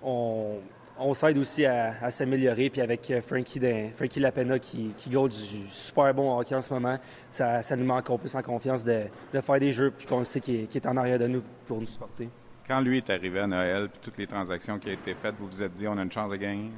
on, 0.02 0.60
on 1.00 1.14
s'aide 1.14 1.38
aussi 1.38 1.66
à, 1.66 2.10
s'améliorer. 2.10 2.70
Puis 2.70 2.82
avec 2.82 3.10
euh, 3.12 3.22
Frankie, 3.22 3.60
Frankie 3.96 4.20
Lapena 4.20 4.60
qui, 4.60 4.92
qui 4.98 5.10
du 5.10 5.68
super 5.70 6.14
bon 6.14 6.38
hockey 6.38 6.56
en 6.56 6.62
ce 6.62 6.74
moment, 6.74 6.98
ça, 7.32 7.62
nous 7.76 7.86
met 7.86 7.94
encore 7.94 8.20
plus 8.20 8.36
en 8.36 8.42
confiance 8.42 8.84
de, 8.84 9.04
faire 9.42 9.60
des 9.60 9.72
jeux 9.72 9.92
puis 9.92 10.06
qu'on 10.06 10.24
sait 10.26 10.40
qu'il 10.40 10.68
est, 10.74 10.86
en 10.86 10.98
arrière 10.98 11.20
de 11.20 11.28
nous 11.28 11.44
pour 11.68 11.80
nous 11.80 11.88
supporter. 11.88 12.30
Quand 12.68 12.80
lui 12.80 12.98
est 12.98 13.10
arrivé 13.10 13.40
à 13.40 13.48
Noël, 13.48 13.90
puis 13.90 14.00
toutes 14.02 14.18
les 14.18 14.28
transactions 14.28 14.80
qui 14.80 14.90
ont 14.90 14.94
été 14.94 15.14
faites, 15.16 15.36
vous 15.38 15.48
vous 15.48 15.62
êtes 15.62 15.74
dit 15.74 15.88
on 15.88 15.98
a 15.98 16.02
une 16.02 16.12
chance 16.12 16.32
de 16.32 16.38
gagner? 16.38 16.72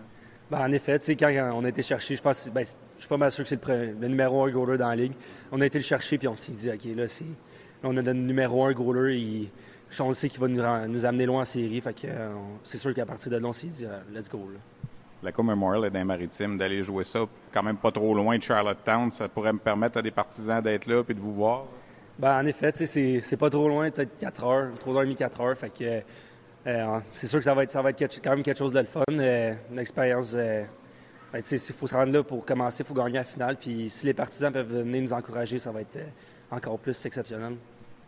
Ben, 0.49 0.59
en 0.59 0.71
effet, 0.71 0.99
quand 1.17 1.51
on 1.55 1.65
a 1.65 1.69
été 1.69 1.81
chercher, 1.81 2.15
je 2.15 2.21
pense, 2.21 2.49
ben, 2.49 2.63
je 2.63 3.01
suis 3.01 3.09
pas 3.09 3.17
mal 3.17 3.31
sûr 3.31 3.43
que 3.43 3.49
c'est 3.49 3.67
le, 3.67 4.07
numéro 4.07 4.43
un 4.43 4.51
goaler 4.51 4.77
dans 4.77 4.89
la 4.89 4.95
ligue. 4.95 5.13
On 5.51 5.59
a 5.61 5.65
été 5.65 5.79
le 5.79 5.83
chercher 5.83 6.17
puis 6.17 6.27
on 6.27 6.35
s'est 6.35 6.51
dit, 6.51 6.69
OK, 6.69 6.95
là, 6.95 7.05
on 7.83 7.97
a 7.97 8.01
le 8.01 8.13
numéro 8.13 8.63
un 8.63 8.73
goaler. 8.73 9.17
Il, 9.17 9.49
on 9.99 10.13
sait 10.13 10.29
qu'il 10.29 10.39
va 10.39 10.47
nous, 10.87 11.05
amener 11.05 11.25
loin 11.25 11.41
en 11.41 11.45
série. 11.45 11.81
Fait 11.81 11.93
que 11.93 12.07
euh, 12.07 12.33
c'est 12.63 12.77
sûr 12.77 12.93
qu'à 12.93 13.05
partir 13.05 13.31
de 13.31 13.37
là, 13.37 13.47
on 13.47 13.53
s'est 13.53 13.67
dit, 13.67 13.85
euh, 13.85 13.99
let's 14.13 14.29
go. 14.29 14.49
La 15.23 15.31
Coupe 15.31 15.45
Memorial 15.45 15.85
est 15.85 15.89
dans 15.89 15.99
les 15.99 16.05
maritimes, 16.05 16.57
d'aller 16.57 16.83
jouer 16.83 17.03
ça 17.03 17.25
quand 17.51 17.63
même 17.63 17.77
pas 17.77 17.91
trop 17.91 18.13
loin 18.13 18.37
de 18.37 18.43
Charlottetown, 18.43 19.09
ça 19.11 19.27
pourrait 19.27 19.53
me 19.53 19.59
permettre 19.59 19.97
à 19.97 20.01
des 20.01 20.11
partisans 20.11 20.61
d'être 20.61 20.85
là 20.85 21.03
et 21.07 21.13
de 21.13 21.19
vous 21.19 21.33
voir? 21.33 21.65
Ben, 22.19 22.39
en 22.39 22.45
effet, 22.45 22.71
c'est, 22.75 23.21
c'est 23.21 23.37
pas 23.37 23.49
trop 23.49 23.67
loin, 23.67 23.89
peut-être 23.89 24.17
4 24.17 24.43
heures, 24.43 24.69
3 24.79 24.95
heures 24.95 25.01
et 25.01 25.05
demie, 25.05 25.15
4 25.15 25.41
heures. 25.41 25.57
Fait 25.57 25.69
que 25.69 26.01
euh, 26.67 26.99
c'est 27.13 27.27
sûr 27.27 27.39
que 27.39 27.45
ça 27.45 27.53
va 27.53 27.63
être, 27.63 27.71
ça 27.71 27.81
va 27.81 27.89
être 27.89 28.21
quand 28.23 28.29
même 28.31 28.43
quelque 28.43 28.57
chose 28.57 28.73
de 28.73 28.79
le 28.79 28.85
fun, 28.85 29.03
une 29.09 29.79
expérience. 29.79 30.33
Ben, 30.33 31.41
il 31.51 31.59
faut 31.59 31.87
se 31.87 31.95
rendre 31.95 32.13
là 32.13 32.23
pour 32.23 32.45
commencer, 32.45 32.83
il 32.83 32.85
faut 32.85 32.93
gagner 32.93 33.15
la 33.15 33.23
finale. 33.23 33.57
Puis 33.57 33.89
si 33.89 34.05
les 34.05 34.13
partisans 34.13 34.51
peuvent 34.51 34.71
venir 34.71 35.01
nous 35.01 35.13
encourager, 35.13 35.59
ça 35.59 35.71
va 35.71 35.81
être 35.81 35.99
encore 36.51 36.79
plus 36.79 37.05
exceptionnel. 37.05 37.55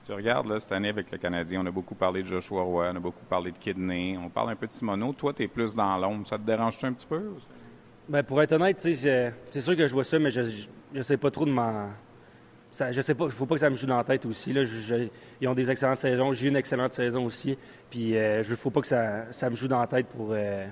Tu 0.07 0.13
regardes, 0.13 0.47
là, 0.47 0.57
cette 0.57 0.71
année 0.71 0.87
avec 0.87 1.11
le 1.11 1.17
Canadien, 1.17 1.61
on 1.61 1.65
a 1.65 1.71
beaucoup 1.71 1.93
parlé 1.93 2.23
de 2.23 2.27
Joshua 2.29 2.61
Roy, 2.61 2.91
on 2.93 2.95
a 2.95 2.99
beaucoup 3.01 3.25
parlé 3.25 3.51
de 3.51 3.57
Kidney, 3.57 4.17
on 4.17 4.29
parle 4.29 4.51
un 4.51 4.55
peu 4.55 4.65
de 4.65 4.71
Simoneau. 4.71 5.11
Toi, 5.11 5.33
tu 5.33 5.43
es 5.43 5.49
plus 5.49 5.75
dans 5.75 5.97
l'ombre. 5.97 6.25
Ça 6.25 6.37
te 6.37 6.43
dérange-tu 6.43 6.85
un 6.85 6.93
petit 6.93 7.05
peu? 7.05 7.33
Bien, 8.07 8.23
pour 8.23 8.41
être 8.41 8.53
honnête, 8.53 8.79
c'est 8.79 9.59
sûr 9.59 9.75
que 9.75 9.85
je 9.85 9.93
vois 9.93 10.05
ça, 10.05 10.17
mais 10.17 10.31
je 10.31 10.43
ne 10.93 11.01
sais 11.01 11.17
pas 11.17 11.29
trop 11.29 11.43
de 11.43 11.51
m'en. 11.51 11.89
je 12.89 13.01
sais 13.01 13.15
pas, 13.15 13.25
il 13.25 13.31
faut 13.31 13.45
pas 13.45 13.55
que 13.55 13.59
ça 13.59 13.69
me 13.69 13.75
joue 13.75 13.85
dans 13.85 13.97
la 13.97 14.05
tête 14.05 14.25
aussi. 14.25 14.53
Là. 14.53 14.63
ils 15.41 15.47
ont 15.49 15.53
des 15.53 15.69
excellentes 15.69 15.99
saisons, 15.99 16.31
j'ai 16.31 16.47
une 16.47 16.55
excellente 16.55 16.93
saison 16.93 17.25
aussi. 17.25 17.57
Puis 17.89 18.15
euh, 18.15 18.43
il 18.45 18.49
ne 18.49 18.55
faut 18.55 18.69
pas 18.69 18.79
que 18.79 18.87
ça, 18.87 19.29
ça, 19.33 19.49
me 19.49 19.57
joue 19.57 19.67
dans 19.67 19.81
la 19.81 19.87
tête 19.87 20.07
pour. 20.07 20.29
Euh, 20.31 20.67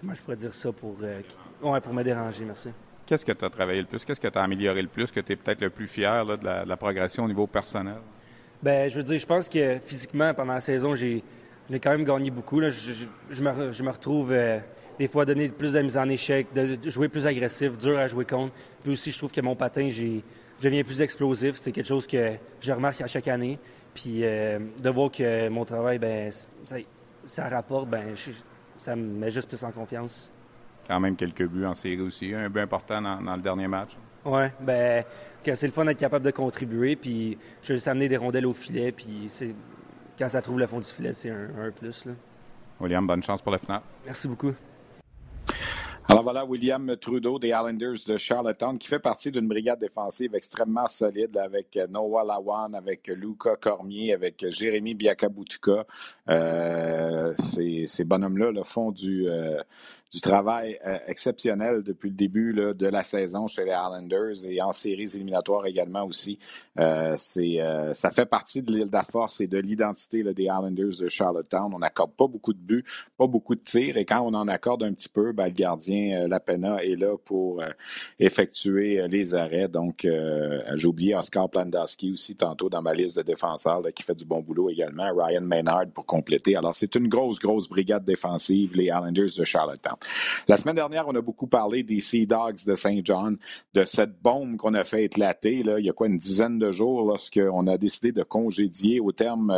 comment 0.00 0.14
je 0.14 0.22
pourrais 0.22 0.36
dire 0.36 0.54
ça? 0.54 0.72
Pour, 0.72 0.96
euh, 1.02 1.20
ouais, 1.60 1.80
pour 1.82 1.92
me 1.92 2.02
déranger, 2.02 2.46
merci. 2.46 2.70
Qu'est-ce 3.04 3.26
que 3.26 3.32
tu 3.32 3.44
as 3.44 3.50
travaillé 3.50 3.82
le 3.82 3.86
plus? 3.86 4.02
Qu'est-ce 4.02 4.20
que 4.20 4.28
tu 4.28 4.38
as 4.38 4.42
amélioré 4.42 4.80
le 4.80 4.88
plus? 4.88 5.12
Que 5.12 5.20
tu 5.20 5.32
es 5.32 5.36
peut-être 5.36 5.60
le 5.60 5.68
plus 5.68 5.88
fier 5.88 6.24
de, 6.24 6.38
la, 6.42 6.76
progression 6.78 7.24
au 7.24 7.28
niveau 7.28 7.46
personnel? 7.46 7.98
Ben, 8.62 8.90
je 8.90 8.96
veux 8.96 9.02
dire, 9.02 9.18
je 9.18 9.26
pense 9.26 9.48
que 9.48 9.78
physiquement, 9.84 10.32
pendant 10.34 10.54
la 10.54 10.60
saison, 10.60 10.94
j'ai 10.94 11.22
quand 11.70 11.90
même 11.90 12.04
gagné 12.04 12.30
beaucoup. 12.30 12.60
Je, 12.62 13.42
me, 13.42 13.90
retrouve 13.90 14.32
euh, 14.32 14.58
des 14.98 15.08
fois 15.08 15.22
à 15.22 15.24
donner 15.26 15.48
plus 15.48 15.74
de 15.74 15.80
mise 15.80 15.96
en 15.96 16.08
échec, 16.08 16.46
de, 16.54 16.78
jouer 16.88 17.08
plus 17.08 17.26
agressif, 17.26 17.76
dur 17.76 17.98
à 17.98 18.08
jouer 18.08 18.24
contre. 18.24 18.52
Puis 18.82 18.92
aussi, 18.92 19.12
je 19.12 19.18
trouve 19.18 19.32
que 19.32 19.40
mon 19.40 19.54
patin, 19.54 19.88
je 19.90 20.20
deviens 20.60 20.84
plus 20.84 21.02
explosif. 21.02 21.56
C'est 21.56 21.72
quelque 21.72 21.88
chose 21.88 22.06
que 22.06 22.32
je 22.60 22.72
remarque 22.72 23.00
à 23.00 23.06
chaque 23.06 23.28
année. 23.28 23.58
Puis 23.94 24.20
euh, 24.22 24.58
de 24.82 24.90
voir 24.90 25.10
que 25.10 25.48
mon 25.48 25.64
travail, 25.64 25.98
ben, 25.98 26.30
ça, 27.24 27.48
rapporte, 27.48 27.88
ben, 27.88 28.14
ça 28.78 28.96
me 28.96 29.02
met 29.02 29.30
juste 29.30 29.48
plus 29.48 29.62
en 29.64 29.70
confiance. 29.70 30.30
Quand 30.86 31.00
même 31.00 31.16
quelques 31.16 31.46
buts 31.46 31.64
en 31.66 31.74
série 31.74 32.00
aussi. 32.00 32.32
Un 32.32 32.48
but 32.48 32.60
important 32.60 33.02
dans 33.02 33.36
le 33.36 33.42
dernier 33.42 33.66
match. 33.66 33.96
Oui, 34.26 34.42
ben, 34.60 35.04
c'est 35.54 35.66
le 35.66 35.72
fun 35.72 35.84
d'être 35.84 35.98
capable 35.98 36.24
de 36.24 36.30
contribuer. 36.30 36.96
Puis, 36.96 37.38
je 37.62 37.68
vais 37.68 37.74
juste 37.76 37.88
amener 37.88 38.08
des 38.08 38.16
rondelles 38.16 38.46
au 38.46 38.54
filet. 38.54 38.92
Puis, 38.92 39.26
c'est, 39.28 39.54
quand 40.18 40.28
ça 40.28 40.42
trouve 40.42 40.58
le 40.58 40.66
fond 40.66 40.80
du 40.80 40.88
filet, 40.90 41.12
c'est 41.12 41.30
un, 41.30 41.48
un 41.58 41.70
plus. 41.70 42.06
Là. 42.06 42.12
William, 42.80 43.06
bonne 43.06 43.22
chance 43.22 43.40
pour 43.40 43.52
la 43.52 43.58
finale. 43.58 43.80
Merci 44.04 44.28
beaucoup. 44.28 44.52
Alors 46.08 46.22
voilà, 46.22 46.44
William 46.44 46.96
Trudeau 47.00 47.38
des 47.40 47.48
Islanders 47.48 47.96
de 48.06 48.16
Charlottetown, 48.16 48.78
qui 48.78 48.86
fait 48.86 49.00
partie 49.00 49.32
d'une 49.32 49.48
brigade 49.48 49.80
défensive 49.80 50.36
extrêmement 50.36 50.86
solide 50.86 51.36
avec 51.36 51.76
Noah 51.90 52.22
Lawan, 52.24 52.76
avec 52.76 53.08
Luca 53.08 53.56
Cormier, 53.56 54.12
avec 54.12 54.46
Jérémy 54.50 54.94
Biakabutuka. 54.94 55.84
Euh, 56.28 57.34
ces, 57.36 57.86
ces 57.88 58.04
bonhommes-là 58.04 58.62
font 58.62 58.92
du, 58.92 59.28
euh, 59.28 59.60
du 60.12 60.20
travail 60.20 60.78
euh, 60.86 60.96
exceptionnel 61.08 61.82
depuis 61.82 62.10
le 62.10 62.14
début 62.16 62.54
de 62.54 62.86
la 62.86 63.02
saison 63.02 63.48
chez 63.48 63.64
les 63.64 63.72
Islanders 63.72 64.44
et 64.44 64.62
en 64.62 64.70
séries 64.70 65.10
éliminatoires 65.14 65.66
également 65.66 66.04
aussi. 66.04 66.38
Euh, 66.78 67.14
c'est, 67.18 67.60
euh, 67.60 67.92
ça 67.94 68.12
fait 68.12 68.26
partie 68.26 68.62
de, 68.62 68.84
de 68.84 68.92
la 68.92 69.02
force 69.02 69.40
et 69.40 69.48
de 69.48 69.58
l'identité 69.58 70.22
des 70.22 70.44
Islanders 70.44 71.00
de 71.00 71.08
Charlottetown. 71.08 71.74
On 71.74 71.80
n'accorde 71.80 72.12
pas 72.12 72.28
beaucoup 72.28 72.52
de 72.52 72.60
buts, 72.60 72.84
pas 73.18 73.26
beaucoup 73.26 73.56
de 73.56 73.60
tirs 73.60 73.96
et 73.96 74.04
quand 74.04 74.20
on 74.20 74.34
en 74.34 74.46
accorde 74.46 74.84
un 74.84 74.92
petit 74.92 75.08
peu, 75.08 75.32
ben, 75.32 75.46
le 75.46 75.50
gardien 75.50 75.95
euh, 75.96 76.28
Lapena 76.28 76.82
est 76.82 76.96
là 76.96 77.16
pour 77.24 77.60
euh, 77.60 77.66
effectuer 78.18 79.00
euh, 79.00 79.08
les 79.08 79.34
arrêts. 79.34 79.68
Donc, 79.68 80.06
j'ai 80.74 80.86
oublié 80.86 81.14
Oscar 81.14 81.48
Plandowski 81.48 82.12
aussi 82.12 82.36
tantôt 82.36 82.68
dans 82.68 82.82
ma 82.82 82.94
liste 82.94 83.16
de 83.16 83.22
défenseurs 83.22 83.82
qui 83.94 84.02
fait 84.02 84.14
du 84.14 84.24
bon 84.24 84.40
boulot 84.40 84.70
également. 84.70 85.10
Ryan 85.14 85.40
Maynard 85.40 85.86
pour 85.92 86.06
compléter. 86.06 86.56
Alors, 86.56 86.74
c'est 86.74 86.94
une 86.94 87.08
grosse, 87.08 87.38
grosse 87.38 87.68
brigade 87.68 88.04
défensive, 88.04 88.72
les 88.74 88.86
Islanders 88.86 89.30
de 89.36 89.44
Charlottetown. 89.44 89.96
La 90.48 90.56
semaine 90.56 90.76
dernière, 90.76 91.06
on 91.08 91.14
a 91.14 91.20
beaucoup 91.20 91.46
parlé 91.46 91.82
des 91.82 92.00
Sea 92.00 92.26
Dogs 92.26 92.64
de 92.66 92.74
Saint 92.74 93.00
John, 93.02 93.36
de 93.74 93.84
cette 93.84 94.20
bombe 94.20 94.56
qu'on 94.56 94.74
a 94.74 94.84
fait 94.84 95.04
éclater 95.04 95.62
il 95.78 95.84
y 95.84 95.90
a 95.90 95.92
quoi 95.92 96.06
une 96.06 96.18
dizaine 96.18 96.58
de 96.58 96.70
jours 96.70 97.06
lorsqu'on 97.06 97.66
a 97.66 97.78
décidé 97.78 98.12
de 98.12 98.22
congédier 98.22 99.00
au 99.00 99.12
terme 99.12 99.54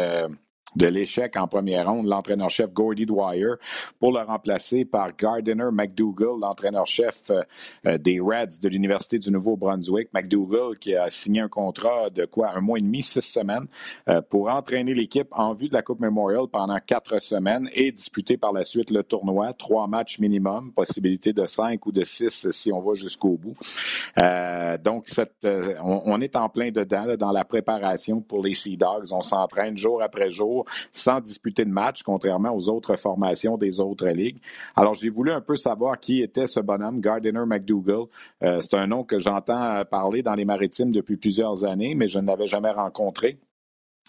de 0.76 0.86
l'échec 0.86 1.36
en 1.36 1.48
première 1.48 1.90
ronde, 1.90 2.06
l'entraîneur-chef 2.06 2.72
Gordy 2.72 3.06
Dwyer, 3.06 3.54
pour 3.98 4.12
le 4.12 4.20
remplacer 4.20 4.84
par 4.84 5.16
Gardiner 5.16 5.68
McDougall, 5.72 6.38
l'entraîneur-chef 6.40 7.30
euh, 7.30 7.42
euh, 7.86 7.98
des 7.98 8.20
Reds 8.20 8.60
de 8.60 8.68
l'Université 8.68 9.18
du 9.18 9.30
Nouveau-Brunswick. 9.30 10.08
McDougall 10.12 10.78
qui 10.78 10.94
a 10.94 11.08
signé 11.08 11.40
un 11.40 11.48
contrat 11.48 12.10
de 12.10 12.26
quoi, 12.26 12.50
un 12.54 12.60
mois 12.60 12.78
et 12.78 12.82
demi, 12.82 13.02
six 13.02 13.22
semaines, 13.22 13.66
euh, 14.08 14.20
pour 14.20 14.50
entraîner 14.50 14.92
l'équipe 14.92 15.28
en 15.32 15.54
vue 15.54 15.68
de 15.68 15.72
la 15.72 15.82
Coupe 15.82 16.00
Memorial 16.00 16.46
pendant 16.52 16.76
quatre 16.76 17.20
semaines 17.20 17.68
et 17.72 17.90
disputer 17.90 18.36
par 18.36 18.52
la 18.52 18.64
suite 18.64 18.90
le 18.90 19.02
tournoi. 19.02 19.54
Trois 19.54 19.86
matchs 19.86 20.18
minimum, 20.18 20.72
possibilité 20.72 21.32
de 21.32 21.46
cinq 21.46 21.86
ou 21.86 21.92
de 21.92 22.04
six 22.04 22.50
si 22.50 22.72
on 22.72 22.80
va 22.80 22.94
jusqu'au 22.94 23.38
bout. 23.38 23.56
donc, 24.84 25.06
on, 25.82 26.20
est 26.20 26.36
en 26.36 26.48
plein 26.48 26.70
dedans, 26.70 27.06
dans 27.18 27.32
la 27.32 27.44
préparation 27.44 28.20
pour 28.20 28.42
les 28.42 28.54
Sea 28.54 28.76
Dogs. 28.76 29.12
On 29.12 29.22
s'entraîne 29.22 29.76
jour 29.76 30.02
après 30.02 30.30
jour 30.30 30.57
sans 30.92 31.20
disputer 31.20 31.64
de 31.64 31.70
match, 31.70 32.02
contrairement 32.02 32.54
aux 32.54 32.68
autres 32.68 32.96
formations 32.96 33.56
des 33.56 33.80
autres 33.80 34.08
ligues. 34.08 34.38
Alors, 34.76 34.94
j'ai 34.94 35.10
voulu 35.10 35.32
un 35.32 35.40
peu 35.40 35.56
savoir 35.56 35.98
qui 35.98 36.22
était 36.22 36.46
ce 36.46 36.60
bonhomme, 36.60 37.00
Gardiner 37.00 37.44
McDougall. 37.46 38.06
Euh, 38.42 38.60
c'est 38.60 38.74
un 38.74 38.86
nom 38.86 39.04
que 39.04 39.18
j'entends 39.18 39.82
parler 39.90 40.22
dans 40.22 40.34
les 40.34 40.44
maritimes 40.44 40.90
depuis 40.90 41.16
plusieurs 41.16 41.64
années, 41.64 41.94
mais 41.94 42.08
je 42.08 42.18
ne 42.18 42.26
l'avais 42.26 42.46
jamais 42.46 42.70
rencontré. 42.70 43.38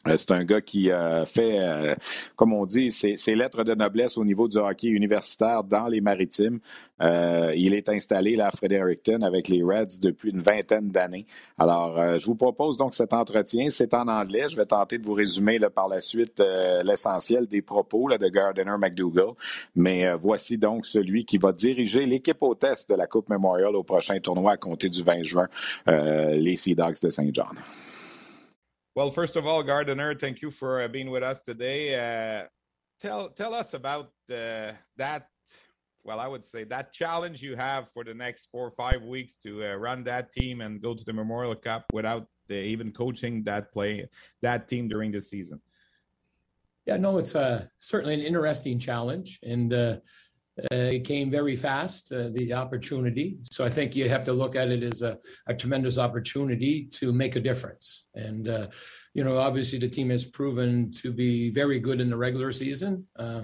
Euh, 0.07 0.15
c'est 0.15 0.31
un 0.31 0.45
gars 0.45 0.61
qui 0.61 0.91
euh, 0.91 1.25
fait, 1.25 1.59
euh, 1.59 1.93
comme 2.37 2.53
on 2.53 2.65
dit, 2.65 2.89
ses, 2.89 3.17
ses, 3.17 3.35
lettres 3.35 3.65
de 3.65 3.75
noblesse 3.75 4.17
au 4.17 4.23
niveau 4.23 4.47
du 4.47 4.57
hockey 4.57 4.87
universitaire 4.87 5.63
dans 5.63 5.87
les 5.87 5.99
maritimes. 5.99 6.59
il 7.01 7.73
est 7.73 7.89
installé 7.89 8.35
là, 8.35 8.47
à 8.47 8.51
Fredericton 8.51 9.21
avec 9.21 9.49
les 9.49 9.61
Reds 9.61 9.99
depuis 10.01 10.31
une 10.31 10.41
vingtaine 10.41 10.89
d'années. 10.89 11.25
Alors, 11.57 12.17
je 12.17 12.25
vous 12.25 12.35
propose 12.35 12.77
donc 12.77 12.93
cet 12.93 13.13
entretien. 13.13 13.69
C'est 13.69 13.93
en 13.93 14.07
anglais. 14.07 14.47
Je 14.49 14.55
vais 14.55 14.65
tenter 14.65 14.97
de 14.97 15.05
vous 15.05 15.13
résumer 15.13 15.57
là, 15.59 15.69
par 15.69 15.87
la 15.87 16.01
suite 16.01 16.41
l'essentiel 16.83 17.47
des 17.47 17.61
propos 17.61 18.07
là, 18.07 18.17
de 18.17 18.27
Gardiner 18.27 18.75
McDougall. 18.77 19.33
Mais 19.75 20.13
voici 20.15 20.57
donc 20.57 20.85
celui 20.85 21.23
qui 21.23 21.37
va 21.37 21.53
diriger 21.53 22.05
l'équipe 22.05 22.41
hôtesse 22.41 22.85
de 22.85 22.95
la 22.95 23.07
Coupe 23.07 23.29
Memorial 23.29 23.75
au 23.75 23.83
prochain 23.83 24.19
tournoi 24.19 24.53
à 24.53 24.57
compter 24.57 24.89
du 24.89 25.01
20 25.01 25.23
juin, 25.23 25.47
les 25.87 26.55
Sea 26.57 26.75
Dogs 26.75 27.01
de 27.01 27.09
Saint 27.09 27.29
John. 27.31 27.55
Well, 28.95 29.11
first 29.11 29.35
of 29.35 29.45
all, 29.45 29.61
Gardiner, 29.61 30.15
thank 30.15 30.41
you 30.41 30.49
for 30.49 30.81
uh, 30.81 30.87
being 30.87 31.11
with 31.11 31.21
us 31.21 31.41
today. 31.41 31.93
Uh, 31.93 32.47
tell 32.99 33.29
tell 33.29 33.53
us 33.53 33.73
about 33.73 34.11
uh, 34.31 34.71
that. 34.97 35.27
Well, 36.03 36.19
I 36.19 36.27
would 36.27 36.43
say 36.43 36.63
that 36.65 36.91
challenge 36.91 37.41
you 37.43 37.55
have 37.55 37.89
for 37.93 38.03
the 38.03 38.13
next 38.13 38.47
four 38.51 38.65
or 38.65 38.71
five 38.71 39.03
weeks 39.03 39.35
to 39.43 39.63
uh, 39.63 39.75
run 39.75 40.03
that 40.05 40.31
team 40.31 40.61
and 40.61 40.81
go 40.81 40.95
to 40.95 41.03
the 41.05 41.13
Memorial 41.13 41.55
Cup 41.55 41.85
without 41.93 42.25
even 42.49 42.91
coaching 42.91 43.43
that 43.43 43.71
play 43.71 44.09
that 44.41 44.67
team 44.67 44.87
during 44.87 45.11
the 45.11 45.21
season. 45.21 45.61
Yeah, 46.87 46.97
no, 46.97 47.19
it's 47.19 47.35
uh, 47.35 47.65
certainly 47.79 48.15
an 48.15 48.21
interesting 48.21 48.79
challenge, 48.79 49.39
and 49.43 49.71
uh, 50.71 50.75
it 50.75 51.03
came 51.05 51.29
very 51.29 51.55
fast. 51.55 52.09
the 52.09 52.53
opportunity, 52.53 53.37
so 53.51 53.63
I 53.63 53.69
think 53.69 53.95
you 53.95 54.09
have 54.09 54.23
to 54.25 54.33
look 54.33 54.55
at 54.55 54.69
it 54.69 54.83
as 54.83 55.01
a, 55.01 55.17
a 55.47 55.53
tremendous 55.53 55.97
opportunity 55.97 56.87
to 56.93 57.11
make 57.13 57.35
a 57.35 57.39
difference, 57.39 58.05
and 58.15 58.47
you 59.13 59.23
know, 59.23 59.37
obviously 59.37 59.79
the 59.79 59.87
team 59.87 60.09
has 60.09 60.25
proven 60.25 60.91
to 60.93 61.11
be 61.11 61.49
very 61.49 61.79
good 61.79 62.01
in 62.01 62.09
the 62.09 62.17
regular 62.17 62.51
season. 62.51 63.05
Uh, 63.17 63.43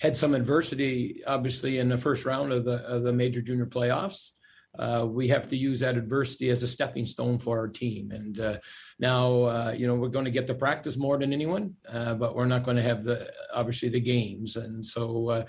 had 0.00 0.16
some 0.16 0.34
adversity, 0.34 1.22
obviously, 1.26 1.78
in 1.78 1.88
the 1.88 1.96
first 1.96 2.24
round 2.24 2.52
of 2.52 2.64
the 2.64 2.78
of 2.86 3.04
the 3.04 3.12
major 3.12 3.40
junior 3.40 3.66
playoffs. 3.66 4.30
Uh, 4.76 5.06
we 5.08 5.28
have 5.28 5.48
to 5.48 5.56
use 5.56 5.78
that 5.80 5.96
adversity 5.96 6.50
as 6.50 6.64
a 6.64 6.68
stepping 6.68 7.06
stone 7.06 7.38
for 7.38 7.60
our 7.60 7.68
team. 7.68 8.10
And 8.10 8.40
uh, 8.40 8.58
now, 8.98 9.44
uh, 9.44 9.74
you 9.76 9.86
know, 9.86 9.94
we're 9.94 10.08
going 10.08 10.24
to 10.24 10.32
get 10.32 10.48
to 10.48 10.54
practice 10.54 10.96
more 10.96 11.16
than 11.16 11.32
anyone, 11.32 11.74
uh, 11.88 12.14
but 12.16 12.34
we're 12.34 12.46
not 12.46 12.64
going 12.64 12.78
to 12.78 12.82
have 12.82 13.04
the 13.04 13.32
obviously 13.54 13.88
the 13.88 14.00
games. 14.00 14.56
And 14.56 14.84
so, 14.84 15.28
uh, 15.28 15.44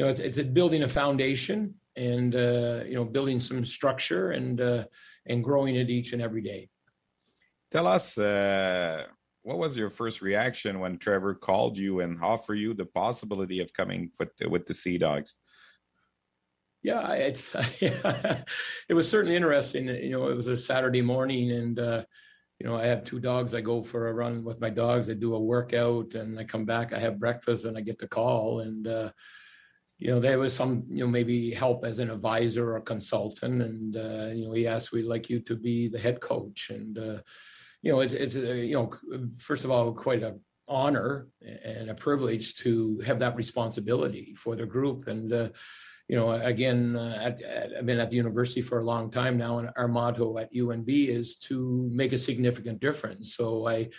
you 0.00 0.06
know, 0.06 0.10
it's 0.10 0.20
it's 0.20 0.38
building 0.38 0.82
a 0.82 0.88
foundation 0.88 1.74
and 1.94 2.34
uh, 2.34 2.80
you 2.86 2.94
know 2.94 3.04
building 3.04 3.38
some 3.38 3.66
structure 3.66 4.30
and 4.30 4.58
and 5.26 5.44
growing 5.44 5.76
it 5.76 5.90
each 5.90 6.14
and 6.14 6.22
every 6.22 6.40
day. 6.40 6.70
Tell 7.70 7.86
us, 7.86 8.16
uh, 8.16 9.04
what 9.42 9.58
was 9.58 9.76
your 9.76 9.90
first 9.90 10.22
reaction 10.22 10.80
when 10.80 10.96
Trevor 10.96 11.34
called 11.34 11.76
you 11.76 12.00
and 12.00 12.18
offered 12.24 12.54
you 12.54 12.72
the 12.72 12.86
possibility 12.86 13.60
of 13.60 13.74
coming 13.74 14.10
with 14.18 14.34
the, 14.38 14.48
with 14.48 14.64
the 14.64 14.72
Sea 14.72 14.96
Dogs? 14.96 15.36
Yeah, 16.82 17.12
it's 17.12 17.54
it 17.82 18.94
was 18.94 19.06
certainly 19.06 19.36
interesting. 19.36 19.86
You 19.86 20.12
know, 20.12 20.28
it 20.28 20.34
was 20.34 20.46
a 20.46 20.56
Saturday 20.56 21.02
morning, 21.02 21.50
and 21.50 21.78
uh, 21.78 22.04
you 22.58 22.66
know, 22.66 22.74
I 22.74 22.86
have 22.86 23.04
two 23.04 23.20
dogs. 23.20 23.54
I 23.54 23.60
go 23.60 23.82
for 23.82 24.08
a 24.08 24.14
run 24.14 24.44
with 24.44 24.62
my 24.62 24.70
dogs. 24.70 25.10
I 25.10 25.12
do 25.12 25.34
a 25.34 25.38
workout, 25.38 26.14
and 26.14 26.38
I 26.38 26.44
come 26.44 26.64
back. 26.64 26.94
I 26.94 26.98
have 26.98 27.20
breakfast, 27.20 27.66
and 27.66 27.76
I 27.76 27.82
get 27.82 27.98
the 27.98 28.08
call, 28.08 28.60
and 28.60 28.86
uh, 28.86 29.10
you 30.00 30.10
know, 30.10 30.18
there 30.18 30.38
was 30.38 30.54
some, 30.54 30.84
you 30.88 31.04
know, 31.04 31.10
maybe 31.10 31.52
help 31.52 31.84
as 31.84 31.98
an 31.98 32.10
advisor 32.10 32.74
or 32.74 32.80
consultant, 32.80 33.60
and 33.60 33.96
uh, 33.96 34.30
you 34.34 34.46
know, 34.46 34.54
he 34.54 34.66
asked, 34.66 34.92
"We'd 34.92 35.04
like 35.04 35.28
you 35.28 35.40
to 35.40 35.54
be 35.54 35.88
the 35.88 35.98
head 35.98 36.20
coach," 36.20 36.70
and 36.70 36.98
uh, 36.98 37.18
you 37.82 37.92
know, 37.92 38.00
it's 38.00 38.14
it's 38.14 38.34
a, 38.34 38.56
you 38.56 38.74
know, 38.74 38.90
first 39.38 39.64
of 39.64 39.70
all, 39.70 39.92
quite 39.92 40.22
a 40.22 40.36
honor 40.66 41.28
and 41.64 41.90
a 41.90 41.94
privilege 41.94 42.54
to 42.54 43.00
have 43.04 43.18
that 43.18 43.36
responsibility 43.36 44.34
for 44.34 44.56
the 44.56 44.64
group. 44.64 45.06
And 45.06 45.30
uh, 45.30 45.50
you 46.08 46.16
know, 46.16 46.32
again, 46.32 46.96
uh, 46.96 47.18
at, 47.20 47.42
at, 47.42 47.76
I've 47.78 47.86
been 47.86 48.00
at 48.00 48.08
the 48.08 48.16
university 48.16 48.62
for 48.62 48.78
a 48.78 48.84
long 48.84 49.10
time 49.10 49.36
now, 49.36 49.58
and 49.58 49.68
our 49.76 49.88
motto 49.88 50.38
at 50.38 50.54
UNB 50.54 51.08
is 51.08 51.36
to 51.48 51.90
make 51.92 52.14
a 52.14 52.18
significant 52.18 52.80
difference. 52.80 53.36
So 53.36 53.68
I. 53.68 53.90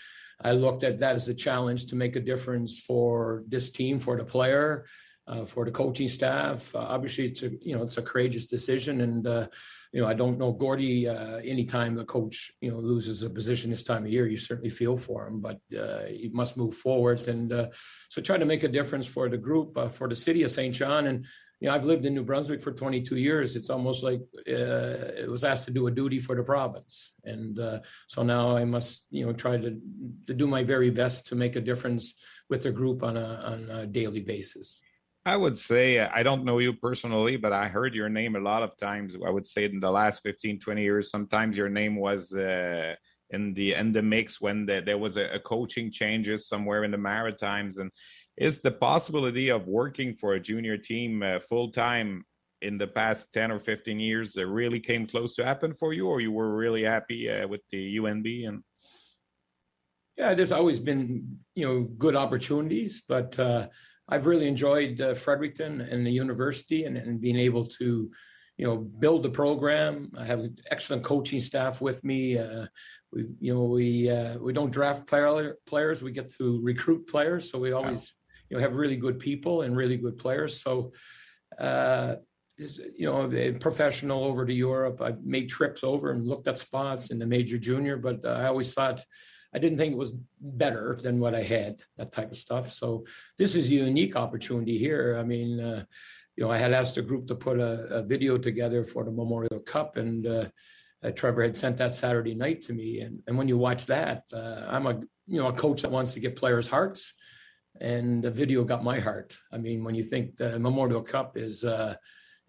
I 0.43 0.53
looked 0.53 0.83
at 0.83 0.97
that 0.97 1.15
as 1.15 1.27
a 1.27 1.35
challenge 1.35 1.85
to 1.85 1.95
make 1.95 2.15
a 2.15 2.19
difference 2.19 2.79
for 2.79 3.43
this 3.47 3.69
team, 3.69 3.99
for 3.99 4.17
the 4.17 4.25
player, 4.25 4.85
uh, 5.31 5.45
for 5.45 5.65
the 5.65 5.71
coaching 5.71 6.09
staff. 6.09 6.75
Uh, 6.75 6.79
obviously, 6.79 7.25
it's 7.25 7.41
a 7.41 7.49
you 7.61 7.75
know 7.75 7.83
it's 7.83 7.97
a 7.97 8.01
courageous 8.01 8.45
decision, 8.45 9.01
and 9.01 9.25
uh, 9.25 9.47
you 9.93 10.01
know, 10.01 10.07
I 10.07 10.13
don't 10.13 10.37
know 10.37 10.51
Gordy. 10.51 11.07
Uh, 11.07 11.37
anytime 11.37 11.95
the 11.95 12.05
coach, 12.05 12.51
you 12.61 12.71
know, 12.71 12.77
loses 12.77 13.23
a 13.23 13.29
position 13.29 13.69
this 13.69 13.83
time 13.83 14.05
of 14.05 14.11
year, 14.11 14.27
you 14.27 14.37
certainly 14.37 14.69
feel 14.69 14.97
for 14.97 15.27
him, 15.27 15.39
but 15.39 15.59
uh, 15.77 16.03
he 16.07 16.29
must 16.33 16.57
move 16.57 16.75
forward 16.75 17.21
and 17.27 17.51
uh, 17.51 17.67
so 18.09 18.21
try 18.21 18.37
to 18.37 18.45
make 18.45 18.63
a 18.63 18.67
difference 18.67 19.07
for 19.07 19.29
the 19.29 19.37
group, 19.37 19.77
uh, 19.77 19.89
for 19.89 20.07
the 20.07 20.15
city 20.15 20.43
of 20.43 20.51
St. 20.51 20.73
John. 20.73 21.07
And 21.07 21.25
you 21.59 21.67
know, 21.67 21.75
I've 21.75 21.85
lived 21.85 22.05
in 22.05 22.15
New 22.15 22.23
Brunswick 22.23 22.61
for 22.61 22.71
22 22.71 23.17
years. 23.17 23.55
It's 23.55 23.69
almost 23.69 24.01
like 24.01 24.21
it 24.47 25.29
was 25.29 25.43
asked 25.43 25.65
to 25.65 25.71
do 25.71 25.87
a 25.87 25.91
duty 25.91 26.19
for 26.19 26.35
the 26.35 26.41
province, 26.43 27.13
and 27.23 27.59
so 28.07 28.23
now 28.23 28.57
I 28.57 28.65
must, 28.65 29.03
you 29.11 29.27
know, 29.27 29.33
try 29.33 29.57
to 29.57 29.79
to 30.25 30.33
do 30.33 30.47
my 30.47 30.63
very 30.63 30.89
best 30.89 31.27
to 31.27 31.35
make 31.35 31.55
a 31.55 31.61
difference 31.61 32.15
with 32.49 32.63
the 32.63 32.71
group 32.71 33.03
on 33.03 33.15
a 33.15 33.43
on 33.45 33.69
a 33.69 33.85
daily 33.85 34.21
basis. 34.21 34.81
I 35.25 35.37
would 35.37 35.57
say, 35.57 35.99
uh, 35.99 36.09
I 36.13 36.23
don't 36.23 36.45
know 36.45 36.57
you 36.57 36.73
personally, 36.73 37.37
but 37.37 37.53
I 37.53 37.67
heard 37.67 37.93
your 37.93 38.09
name 38.09 38.35
a 38.35 38.39
lot 38.39 38.63
of 38.63 38.75
times. 38.77 39.15
I 39.25 39.29
would 39.29 39.45
say 39.45 39.65
in 39.65 39.79
the 39.79 39.91
last 39.91 40.21
15, 40.23 40.59
20 40.59 40.81
years, 40.81 41.11
sometimes 41.11 41.55
your 41.55 41.69
name 41.69 41.95
was 41.95 42.33
uh, 42.33 42.95
in 43.29 43.53
the 43.53 43.75
in 43.75 43.91
the 43.91 44.01
mix 44.01 44.41
when 44.41 44.65
the, 44.65 44.81
there 44.83 44.97
was 44.97 45.17
a, 45.17 45.35
a, 45.35 45.39
coaching 45.39 45.91
changes 45.91 46.47
somewhere 46.47 46.83
in 46.83 46.91
the 46.91 46.97
Maritimes. 46.97 47.77
And 47.77 47.91
is 48.35 48.61
the 48.61 48.71
possibility 48.71 49.49
of 49.49 49.67
working 49.67 50.15
for 50.15 50.33
a 50.33 50.39
junior 50.39 50.77
team 50.77 51.21
uh, 51.21 51.39
full 51.39 51.71
time 51.71 52.25
in 52.61 52.77
the 52.77 52.87
past 52.87 53.27
10 53.33 53.51
or 53.51 53.59
15 53.59 53.99
years 53.99 54.37
uh, 54.37 54.45
really 54.45 54.79
came 54.79 55.05
close 55.05 55.35
to 55.35 55.45
happen 55.45 55.75
for 55.79 55.93
you, 55.93 56.07
or 56.07 56.19
you 56.21 56.31
were 56.31 56.55
really 56.55 56.83
happy 56.83 57.29
uh, 57.29 57.47
with 57.47 57.61
the 57.71 57.97
UNB 57.97 58.47
and 58.47 58.63
Yeah, 60.17 60.33
there's 60.33 60.51
always 60.51 60.79
been 60.79 61.37
you 61.53 61.67
know 61.67 61.83
good 61.83 62.15
opportunities, 62.15 63.03
but 63.07 63.37
uh, 63.37 63.67
I've 64.11 64.25
really 64.25 64.47
enjoyed 64.47 64.99
uh, 64.99 65.13
Fredericton 65.13 65.81
and 65.81 66.05
the 66.05 66.11
university 66.11 66.83
and, 66.83 66.97
and 66.97 67.21
being 67.21 67.37
able 67.37 67.65
to 67.65 68.11
you 68.57 68.67
know 68.67 68.77
build 68.77 69.23
the 69.23 69.29
program. 69.29 70.11
I 70.17 70.25
have 70.25 70.45
excellent 70.69 71.03
coaching 71.03 71.39
staff 71.39 71.81
with 71.81 72.03
me. 72.03 72.37
Uh, 72.37 72.67
we 73.13 73.25
you 73.39 73.53
know 73.55 73.63
we 73.63 74.09
uh, 74.09 74.37
we 74.37 74.51
don't 74.53 74.71
draft 74.71 75.07
player, 75.07 75.55
players. 75.65 76.03
We 76.03 76.11
get 76.11 76.31
to 76.33 76.59
recruit 76.61 77.07
players, 77.07 77.49
so 77.49 77.57
we 77.57 77.71
always 77.71 78.13
you 78.49 78.57
know 78.57 78.61
have 78.61 78.75
really 78.75 78.97
good 78.97 79.17
people 79.19 79.61
and 79.63 79.75
really 79.75 79.97
good 79.97 80.17
players. 80.17 80.61
So. 80.61 80.91
Uh, 81.59 82.15
you 82.95 83.07
know, 83.07 83.57
professional 83.59 84.23
over 84.23 84.45
to 84.45 84.53
Europe. 84.53 85.01
I've 85.01 85.23
made 85.23 85.49
trips 85.49 85.83
over 85.83 86.11
and 86.11 86.27
looked 86.27 86.47
at 86.47 86.59
spots 86.59 87.09
in 87.09 87.17
the 87.17 87.25
major 87.25 87.57
junior, 87.57 87.97
but 87.97 88.23
I 88.23 88.45
always 88.45 88.71
thought 88.71 89.03
I 89.53 89.59
didn't 89.59 89.77
think 89.77 89.91
it 89.93 89.97
was 89.97 90.13
better 90.39 90.97
than 91.01 91.19
what 91.19 91.35
I 91.35 91.43
had, 91.43 91.81
that 91.97 92.11
type 92.11 92.31
of 92.31 92.37
stuff. 92.37 92.73
So 92.73 93.05
this 93.37 93.55
is 93.55 93.67
a 93.67 93.75
unique 93.75 94.15
opportunity 94.15 94.77
here. 94.77 95.17
I 95.19 95.23
mean, 95.23 95.59
uh, 95.59 95.83
you 96.35 96.43
know, 96.45 96.51
I 96.51 96.57
had 96.57 96.73
asked 96.73 96.97
a 96.97 97.01
group 97.01 97.27
to 97.27 97.35
put 97.35 97.59
a, 97.59 97.97
a 97.99 98.03
video 98.03 98.37
together 98.37 98.83
for 98.83 99.03
the 99.03 99.11
Memorial 99.11 99.59
Cup, 99.59 99.97
and 99.97 100.25
uh, 100.25 100.45
uh, 101.03 101.11
Trevor 101.11 101.43
had 101.43 101.57
sent 101.57 101.77
that 101.77 101.93
Saturday 101.93 102.33
night 102.33 102.61
to 102.63 102.73
me. 102.73 103.01
And, 103.01 103.21
and 103.27 103.37
when 103.37 103.47
you 103.47 103.57
watch 103.57 103.85
that, 103.87 104.23
uh, 104.33 104.65
I'm 104.67 104.87
a 104.87 105.01
you 105.27 105.39
know 105.39 105.47
a 105.47 105.53
coach 105.53 105.81
that 105.81 105.91
wants 105.91 106.13
to 106.13 106.19
get 106.19 106.35
players' 106.35 106.67
hearts, 106.67 107.13
and 107.79 108.23
the 108.23 108.31
video 108.31 108.63
got 108.63 108.83
my 108.83 108.99
heart. 108.99 109.35
I 109.51 109.57
mean, 109.57 109.83
when 109.83 109.95
you 109.95 110.03
think 110.03 110.37
the 110.37 110.57
Memorial 110.57 111.01
Cup 111.01 111.37
is 111.37 111.63
uh, 111.63 111.95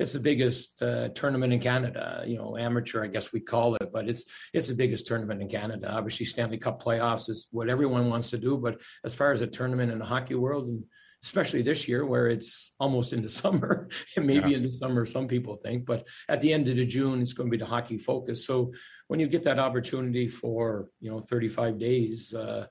it's 0.03 0.13
the 0.13 0.21
biggest 0.21 0.83
uh, 0.83 1.09
tournament 1.11 1.53
in 1.53 1.61
Canada. 1.61 2.25
You 2.27 2.37
know, 2.37 2.57
amateur, 2.57 3.05
I 3.05 3.07
guess 3.07 3.33
we 3.33 3.41
call 3.41 3.77
it, 3.77 3.91
but 3.93 4.09
it's 4.09 4.25
it's 4.53 4.69
the 4.69 4.75
biggest 4.75 5.07
tournament 5.07 5.41
in 5.41 5.49
Canada. 5.49 5.91
Obviously, 5.91 6.27
Stanley 6.27 6.59
Cup 6.59 6.83
playoffs 6.83 7.31
is 7.31 7.47
what 7.53 7.71
everyone 7.71 8.11
wants 8.11 8.29
to 8.31 8.39
do, 8.39 8.59
but 8.59 8.81
as 9.05 9.15
far 9.15 9.31
as 9.33 9.41
a 9.41 9.47
tournament 9.47 9.93
in 9.93 9.99
the 9.99 10.05
hockey 10.05 10.35
world, 10.35 10.67
and 10.67 10.85
especially 11.23 11.63
this 11.63 11.87
year 11.87 12.05
where 12.05 12.29
it's 12.29 12.75
almost 12.81 13.13
into 13.13 13.29
summer, 13.43 13.89
and 14.17 14.27
maybe 14.27 14.51
yeah. 14.51 14.57
into 14.57 14.73
summer, 14.73 15.07
some 15.07 15.29
people 15.29 15.57
think, 15.57 15.87
but 15.87 16.07
at 16.29 16.41
the 16.41 16.53
end 16.53 16.69
of 16.69 16.77
the 16.77 16.85
June, 16.85 17.23
it's 17.23 17.33
going 17.33 17.49
to 17.49 17.57
be 17.57 17.63
the 17.63 17.71
hockey 17.71 17.97
focus. 17.97 18.45
So 18.45 18.73
when 19.07 19.21
you 19.21 19.29
get 19.29 19.45
that 19.45 19.61
opportunity 19.61 20.27
for 20.29 20.89
you 21.01 21.11
know 21.11 21.21
35 21.21 21.79
days. 21.79 22.35
Uh, 22.35 22.67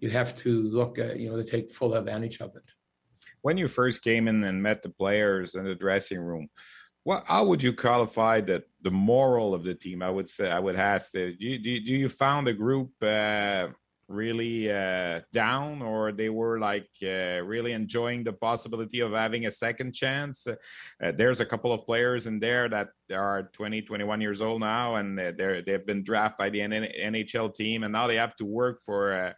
you 0.00 0.10
have 0.10 0.34
to 0.34 0.50
look 0.62 0.98
at, 0.98 1.20
you 1.20 1.30
know, 1.30 1.36
to 1.36 1.44
take 1.44 1.70
full 1.70 1.94
advantage 1.94 2.40
of 2.40 2.50
it 2.56 2.68
when 3.44 3.58
you 3.58 3.68
first 3.68 4.02
came 4.02 4.26
in 4.26 4.42
and 4.42 4.62
met 4.62 4.82
the 4.82 4.88
players 4.88 5.54
in 5.54 5.64
the 5.64 5.74
dressing 5.74 6.18
room, 6.18 6.48
what 7.02 7.24
how 7.26 7.44
would 7.44 7.62
you 7.62 7.74
qualify 7.74 8.40
the 8.40 8.64
the 8.80 8.90
moral 8.90 9.52
of 9.52 9.64
the 9.64 9.74
team? 9.74 10.02
I 10.02 10.08
would 10.08 10.30
say 10.30 10.50
I 10.50 10.58
would 10.58 10.76
ask. 10.76 11.12
Do 11.12 11.34
you, 11.38 11.58
do, 11.58 11.80
do 11.80 11.92
you 11.92 12.08
found 12.08 12.46
the 12.46 12.54
group 12.54 12.90
uh, 13.02 13.66
really 14.08 14.72
uh, 14.72 15.20
down, 15.34 15.82
or 15.82 16.10
they 16.10 16.30
were 16.30 16.58
like 16.58 16.88
uh, 17.02 17.44
really 17.52 17.72
enjoying 17.72 18.24
the 18.24 18.32
possibility 18.32 19.00
of 19.00 19.12
having 19.12 19.44
a 19.44 19.50
second 19.50 19.92
chance? 19.92 20.46
Uh, 20.46 21.12
there's 21.14 21.40
a 21.40 21.46
couple 21.52 21.70
of 21.70 21.84
players 21.84 22.26
in 22.26 22.40
there 22.40 22.70
that 22.70 22.88
are 23.12 23.50
20, 23.52 23.82
21 23.82 24.22
years 24.22 24.40
old 24.40 24.60
now, 24.62 24.96
and 24.96 25.18
they're 25.18 25.60
they've 25.60 25.86
been 25.86 26.02
drafted 26.02 26.38
by 26.38 26.48
the 26.48 26.60
NHL 26.60 27.54
team, 27.54 27.82
and 27.82 27.92
now 27.92 28.06
they 28.06 28.16
have 28.16 28.36
to 28.36 28.46
work 28.46 28.80
for 28.86 29.12
uh, 29.12 29.32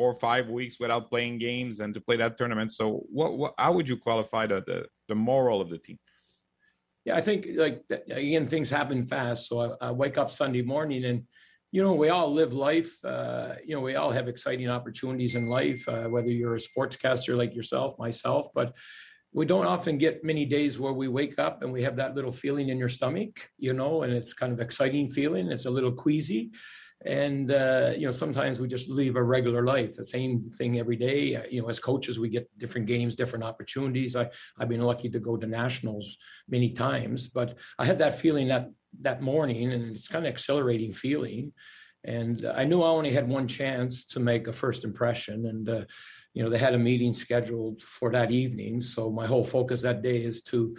four 0.00 0.12
or 0.12 0.14
five 0.18 0.48
weeks 0.48 0.80
without 0.80 1.10
playing 1.10 1.36
games 1.36 1.80
and 1.80 1.92
to 1.92 2.00
play 2.00 2.16
that 2.16 2.38
tournament. 2.38 2.72
So, 2.72 3.02
what, 3.10 3.36
what 3.36 3.52
how 3.58 3.72
would 3.74 3.86
you 3.86 3.98
qualify 3.98 4.46
the, 4.46 4.62
the, 4.66 4.86
the 5.08 5.14
moral 5.14 5.60
of 5.60 5.68
the 5.68 5.76
team? 5.76 5.98
Yeah, 7.04 7.16
I 7.16 7.20
think 7.20 7.48
like 7.54 7.82
again, 8.08 8.46
things 8.46 8.70
happen 8.70 9.06
fast. 9.06 9.46
So 9.46 9.60
I, 9.60 9.88
I 9.88 9.90
wake 9.90 10.16
up 10.16 10.30
Sunday 10.30 10.62
morning 10.62 11.04
and 11.04 11.24
you 11.70 11.82
know 11.82 11.92
we 11.92 12.08
all 12.08 12.32
live 12.32 12.54
life 12.54 12.92
uh, 13.04 13.56
you 13.62 13.74
know 13.74 13.82
we 13.82 13.94
all 13.96 14.10
have 14.10 14.26
exciting 14.26 14.70
opportunities 14.70 15.34
in 15.34 15.46
life 15.46 15.86
uh, 15.86 16.06
whether 16.14 16.30
you're 16.30 16.56
a 16.56 16.66
sportscaster 16.68 17.36
like 17.36 17.54
yourself 17.54 17.98
myself 17.98 18.48
but 18.54 18.74
we 19.32 19.46
don't 19.46 19.66
often 19.66 19.96
get 19.96 20.24
many 20.24 20.44
days 20.44 20.80
where 20.80 20.92
we 20.92 21.06
wake 21.06 21.38
up 21.38 21.62
and 21.62 21.72
we 21.72 21.80
have 21.84 21.94
that 21.94 22.16
little 22.16 22.32
feeling 22.32 22.70
in 22.70 22.78
your 22.82 22.88
stomach 22.88 23.34
you 23.56 23.72
know 23.72 24.02
and 24.02 24.12
it's 24.12 24.32
kind 24.32 24.52
of 24.52 24.60
exciting 24.60 25.08
feeling 25.08 25.52
it's 25.52 25.66
a 25.66 25.76
little 25.78 25.92
queasy 25.92 26.50
and 27.06 27.50
uh, 27.50 27.92
you 27.96 28.04
know 28.04 28.10
sometimes 28.10 28.60
we 28.60 28.68
just 28.68 28.90
live 28.90 29.16
a 29.16 29.22
regular 29.22 29.64
life 29.64 29.96
the 29.96 30.04
same 30.04 30.50
thing 30.50 30.78
every 30.78 30.96
day. 30.96 31.36
Uh, 31.36 31.42
you 31.50 31.62
know 31.62 31.68
as 31.68 31.80
coaches 31.80 32.18
we 32.18 32.28
get 32.28 32.46
different 32.58 32.86
games 32.86 33.14
different 33.14 33.44
opportunities. 33.44 34.16
I 34.16 34.28
i've 34.58 34.68
been 34.68 34.82
lucky 34.82 35.08
to 35.10 35.18
go 35.18 35.36
to 35.36 35.46
nationals 35.46 36.18
many 36.48 36.70
times 36.72 37.28
but 37.28 37.58
i 37.78 37.84
had 37.84 37.98
that 37.98 38.14
feeling 38.14 38.48
that 38.48 38.70
that 39.00 39.22
morning 39.22 39.72
and 39.72 39.90
it's 39.90 40.08
kind 40.08 40.26
of 40.26 40.32
accelerating 40.32 40.92
feeling. 40.92 41.52
And 42.04 42.44
i 42.54 42.64
knew 42.64 42.82
i 42.82 42.88
only 42.88 43.12
had 43.12 43.28
one 43.28 43.48
chance 43.48 44.04
to 44.06 44.20
make 44.20 44.46
a 44.46 44.52
first 44.52 44.84
impression 44.84 45.46
and 45.46 45.68
uh, 45.68 45.84
you 46.34 46.42
know 46.42 46.50
they 46.50 46.58
had 46.58 46.74
a 46.74 46.78
meeting 46.78 47.14
scheduled 47.14 47.82
for 47.82 48.10
that 48.12 48.30
evening. 48.30 48.80
So 48.80 49.10
my 49.10 49.26
whole 49.26 49.44
focus 49.44 49.82
that 49.82 50.02
day 50.02 50.22
is 50.22 50.42
to 50.42 50.76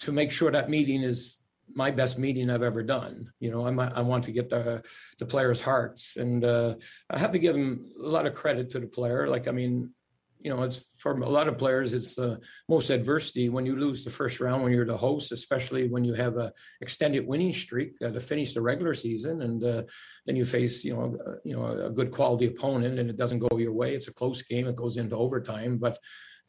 to 0.00 0.12
make 0.12 0.32
sure 0.32 0.50
that 0.50 0.70
meeting 0.70 1.02
is 1.02 1.39
my 1.74 1.90
best 1.90 2.18
meeting 2.18 2.50
I've 2.50 2.62
ever 2.62 2.82
done. 2.82 3.32
You 3.40 3.50
know, 3.50 3.66
I'm, 3.66 3.78
I 3.78 4.00
want 4.00 4.24
to 4.24 4.32
get 4.32 4.50
the 4.50 4.82
the 5.18 5.26
players' 5.26 5.60
hearts, 5.60 6.16
and 6.16 6.44
uh, 6.44 6.74
I 7.08 7.18
have 7.18 7.32
to 7.32 7.38
give 7.38 7.54
them 7.54 7.92
a 8.02 8.08
lot 8.08 8.26
of 8.26 8.34
credit 8.34 8.70
to 8.70 8.80
the 8.80 8.86
player. 8.86 9.28
Like, 9.28 9.48
I 9.48 9.52
mean, 9.52 9.92
you 10.38 10.50
know, 10.50 10.62
it's 10.62 10.82
for 10.96 11.12
a 11.12 11.28
lot 11.28 11.48
of 11.48 11.58
players, 11.58 11.92
it's 11.92 12.18
uh, 12.18 12.36
most 12.68 12.90
adversity 12.90 13.48
when 13.48 13.66
you 13.66 13.76
lose 13.76 14.04
the 14.04 14.10
first 14.10 14.40
round 14.40 14.62
when 14.62 14.72
you're 14.72 14.86
the 14.86 14.96
host, 14.96 15.32
especially 15.32 15.88
when 15.88 16.04
you 16.04 16.14
have 16.14 16.36
a 16.38 16.52
extended 16.80 17.26
winning 17.26 17.52
streak 17.52 17.92
uh, 18.02 18.10
to 18.10 18.20
finish 18.20 18.54
the 18.54 18.60
regular 18.60 18.94
season, 18.94 19.42
and 19.42 19.62
uh, 19.62 19.82
then 20.26 20.36
you 20.36 20.44
face, 20.44 20.82
you 20.82 20.94
know, 20.94 21.18
uh, 21.26 21.32
you 21.44 21.54
know, 21.54 21.86
a 21.86 21.90
good 21.90 22.10
quality 22.10 22.46
opponent, 22.46 22.98
and 22.98 23.10
it 23.10 23.16
doesn't 23.16 23.38
go 23.38 23.58
your 23.58 23.72
way. 23.72 23.94
It's 23.94 24.08
a 24.08 24.14
close 24.14 24.40
game. 24.42 24.66
It 24.66 24.76
goes 24.76 24.96
into 24.96 25.16
overtime, 25.16 25.76
but 25.78 25.98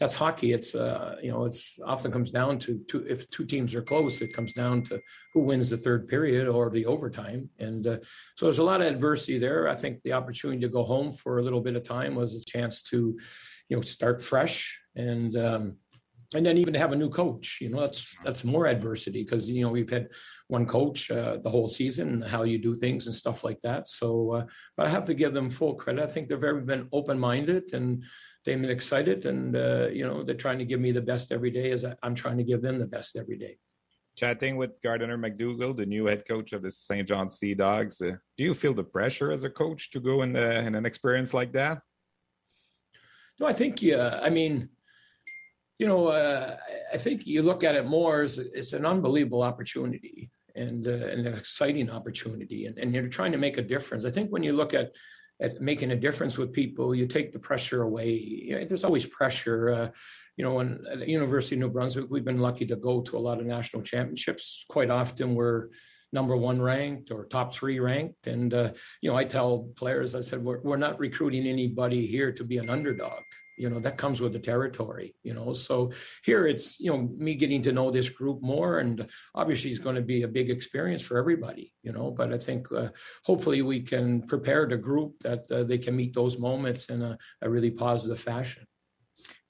that's 0.01 0.15
hockey. 0.15 0.51
It's 0.51 0.73
uh, 0.73 1.17
you 1.21 1.29
know, 1.29 1.45
it's 1.45 1.79
often 1.85 2.11
comes 2.11 2.31
down 2.31 2.57
to 2.59 2.79
two. 2.87 3.05
If 3.07 3.29
two 3.29 3.45
teams 3.45 3.75
are 3.75 3.83
close, 3.83 4.19
it 4.19 4.33
comes 4.33 4.51
down 4.51 4.81
to 4.85 4.99
who 5.31 5.41
wins 5.41 5.69
the 5.69 5.77
third 5.77 6.07
period 6.07 6.47
or 6.47 6.71
the 6.71 6.87
overtime. 6.87 7.47
And 7.59 7.85
uh, 7.85 7.97
so 8.35 8.47
there's 8.47 8.57
a 8.57 8.63
lot 8.63 8.81
of 8.81 8.87
adversity 8.87 9.37
there. 9.37 9.69
I 9.69 9.75
think 9.75 10.01
the 10.01 10.13
opportunity 10.13 10.59
to 10.61 10.69
go 10.69 10.83
home 10.83 11.13
for 11.13 11.37
a 11.37 11.43
little 11.43 11.61
bit 11.61 11.75
of 11.75 11.83
time 11.83 12.15
was 12.15 12.33
a 12.33 12.43
chance 12.43 12.81
to, 12.89 13.15
you 13.69 13.77
know, 13.77 13.81
start 13.81 14.23
fresh 14.23 14.79
and. 14.95 15.37
Um, 15.37 15.75
and 16.33 16.45
then 16.45 16.57
even 16.57 16.71
to 16.71 16.79
have 16.79 16.93
a 16.93 16.95
new 16.95 17.09
coach, 17.09 17.57
you 17.59 17.67
know, 17.67 17.81
that's 17.81 18.15
that's 18.23 18.45
more 18.45 18.65
adversity 18.65 19.21
because 19.21 19.49
you 19.49 19.63
know 19.63 19.69
we've 19.69 19.89
had 19.89 20.07
one 20.47 20.65
coach 20.65 21.11
uh, 21.11 21.35
the 21.43 21.49
whole 21.49 21.67
season, 21.67 22.07
and 22.07 22.23
how 22.23 22.43
you 22.43 22.57
do 22.57 22.73
things 22.73 23.05
and 23.05 23.13
stuff 23.13 23.43
like 23.43 23.59
that. 23.63 23.85
So, 23.85 24.31
uh, 24.31 24.45
but 24.77 24.87
I 24.87 24.89
have 24.89 25.03
to 25.07 25.13
give 25.13 25.33
them 25.33 25.49
full 25.49 25.75
credit. 25.75 26.01
I 26.01 26.07
think 26.07 26.29
they've 26.29 26.39
very 26.39 26.61
been 26.61 26.87
open 26.93 27.19
minded 27.19 27.73
and 27.73 28.05
they've 28.45 28.59
been 28.59 28.69
excited 28.69 29.25
and 29.25 29.55
uh, 29.55 29.87
you 29.87 30.05
know 30.05 30.23
they're 30.23 30.35
trying 30.35 30.59
to 30.59 30.65
give 30.65 30.79
me 30.79 30.91
the 30.91 31.01
best 31.01 31.31
every 31.31 31.51
day 31.51 31.71
as 31.71 31.85
I'm 32.03 32.15
trying 32.15 32.37
to 32.37 32.43
give 32.43 32.61
them 32.61 32.79
the 32.79 32.87
best 32.87 33.15
every 33.15 33.37
day. 33.37 33.57
Chatting 34.17 34.57
with 34.57 34.71
Gardiner 34.83 35.17
MacDougall, 35.17 35.73
the 35.73 35.85
new 35.85 36.05
head 36.05 36.27
coach 36.27 36.51
of 36.51 36.61
the 36.61 36.71
St. 36.71 37.07
John 37.07 37.29
Sea 37.29 37.53
Dogs, 37.53 38.01
uh, 38.01 38.11
do 38.37 38.43
you 38.43 38.53
feel 38.53 38.73
the 38.73 38.83
pressure 38.83 39.31
as 39.31 39.45
a 39.45 39.49
coach 39.49 39.89
to 39.91 40.01
go 40.01 40.23
in, 40.23 40.33
the, 40.33 40.59
in 40.59 40.75
an 40.75 40.85
experience 40.85 41.33
like 41.33 41.53
that? 41.53 41.79
No, 43.39 43.47
I 43.47 43.53
think 43.53 43.81
yeah. 43.81 44.19
I 44.21 44.29
mean, 44.29 44.69
you 45.79 45.87
know, 45.87 46.07
uh, 46.07 46.57
I 46.93 46.97
think 46.97 47.25
you 47.25 47.41
look 47.41 47.63
at 47.63 47.75
it 47.75 47.85
more 47.85 48.21
as 48.21 48.37
it's 48.37 48.73
an 48.73 48.85
unbelievable 48.85 49.41
opportunity 49.41 50.29
and 50.55 50.85
uh, 50.87 50.91
an 50.91 51.25
exciting 51.25 51.89
opportunity, 51.89 52.65
and, 52.65 52.77
and 52.77 52.93
you're 52.93 53.07
trying 53.07 53.31
to 53.31 53.37
make 53.37 53.57
a 53.57 53.63
difference. 53.63 54.03
I 54.03 54.11
think 54.11 54.29
when 54.29 54.43
you 54.43 54.51
look 54.53 54.73
at 54.73 54.91
at 55.41 55.59
making 55.59 55.91
a 55.91 55.95
difference 55.95 56.37
with 56.37 56.53
people. 56.53 56.93
You 56.93 57.07
take 57.07 57.31
the 57.31 57.39
pressure 57.39 57.81
away. 57.81 58.11
You 58.11 58.59
know, 58.59 58.65
there's 58.65 58.83
always 58.83 59.05
pressure. 59.05 59.69
Uh, 59.69 59.89
you 60.37 60.45
know, 60.45 60.53
when 60.53 60.83
at 60.91 60.99
the 60.99 61.09
University 61.09 61.55
of 61.55 61.61
New 61.61 61.69
Brunswick, 61.69 62.05
we've 62.09 62.23
been 62.25 62.39
lucky 62.39 62.65
to 62.67 62.75
go 62.75 63.01
to 63.01 63.17
a 63.17 63.19
lot 63.19 63.39
of 63.39 63.45
national 63.45 63.81
championships. 63.81 64.65
Quite 64.69 64.89
often, 64.89 65.35
we're 65.35 65.69
number 66.13 66.35
one 66.35 66.61
ranked 66.61 67.11
or 67.11 67.25
top 67.25 67.53
three 67.53 67.79
ranked. 67.79 68.27
And 68.27 68.53
uh, 68.53 68.71
you 69.01 69.09
know, 69.09 69.17
I 69.17 69.23
tell 69.23 69.69
players, 69.75 70.15
I 70.15 70.21
said, 70.21 70.43
we're, 70.43 70.61
we're 70.61 70.77
not 70.77 70.99
recruiting 70.99 71.47
anybody 71.47 72.05
here 72.05 72.31
to 72.31 72.43
be 72.43 72.57
an 72.57 72.69
underdog 72.69 73.23
you 73.61 73.69
know 73.69 73.79
that 73.79 73.95
comes 73.95 74.19
with 74.21 74.33
the 74.33 74.39
territory 74.39 75.13
you 75.21 75.33
know 75.33 75.53
so 75.53 75.91
here 76.25 76.47
it's 76.47 76.79
you 76.79 76.89
know 76.91 77.09
me 77.25 77.35
getting 77.35 77.61
to 77.61 77.71
know 77.71 77.91
this 77.91 78.09
group 78.09 78.41
more 78.41 78.79
and 78.79 79.07
obviously 79.35 79.69
it's 79.69 79.85
going 79.85 79.95
to 79.95 80.01
be 80.01 80.23
a 80.23 80.27
big 80.27 80.49
experience 80.49 81.03
for 81.03 81.17
everybody 81.19 81.71
you 81.83 81.91
know 81.91 82.09
but 82.09 82.33
i 82.33 82.37
think 82.37 82.71
uh, 82.71 82.89
hopefully 83.23 83.61
we 83.61 83.79
can 83.79 84.21
prepare 84.23 84.67
the 84.67 84.75
group 84.75 85.13
that 85.19 85.43
uh, 85.51 85.63
they 85.63 85.77
can 85.77 85.95
meet 85.95 86.13
those 86.15 86.39
moments 86.39 86.85
in 86.87 87.03
a, 87.03 87.15
a 87.43 87.49
really 87.49 87.71
positive 87.71 88.19
fashion 88.19 88.65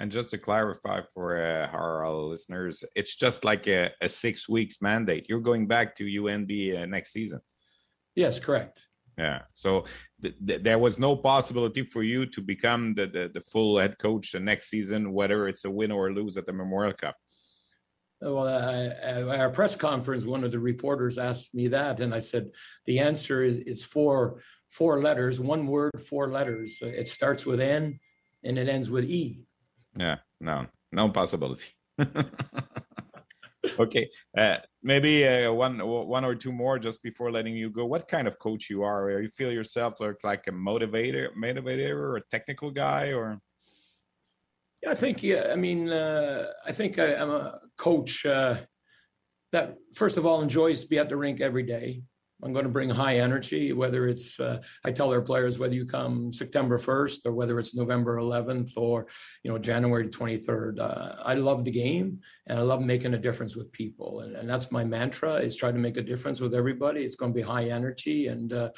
and 0.02 0.12
just 0.12 0.32
to 0.32 0.38
clarify 0.38 1.00
for 1.14 1.38
uh, 1.38 1.68
our 1.68 2.10
listeners, 2.10 2.84
it's 2.96 3.16
just 3.16 3.46
like 3.46 3.68
a, 3.68 3.92
a, 4.02 4.10
six 4.10 4.50
weeks 4.50 4.78
mandate. 4.82 5.28
You're 5.30 5.40
going 5.52 5.68
back 5.68 5.96
to 5.98 6.04
UNB 6.04 6.82
uh, 6.82 6.86
next 6.88 7.14
season. 7.14 7.40
Yes, 8.16 8.40
correct. 8.40 8.88
Yeah. 9.18 9.42
So 9.54 9.86
th- 10.22 10.36
th- 10.46 10.64
there 10.64 10.80
was 10.80 10.98
no 10.98 11.16
possibility 11.16 11.84
for 11.84 12.04
you 12.04 12.26
to 12.28 12.42
become 12.42 12.94
the, 12.96 13.08
the, 13.08 13.32
the 13.34 13.42
full 13.42 13.78
head 13.78 13.98
coach 14.00 14.32
the 14.32 14.40
next 14.40 14.70
season, 14.70 15.14
whether 15.14 15.48
it's 15.48 15.66
a 15.66 15.70
win 15.70 15.92
or 15.92 16.08
a 16.08 16.14
lose 16.14 16.38
at 16.38 16.46
the 16.46 16.54
Memorial 16.54 16.94
Cup. 16.94 17.16
Well, 18.22 18.48
at 18.48 19.24
our 19.28 19.50
press 19.50 19.76
conference, 19.76 20.26
one 20.26 20.44
of 20.44 20.52
the 20.52 20.60
reporters 20.60 21.18
asked 21.18 21.56
me 21.56 21.68
that, 21.70 22.02
and 22.02 22.14
I 22.14 22.20
said 22.20 22.52
the 22.86 23.00
answer 23.00 23.44
is 23.44 23.58
is 23.58 23.84
four 23.84 24.42
four 24.70 25.02
letters, 25.02 25.40
one 25.40 25.66
word, 25.66 26.00
four 26.08 26.32
letters. 26.32 26.78
It 26.82 27.08
starts 27.08 27.48
with 27.48 27.60
N, 27.60 28.00
and 28.44 28.60
it 28.60 28.70
ends 28.70 28.92
with 28.92 29.06
E. 29.06 29.42
Yeah, 29.98 30.18
no, 30.40 30.68
no 30.92 31.10
possibility. 31.10 31.66
okay, 33.82 34.10
uh, 34.38 34.58
maybe 34.84 35.28
uh, 35.28 35.52
one 35.52 35.80
one 35.86 36.26
or 36.26 36.36
two 36.36 36.52
more 36.52 36.80
just 36.80 37.02
before 37.04 37.32
letting 37.32 37.56
you 37.56 37.70
go. 37.70 37.86
What 37.86 38.08
kind 38.08 38.28
of 38.28 38.40
coach 38.40 38.70
you 38.70 38.84
are? 38.84 39.06
Or 39.06 39.22
you 39.22 39.30
feel 39.30 39.52
yourself 39.52 40.00
like 40.24 40.48
a 40.48 40.52
motivator, 40.52 41.28
motivator, 41.38 41.96
or 41.96 42.18
a 42.18 42.22
technical 42.30 42.72
guy, 42.72 43.12
or? 43.14 43.40
Yeah, 44.84 44.92
I 44.92 44.96
think 44.96 45.24
yeah. 45.24 45.50
I 45.52 45.56
mean, 45.56 45.90
uh, 45.90 46.48
I 46.66 46.72
think 46.72 46.98
I, 46.98 47.14
am 47.14 47.30
a 47.30 47.60
coach 47.78 48.26
uh, 48.26 48.56
that 49.52 49.78
first 49.96 50.18
of 50.18 50.26
all 50.26 50.42
enjoys 50.42 50.82
to 50.82 50.88
be 50.88 50.98
at 50.98 51.10
the 51.10 51.18
rink 51.18 51.42
every 51.42 51.64
day. 51.64 52.04
I'm 52.44 52.54
going 52.54 52.66
to 52.66 52.72
bring 52.72 52.90
high 52.90 53.18
energy, 53.18 53.74
whether 53.74 54.08
it's, 54.08 54.40
uh, 54.40 54.62
I 54.84 54.92
tell 54.92 55.12
our 55.12 55.22
players, 55.22 55.60
whether 55.60 55.76
you 55.76 55.86
come 55.86 56.34
September 56.34 56.78
1st 56.78 57.26
or 57.26 57.34
whether 57.34 57.60
it's 57.60 57.76
November 57.76 58.18
11th 58.18 58.74
or, 58.78 59.08
you 59.44 59.52
know, 59.52 59.58
January 59.58 60.08
23rd. 60.08 60.80
Uh, 60.80 61.16
I 61.24 61.36
love 61.36 61.66
the 61.66 61.72
game 61.72 62.20
and 62.48 62.58
I 62.58 62.62
love 62.64 62.82
making 62.82 63.14
a 63.14 63.18
difference 63.18 63.56
with 63.56 63.72
people. 63.72 64.22
And, 64.22 64.36
and, 64.36 64.50
that's 64.50 64.72
my 64.72 64.84
mantra 64.84 65.36
is 65.36 65.56
try 65.56 65.72
to 65.72 65.78
make 65.78 65.98
a 65.98 66.02
difference 66.02 66.42
with 66.42 66.54
everybody. 66.54 67.02
It's 67.02 67.16
going 67.16 67.32
to 67.32 67.36
be 67.36 67.42
high 67.42 67.66
energy. 67.66 68.28
And, 68.28 68.52
uh, 68.52 68.72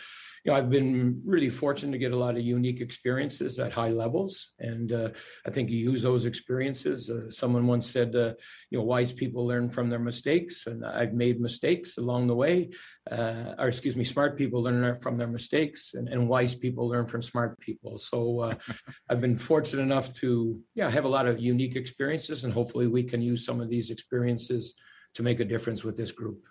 you 0.44 0.52
know, 0.52 0.58
I've 0.58 0.70
been 0.70 1.22
really 1.26 1.50
fortunate 1.50 1.94
to 1.94 1.98
get 1.98 2.12
a 2.12 2.18
lot 2.18 2.36
of 2.36 2.44
unique 2.44 2.82
experiences 2.82 3.60
at 3.60 3.72
high 3.72 3.92
levels, 3.92 4.52
and 4.60 4.92
uh, 4.92 5.10
I 5.48 5.52
think 5.52 5.70
you 5.70 5.78
use 5.78 6.02
those 6.02 6.26
experiences. 6.26 7.10
Uh, 7.10 7.32
someone 7.32 7.66
once 7.66 7.90
said, 7.90 8.14
uh, 8.14 8.34
you 8.70 8.78
know, 8.78 8.84
wise 8.84 9.14
people 9.14 9.48
learn 9.48 9.70
from 9.70 9.90
their 9.90 10.00
mistakes, 10.00 10.68
and 10.68 10.86
I've 10.86 11.14
made 11.14 11.40
mistakes 11.40 11.98
along 11.98 12.28
the 12.28 12.36
way. 12.36 12.72
Uh, 13.10 13.56
or 13.58 13.70
excuse 13.70 13.96
me, 13.96 14.04
smart 14.04 14.38
people 14.38 14.62
learn 14.62 15.00
from 15.00 15.18
their 15.18 15.28
mistakes, 15.28 15.94
and, 15.94 16.10
and 16.10 16.28
wise 16.28 16.54
people 16.54 16.90
learn 16.90 17.08
from 17.08 17.22
smart 17.22 17.58
people. 17.60 17.98
So 17.98 18.42
uh, 18.42 18.56
I've 19.10 19.22
been 19.22 19.38
fortunate 19.38 19.84
enough 19.84 20.14
to, 20.16 20.60
yeah, 20.76 20.90
have 20.90 21.06
a 21.06 21.10
lot 21.10 21.26
of 21.26 21.40
unique 21.40 21.78
experiences, 21.78 22.44
and 22.44 22.54
hopefully 22.54 22.88
we 22.88 23.04
can 23.04 23.22
use 23.22 23.46
some 23.46 23.62
of 23.62 23.70
these 23.70 23.92
experiences 23.92 24.74
to 25.14 25.24
make 25.24 25.40
a 25.40 25.46
difference 25.46 25.86
with 25.86 25.96
this 25.96 26.12
group 26.12 26.44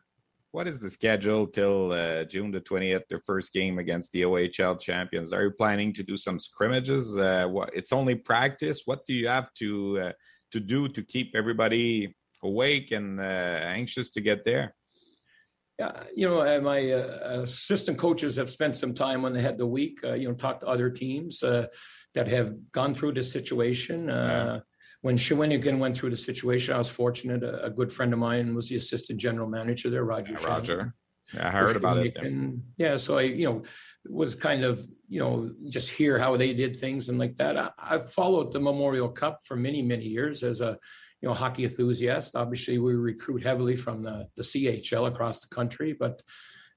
what 0.53 0.69
is 0.69 0.79
the 0.79 0.91
schedule 0.91 1.47
till 1.47 1.93
uh, 1.93 2.25
June 2.25 2.51
the 2.51 2.61
20th, 2.61 3.09
their 3.09 3.21
first 3.21 3.53
game 3.53 3.79
against 3.79 4.13
the 4.13 4.23
OHL 4.23 4.79
champions? 4.79 5.33
Are 5.33 5.43
you 5.43 5.51
planning 5.51 5.95
to 5.95 6.03
do 6.03 6.17
some 6.17 6.39
scrimmages? 6.39 7.17
Uh, 7.17 7.47
what, 7.49 7.71
it's 7.75 7.93
only 7.93 8.15
practice. 8.15 8.83
What 8.85 9.07
do 9.07 9.15
you 9.15 9.29
have 9.29 9.53
to 9.55 10.01
uh, 10.01 10.13
to 10.53 10.61
do 10.61 10.89
to 10.89 11.03
keep 11.03 11.35
everybody 11.35 12.15
awake 12.43 12.93
and 12.93 13.19
uh, 13.19 13.23
anxious 13.23 14.11
to 14.11 14.21
get 14.21 14.45
there? 14.45 14.75
Yeah, 15.79 16.03
you 16.15 16.29
know, 16.29 16.43
uh, 16.43 16.61
my 16.61 16.93
uh, 16.93 17.41
assistant 17.43 17.97
coaches 17.97 18.37
have 18.37 18.51
spent 18.51 18.77
some 18.77 18.95
time 18.95 19.23
when 19.23 19.33
they 19.33 19.41
had 19.41 19.57
the 19.57 19.67
week. 19.67 20.01
you 20.03 20.29
know, 20.29 20.35
talked 20.35 20.61
to 20.61 20.69
other 20.69 20.91
teams 20.91 21.41
that 21.41 22.29
have 22.29 22.53
gone 22.73 22.93
through 22.93 23.15
this 23.15 23.33
situation. 23.33 24.09
Yeah 24.09 24.61
when 25.03 25.19
Shawinigan 25.19 25.79
went 25.79 25.97
through 25.97 26.11
the 26.11 26.17
situation, 26.17 26.75
I 26.75 26.79
was 26.79 26.89
fortunate. 26.89 27.43
A, 27.43 27.67
a, 27.67 27.71
good 27.71 27.93
friend 27.93 28.13
of 28.13 28.19
mine 28.19 28.55
was 28.55 28.69
the 28.69 28.77
assistant 28.77 29.19
general 29.19 29.49
manager 29.49 29.91
there, 29.91 30.05
Roger. 30.05 30.35
Yeah, 30.41 30.47
Roger. 30.47 30.95
Yeah, 31.35 31.49
I 31.49 31.51
heard 31.51 31.77
about 31.77 31.99
it. 31.99 32.17
Yeah. 32.23 32.31
yeah. 32.79 32.97
so 32.97 33.19
I, 33.19 33.23
you 33.23 33.47
know, 33.47 33.63
was 34.09 34.35
kind 34.35 34.65
of, 34.65 34.87
you 35.09 35.21
know, 35.21 35.53
just 35.69 35.91
hear 35.91 36.19
how 36.19 36.37
they 36.37 36.53
did 36.53 36.77
things 36.77 37.09
and 37.09 37.19
like 37.19 37.37
that. 37.37 37.57
I, 37.59 37.71
I've 37.79 38.13
followed 38.13 38.53
the 38.53 38.61
Memorial 38.61 39.09
Cup 39.09 39.41
for 39.45 39.57
many, 39.57 39.83
many 39.83 40.05
years 40.05 40.45
as 40.45 40.61
a, 40.61 40.79
you 41.21 41.29
know, 41.29 41.35
hockey 41.35 41.65
enthusiast. 41.65 42.37
Obviously, 42.37 42.79
we 42.79 42.95
recruit 42.95 43.43
heavily 43.43 43.75
from 43.75 44.05
the, 44.05 44.29
the 44.37 44.43
CHL 44.43 45.09
across 45.09 45.41
the 45.41 45.53
country, 45.53 45.95
but 45.99 46.23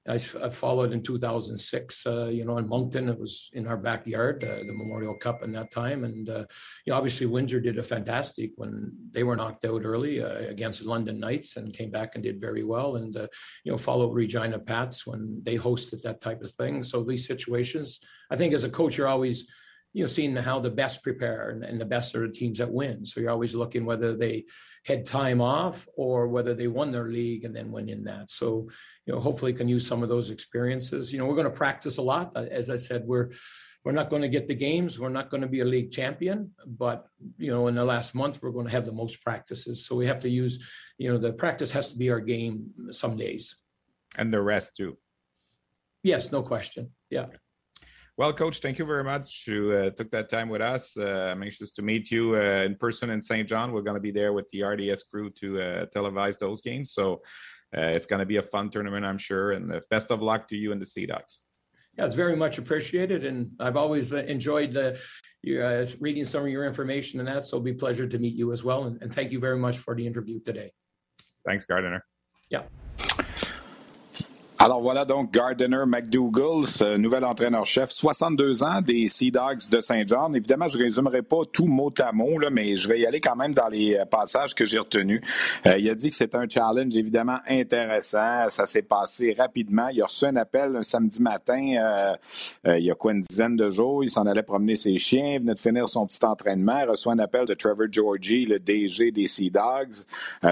I, 0.08 0.14
I 0.14 0.50
followed 0.50 0.92
in 0.92 1.02
2006. 1.02 2.06
Uh, 2.06 2.26
you 2.26 2.44
know, 2.44 2.58
in 2.58 2.68
Moncton, 2.68 3.08
it 3.08 3.18
was 3.18 3.50
in 3.52 3.66
our 3.66 3.76
backyard, 3.76 4.44
uh, 4.44 4.58
the 4.58 4.72
Memorial 4.72 5.14
Cup 5.14 5.42
in 5.42 5.52
that 5.52 5.70
time, 5.70 6.04
and 6.04 6.28
uh, 6.28 6.44
you 6.84 6.92
know, 6.92 6.96
obviously 6.96 7.26
Windsor 7.26 7.60
did 7.60 7.78
a 7.78 7.82
fantastic 7.82 8.52
when 8.56 8.92
they 9.10 9.22
were 9.22 9.36
knocked 9.36 9.64
out 9.64 9.82
early 9.84 10.22
uh, 10.22 10.38
against 10.48 10.82
London 10.82 11.18
Knights 11.18 11.56
and 11.56 11.74
came 11.74 11.90
back 11.90 12.14
and 12.14 12.22
did 12.22 12.40
very 12.40 12.64
well, 12.64 12.96
and 12.96 13.16
uh, 13.16 13.26
you 13.64 13.72
know, 13.72 13.78
followed 13.78 14.14
Regina 14.14 14.58
Pats 14.58 15.06
when 15.06 15.40
they 15.44 15.56
hosted 15.56 16.02
that 16.02 16.20
type 16.20 16.42
of 16.42 16.52
thing. 16.52 16.82
So 16.82 17.02
these 17.02 17.26
situations, 17.26 18.00
I 18.30 18.36
think, 18.36 18.54
as 18.54 18.64
a 18.64 18.70
coach, 18.70 18.96
you're 18.96 19.08
always 19.08 19.46
you 19.96 20.02
know, 20.02 20.08
seeing 20.08 20.36
how 20.36 20.60
the 20.60 20.68
best 20.68 21.02
prepare 21.02 21.48
and, 21.48 21.64
and, 21.64 21.80
the 21.80 21.84
best 21.86 22.14
are 22.14 22.26
the 22.26 22.32
teams 22.32 22.58
that 22.58 22.70
win. 22.70 23.06
So 23.06 23.18
you're 23.18 23.30
always 23.30 23.54
looking 23.54 23.86
whether 23.86 24.14
they 24.14 24.44
had 24.84 25.06
time 25.06 25.40
off 25.40 25.88
or 25.96 26.28
whether 26.28 26.52
they 26.52 26.68
won 26.68 26.90
their 26.90 27.06
league 27.06 27.44
and 27.44 27.56
then 27.56 27.72
went 27.72 27.88
in 27.88 28.04
that. 28.04 28.30
So, 28.30 28.68
you 29.06 29.14
know, 29.14 29.20
hopefully 29.20 29.52
can 29.52 29.68
use 29.68 29.86
some 29.86 30.02
of 30.02 30.08
those 30.08 30.30
experiences. 30.30 31.12
You 31.12 31.18
know, 31.18 31.26
we're 31.26 31.36
going 31.36 31.44
to 31.44 31.50
practice 31.50 31.96
a 31.98 32.02
lot. 32.02 32.32
Uh, 32.34 32.46
as 32.50 32.70
I 32.70 32.76
said, 32.76 33.04
we're 33.06 33.30
we're 33.84 33.92
not 33.92 34.10
going 34.10 34.22
to 34.22 34.28
get 34.28 34.48
the 34.48 34.54
games. 34.54 34.98
We're 34.98 35.10
not 35.10 35.30
going 35.30 35.42
to 35.42 35.46
be 35.46 35.60
a 35.60 35.64
league 35.64 35.92
champion, 35.92 36.50
but 36.66 37.06
you 37.38 37.52
know, 37.52 37.68
in 37.68 37.76
the 37.76 37.84
last 37.84 38.16
month, 38.16 38.40
we're 38.42 38.50
going 38.50 38.66
to 38.66 38.72
have 38.72 38.84
the 38.84 38.92
most 38.92 39.22
practices. 39.22 39.86
So 39.86 39.94
we 39.94 40.08
have 40.08 40.18
to 40.20 40.28
use, 40.28 40.66
you 40.98 41.08
know, 41.08 41.18
the 41.18 41.32
practice 41.32 41.70
has 41.70 41.92
to 41.92 41.96
be 41.96 42.10
our 42.10 42.18
game 42.18 42.72
some 42.90 43.16
days. 43.16 43.54
And 44.18 44.34
the 44.34 44.42
rest 44.42 44.74
too. 44.76 44.98
Yes, 46.02 46.32
no 46.32 46.42
question. 46.42 46.90
Yeah. 47.10 47.26
Well, 48.16 48.32
Coach, 48.32 48.60
thank 48.60 48.78
you 48.78 48.86
very 48.86 49.04
much. 49.04 49.44
You 49.46 49.72
uh, 49.72 49.90
took 49.90 50.10
that 50.10 50.30
time 50.30 50.48
with 50.48 50.62
us. 50.62 50.96
Uh, 50.96 51.30
I'm 51.30 51.42
anxious 51.42 51.70
to 51.72 51.82
meet 51.82 52.10
you 52.10 52.34
uh, 52.34 52.64
in 52.64 52.74
person 52.74 53.10
in 53.10 53.20
St. 53.20 53.46
John. 53.46 53.72
We're 53.72 53.82
going 53.82 53.96
to 53.96 54.00
be 54.00 54.10
there 54.10 54.32
with 54.32 54.48
the 54.50 54.62
RDS 54.62 55.04
crew 55.04 55.30
to 55.40 55.60
uh, 55.60 55.86
televise 55.94 56.38
those 56.38 56.62
games. 56.62 56.92
So 56.92 57.20
uh, 57.76 57.80
it's 57.80 58.06
going 58.06 58.20
to 58.20 58.26
be 58.26 58.36
a 58.36 58.42
fun 58.42 58.70
tournament, 58.70 59.04
I'm 59.04 59.18
sure. 59.18 59.52
And 59.52 59.72
uh, 59.72 59.80
best 59.90 60.10
of 60.10 60.22
luck 60.22 60.48
to 60.48 60.56
you 60.56 60.72
and 60.72 60.80
the 60.80 60.86
Sea 60.86 61.06
Dogs. 61.06 61.38
Yeah, 61.98 62.04
it's 62.04 62.14
very 62.14 62.36
much 62.36 62.58
appreciated. 62.58 63.24
And 63.24 63.50
I've 63.58 63.76
always 63.76 64.12
enjoyed 64.12 64.72
the, 64.72 64.98
your, 65.42 65.84
reading 66.00 66.24
some 66.24 66.42
of 66.42 66.48
your 66.48 66.64
information 66.64 67.20
and 67.20 67.28
that. 67.28 67.44
So 67.44 67.56
it'll 67.56 67.64
be 67.64 67.70
a 67.70 67.74
pleasure 67.74 68.06
to 68.06 68.18
meet 68.18 68.34
you 68.34 68.52
as 68.52 68.62
well. 68.62 68.84
And, 68.84 69.00
and 69.02 69.12
thank 69.12 69.32
you 69.32 69.40
very 69.40 69.58
much 69.58 69.78
for 69.78 69.94
the 69.94 70.06
interview 70.06 70.40
today. 70.40 70.72
Thanks, 71.46 71.64
Gardiner. 71.64 72.04
Yeah. 72.50 72.62
Alors 74.66 74.80
voilà 74.80 75.04
donc 75.04 75.30
Gardiner 75.30 75.84
McDougall, 75.86 76.64
nouvel 76.98 77.24
entraîneur-chef, 77.24 77.88
62 77.88 78.64
ans 78.64 78.80
des 78.80 79.08
Sea 79.08 79.30
Dogs 79.30 79.68
de 79.70 79.80
Saint-Jean. 79.80 80.34
Évidemment, 80.34 80.66
je 80.66 80.76
résumerai 80.76 81.22
pas 81.22 81.42
tout 81.52 81.66
mot 81.66 81.94
à 82.00 82.10
mot, 82.10 82.40
mais 82.50 82.76
je 82.76 82.88
vais 82.88 82.98
y 82.98 83.06
aller 83.06 83.20
quand 83.20 83.36
même 83.36 83.54
dans 83.54 83.68
les 83.68 83.94
euh, 83.94 84.04
passages 84.06 84.56
que 84.56 84.64
j'ai 84.64 84.80
retenus. 84.80 85.20
Euh, 85.66 85.78
il 85.78 85.88
a 85.88 85.94
dit 85.94 86.10
que 86.10 86.16
c'est 86.16 86.34
un 86.34 86.48
challenge 86.48 86.96
évidemment 86.96 87.38
intéressant. 87.48 88.48
Ça 88.48 88.66
s'est 88.66 88.82
passé 88.82 89.36
rapidement. 89.38 89.86
Il 89.90 90.02
a 90.02 90.06
reçu 90.06 90.24
un 90.24 90.34
appel 90.34 90.74
un 90.74 90.82
samedi 90.82 91.22
matin, 91.22 92.16
euh, 92.66 92.76
il 92.76 92.86
y 92.86 92.90
a 92.90 92.96
quoi, 92.96 93.12
une 93.12 93.20
dizaine 93.20 93.54
de 93.54 93.70
jours. 93.70 94.02
Il 94.02 94.10
s'en 94.10 94.26
allait 94.26 94.42
promener 94.42 94.74
ses 94.74 94.98
chiens, 94.98 95.34
il 95.34 95.40
venait 95.42 95.54
de 95.54 95.60
finir 95.60 95.88
son 95.88 96.08
petit 96.08 96.24
entraînement. 96.24 96.80
Il 96.80 96.90
reçoit 96.90 97.12
un 97.12 97.20
appel 97.20 97.46
de 97.46 97.54
Trevor 97.54 97.86
Georgie, 97.88 98.46
le 98.46 98.58
DG 98.58 99.12
des 99.12 99.28
Sea 99.28 99.48
Dogs. 99.48 100.02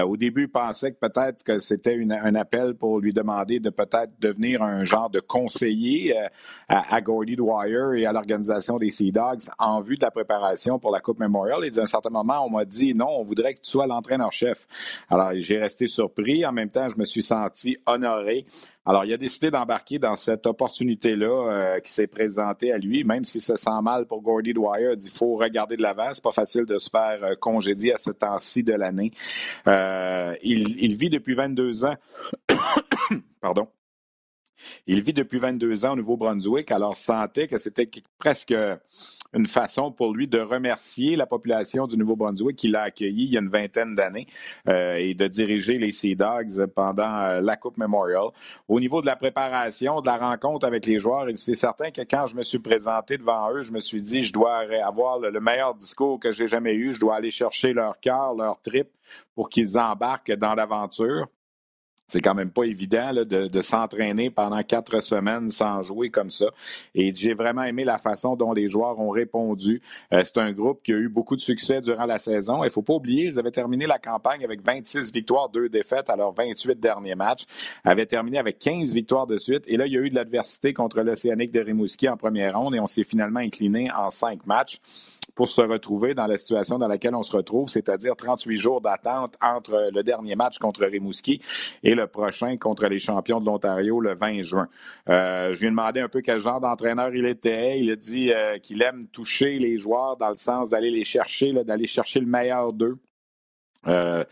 au 0.05 0.15
début, 0.15 0.43
il 0.43 0.49
pensait 0.49 0.93
que 0.93 1.05
peut-être 1.05 1.43
que 1.43 1.59
c'était 1.59 1.99
un 2.09 2.35
appel 2.35 2.75
pour 2.75 3.01
lui 3.01 3.11
demander 3.11 3.59
de 3.59 3.69
peut-être 3.69 4.04
devenir 4.19 4.61
un 4.61 4.85
genre 4.85 5.09
de 5.09 5.19
conseiller 5.19 6.17
euh, 6.17 6.27
à, 6.67 7.01
Gordy 7.01 7.35
Dwyer 7.35 8.01
et 8.01 8.05
à 8.05 8.11
l'organisation 8.11 8.77
des 8.77 8.89
Sea 8.89 9.11
Dogs 9.11 9.49
en 9.59 9.81
vue 9.81 9.95
de 9.95 10.01
la 10.01 10.11
préparation 10.11 10.79
pour 10.79 10.91
la 10.91 10.99
Coupe 10.99 11.19
Memorial. 11.19 11.63
Et 11.65 11.71
d'un 11.71 11.85
certain 11.85 12.09
moment, 12.09 12.45
on 12.45 12.49
m'a 12.49 12.65
dit 12.65 12.93
non, 12.93 13.09
on 13.09 13.23
voudrait 13.23 13.53
que 13.53 13.61
tu 13.61 13.69
sois 13.69 13.87
l'entraîneur-chef. 13.87 14.67
Alors, 15.09 15.31
j'ai 15.35 15.57
resté 15.57 15.87
surpris. 15.87 16.45
En 16.45 16.51
même 16.51 16.69
temps, 16.69 16.89
je 16.89 16.97
me 16.97 17.05
suis 17.05 17.23
senti 17.23 17.77
honoré. 17.85 18.45
Alors, 18.87 19.03
il 19.03 19.13
a 19.13 19.17
décidé 19.17 19.49
d'embarquer 19.49 19.97
dans 19.97 20.13
cette 20.13 20.45
opportunité-là 20.45 21.25
euh, 21.25 21.79
qui 21.79 21.91
s'est 21.91 22.07
présentée 22.07 22.71
à 22.71 22.77
lui, 22.77 23.03
même 23.03 23.23
s'il 23.23 23.41
se 23.41 23.55
sent 23.55 23.81
mal 23.81 24.05
pour 24.05 24.21
Gordy 24.21 24.53
Dwyer. 24.53 24.91
Il 24.93 24.97
dit 24.97 25.09
faut 25.09 25.37
regarder 25.37 25.75
de 25.75 25.81
l'avant. 25.81 26.09
C'est 26.11 26.23
pas 26.23 26.31
facile 26.31 26.65
de 26.65 26.77
se 26.77 26.89
faire 26.89 27.19
euh, 27.23 27.35
congédier 27.35 27.93
à 27.93 27.97
ce 27.97 28.11
temps-ci 28.11 28.63
de 28.63 28.73
l'année. 28.73 29.11
il, 29.65 30.83
il 30.83 30.95
vit 30.95 31.09
depuis 31.09 31.33
22 31.33 31.85
ans. 31.85 31.95
Pardon 33.41 33.67
il 34.87 35.01
vit 35.01 35.13
depuis 35.13 35.39
22 35.39 35.85
ans 35.85 35.93
au 35.93 35.95
Nouveau-Brunswick, 35.95 36.71
alors 36.71 36.95
sentait 36.95 37.47
que 37.47 37.57
c'était 37.57 37.89
presque 38.17 38.53
une 39.33 39.47
façon 39.47 39.91
pour 39.91 40.13
lui 40.13 40.27
de 40.27 40.39
remercier 40.39 41.15
la 41.15 41.25
population 41.25 41.87
du 41.87 41.97
Nouveau-Brunswick 41.97 42.55
qui 42.55 42.69
l'a 42.69 42.83
accueilli 42.83 43.25
il 43.25 43.33
y 43.33 43.37
a 43.37 43.41
une 43.41 43.49
vingtaine 43.49 43.93
d'années 43.93 44.27
euh, 44.69 44.95
et 44.95 45.13
de 45.13 45.27
diriger 45.27 45.77
les 45.77 45.91
Sea 45.91 46.15
Dogs 46.15 46.65
pendant 46.67 47.19
euh, 47.19 47.41
la 47.41 47.57
Coupe 47.57 47.77
Memorial. 47.77 48.29
Au 48.67 48.79
niveau 48.79 49.01
de 49.01 49.05
la 49.05 49.15
préparation, 49.17 49.99
de 50.01 50.05
la 50.05 50.17
rencontre 50.17 50.65
avec 50.65 50.85
les 50.85 50.99
joueurs, 50.99 51.27
c'est 51.35 51.55
certain 51.55 51.91
que 51.91 52.01
quand 52.01 52.25
je 52.27 52.35
me 52.35 52.43
suis 52.43 52.59
présenté 52.59 53.17
devant 53.17 53.51
eux, 53.51 53.63
je 53.63 53.73
me 53.73 53.81
suis 53.81 54.01
dit, 54.01 54.23
je 54.23 54.31
dois 54.31 54.63
avoir 54.85 55.19
le 55.19 55.39
meilleur 55.39 55.75
discours 55.75 56.19
que 56.19 56.31
j'ai 56.31 56.47
jamais 56.47 56.73
eu, 56.73 56.93
je 56.93 56.99
dois 56.99 57.15
aller 57.15 57.31
chercher 57.31 57.73
leur 57.73 57.99
cœur, 57.99 58.33
leur 58.35 58.59
trip 58.61 58.87
pour 59.35 59.49
qu'ils 59.49 59.77
embarquent 59.77 60.31
dans 60.33 60.55
l'aventure. 60.55 61.27
C'est 62.07 62.21
quand 62.21 62.35
même 62.35 62.51
pas 62.51 62.63
évident 62.63 63.13
de, 63.13 63.61
s'entraîner 63.61 64.29
pendant 64.29 64.61
quatre 64.61 65.01
semaines 65.01 65.49
sans 65.49 65.81
jouer 65.81 66.09
comme 66.09 66.29
ça. 66.29 66.45
Et 66.93 67.11
j'ai 67.13 67.33
vraiment 67.33 67.63
aimé 67.63 67.83
la 67.83 67.97
façon 67.97 68.35
dont 68.35 68.53
les 68.53 68.67
joueurs 68.67 68.99
ont 68.99 69.09
répondu. 69.09 69.81
Euh, 70.13 70.21
c'est 70.23 70.37
un 70.37 70.51
groupe 70.51 70.81
qui 70.83 70.93
a 70.93 70.97
eu 70.97 71.09
beaucoup 71.09 71.35
de 71.35 71.41
succès 71.41 71.81
durant 71.81 72.05
la 72.05 72.19
saison. 72.19 72.63
Il 72.63 72.69
faut 72.69 72.83
pas 72.83 72.93
oublier, 72.93 73.25
ils 73.25 73.39
avaient 73.39 73.51
terminé 73.51 73.87
la 73.87 73.97
campagne 73.97 74.43
avec 74.43 74.63
26 74.63 75.11
victoires, 75.11 75.49
2 75.49 75.69
défaites 75.69 76.09
à 76.09 76.15
leurs 76.15 76.33
28 76.33 76.79
derniers 76.79 77.15
matchs. 77.15 77.45
Avaient 77.83 78.05
terminé 78.05 78.37
avec 78.37 78.59
15 78.59 78.93
victoires 78.93 79.25
de 79.25 79.37
suite. 79.37 79.63
Et 79.67 79.77
là, 79.77 79.87
il 79.87 79.93
y 79.93 79.97
a 79.97 80.01
eu 80.01 80.09
de 80.09 80.15
l'adversité 80.15 80.73
contre 80.73 81.01
l'Océanique 81.01 81.51
de 81.51 81.61
Rimouski 81.61 82.07
en 82.07 82.17
première 82.17 82.59
ronde 82.59 82.75
et 82.75 82.79
on 82.79 82.87
s'est 82.87 83.03
finalement 83.03 83.39
incliné 83.39 83.89
en 83.91 84.09
cinq 84.09 84.45
matchs 84.45 84.79
pour 85.35 85.49
se 85.49 85.61
retrouver 85.61 86.13
dans 86.13 86.27
la 86.27 86.37
situation 86.37 86.79
dans 86.79 86.87
laquelle 86.87 87.13
on 87.13 87.23
se 87.23 87.35
retrouve, 87.35 87.69
c'est-à-dire 87.69 88.15
38 88.15 88.55
jours 88.55 88.81
d'attente 88.81 89.35
entre 89.41 89.89
le 89.93 90.01
dernier 90.01 90.35
match 90.35 90.57
contre 90.57 90.85
Rimouski 90.85 91.41
et 91.83 91.93
le 91.93 92.07
prochain 92.07 92.57
contre 92.57 92.87
les 92.87 92.99
champions 92.99 93.39
de 93.39 93.45
l'Ontario 93.45 93.99
le 93.99 94.15
20 94.15 94.41
juin. 94.41 94.67
Euh, 95.09 95.53
je 95.53 95.59
lui 95.59 95.67
ai 95.67 95.69
demandé 95.69 95.99
un 95.99 96.09
peu 96.09 96.21
quel 96.21 96.39
genre 96.39 96.61
d'entraîneur 96.61 97.13
il 97.13 97.25
était. 97.25 97.79
Il 97.79 97.91
a 97.91 97.95
dit 97.95 98.31
euh, 98.31 98.57
qu'il 98.59 98.81
aime 98.81 99.07
toucher 99.11 99.59
les 99.59 99.77
joueurs 99.77 100.17
dans 100.17 100.29
le 100.29 100.35
sens 100.35 100.69
d'aller 100.69 100.89
les 100.89 101.03
chercher, 101.03 101.53
d'aller 101.53 101.87
chercher 101.87 102.19
le 102.21 102.27
meilleur 102.27 102.73
d'eux. 102.73 102.97
Euh, 103.87 104.23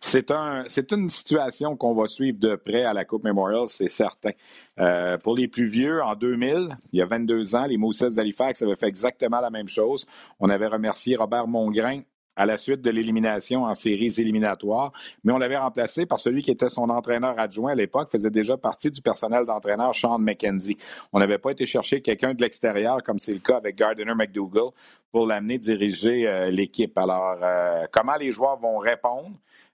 c'est 0.00 0.30
un, 0.30 0.64
c'est 0.66 0.92
une 0.92 1.10
situation 1.10 1.76
qu'on 1.76 1.94
va 1.94 2.06
suivre 2.06 2.38
de 2.38 2.56
près 2.56 2.84
à 2.84 2.92
la 2.92 3.04
Coupe 3.04 3.24
Memorial, 3.24 3.66
c'est 3.66 3.88
certain. 3.88 4.30
Euh, 4.78 5.18
pour 5.18 5.34
les 5.34 5.48
plus 5.48 5.66
vieux, 5.66 6.02
en 6.02 6.14
2000, 6.14 6.76
il 6.92 6.98
y 6.98 7.02
a 7.02 7.06
22 7.06 7.56
ans, 7.56 7.66
les 7.66 7.76
Moussets 7.76 8.10
d'Halifax 8.10 8.62
avaient 8.62 8.76
fait 8.76 8.88
exactement 8.88 9.40
la 9.40 9.50
même 9.50 9.68
chose. 9.68 10.06
On 10.40 10.50
avait 10.50 10.66
remercié 10.66 11.16
Robert 11.16 11.46
Mongrain 11.48 12.02
à 12.38 12.46
la 12.46 12.56
suite 12.56 12.80
de 12.80 12.90
l'élimination 12.90 13.64
en 13.64 13.74
séries 13.74 14.14
éliminatoires, 14.18 14.92
mais 15.24 15.32
on 15.32 15.38
l'avait 15.38 15.58
remplacé 15.58 16.06
par 16.06 16.20
celui 16.20 16.40
qui 16.40 16.52
était 16.52 16.68
son 16.68 16.88
entraîneur 16.88 17.38
adjoint 17.38 17.72
à 17.72 17.74
l'époque, 17.74 18.10
faisait 18.12 18.30
déjà 18.30 18.56
partie 18.56 18.92
du 18.92 19.02
personnel 19.02 19.44
d'entraîneur 19.44 19.92
Sean 19.92 20.18
McKenzie. 20.18 20.78
On 21.12 21.18
n'avait 21.18 21.38
pas 21.38 21.50
été 21.50 21.66
chercher 21.66 22.00
quelqu'un 22.00 22.34
de 22.34 22.40
l'extérieur, 22.40 23.02
comme 23.02 23.18
c'est 23.18 23.32
le 23.32 23.40
cas 23.40 23.56
avec 23.56 23.76
Gardiner 23.76 24.14
McDougall, 24.14 24.70
pour 25.10 25.26
l'amener 25.26 25.58
diriger 25.58 26.28
euh, 26.28 26.50
l'équipe. 26.50 26.96
Alors, 26.96 27.38
euh, 27.42 27.86
comment 27.90 28.16
les 28.16 28.30
joueurs 28.30 28.58
vont 28.58 28.78
répondre? 28.78 29.30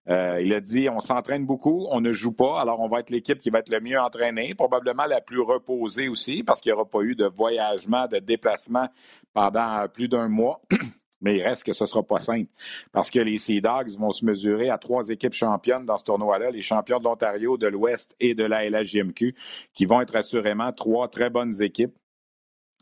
Euh, 0.09 0.41
il 0.43 0.55
a 0.55 0.61
dit 0.61 0.89
on 0.89 1.01
s'entraîne 1.01 1.45
beaucoup, 1.45 1.87
on 1.91 2.01
ne 2.01 2.13
joue 2.13 2.33
pas, 2.33 2.61
alors 2.61 2.81
on 2.81 2.89
va 2.89 3.01
être 3.01 3.11
l'équipe 3.11 3.41
qui 3.41 3.51
va 3.51 3.59
être 3.59 3.71
le 3.71 3.81
mieux 3.81 3.99
entraînée, 3.99 4.55
probablement 4.55 5.07
la 5.07 5.21
plus 5.21 5.41
reposée 5.41 6.09
aussi, 6.09 6.43
parce 6.43 6.61
qu'il 6.63 6.71
n'y 6.71 6.75
aura 6.75 6.89
pas 6.89 7.03
eu 7.03 7.15
de 7.15 7.27
voyagement, 7.27 8.07
de 8.07 8.19
déplacement 8.21 8.89
pendant 9.35 9.87
plus 9.93 10.09
d'un 10.09 10.29
mois. 10.29 10.63
Mais 11.25 11.39
il 11.39 11.43
reste 11.43 11.65
que 11.65 11.73
ce 11.73 11.85
ne 11.85 11.89
sera 11.89 12.03
pas 12.03 12.19
simple 12.19 12.51
parce 12.93 13.11
que 13.11 13.19
les 13.19 13.39
Sea 13.39 13.63
Dogs 13.63 13.99
vont 13.99 14.11
se 14.11 14.25
mesurer 14.27 14.69
à 14.69 14.77
trois 14.77 15.09
équipes 15.09 15.33
championnes 15.33 15.87
dans 15.87 15.97
ce 15.97 16.05
tournoi-là, 16.05 16.51
les 16.51 16.61
champions 16.63 16.99
de 16.99 17.05
l'Ontario, 17.05 17.57
de 17.57 17.67
l'Ouest 17.67 18.15
et 18.21 18.35
de 18.35 18.45
la 18.45 18.69
LHJMQ, 18.69 19.35
qui 19.73 19.87
vont 19.87 20.03
être 20.03 20.15
assurément 20.15 20.71
trois 20.71 21.09
très 21.09 21.31
bonnes 21.31 21.63
équipes. 21.63 21.95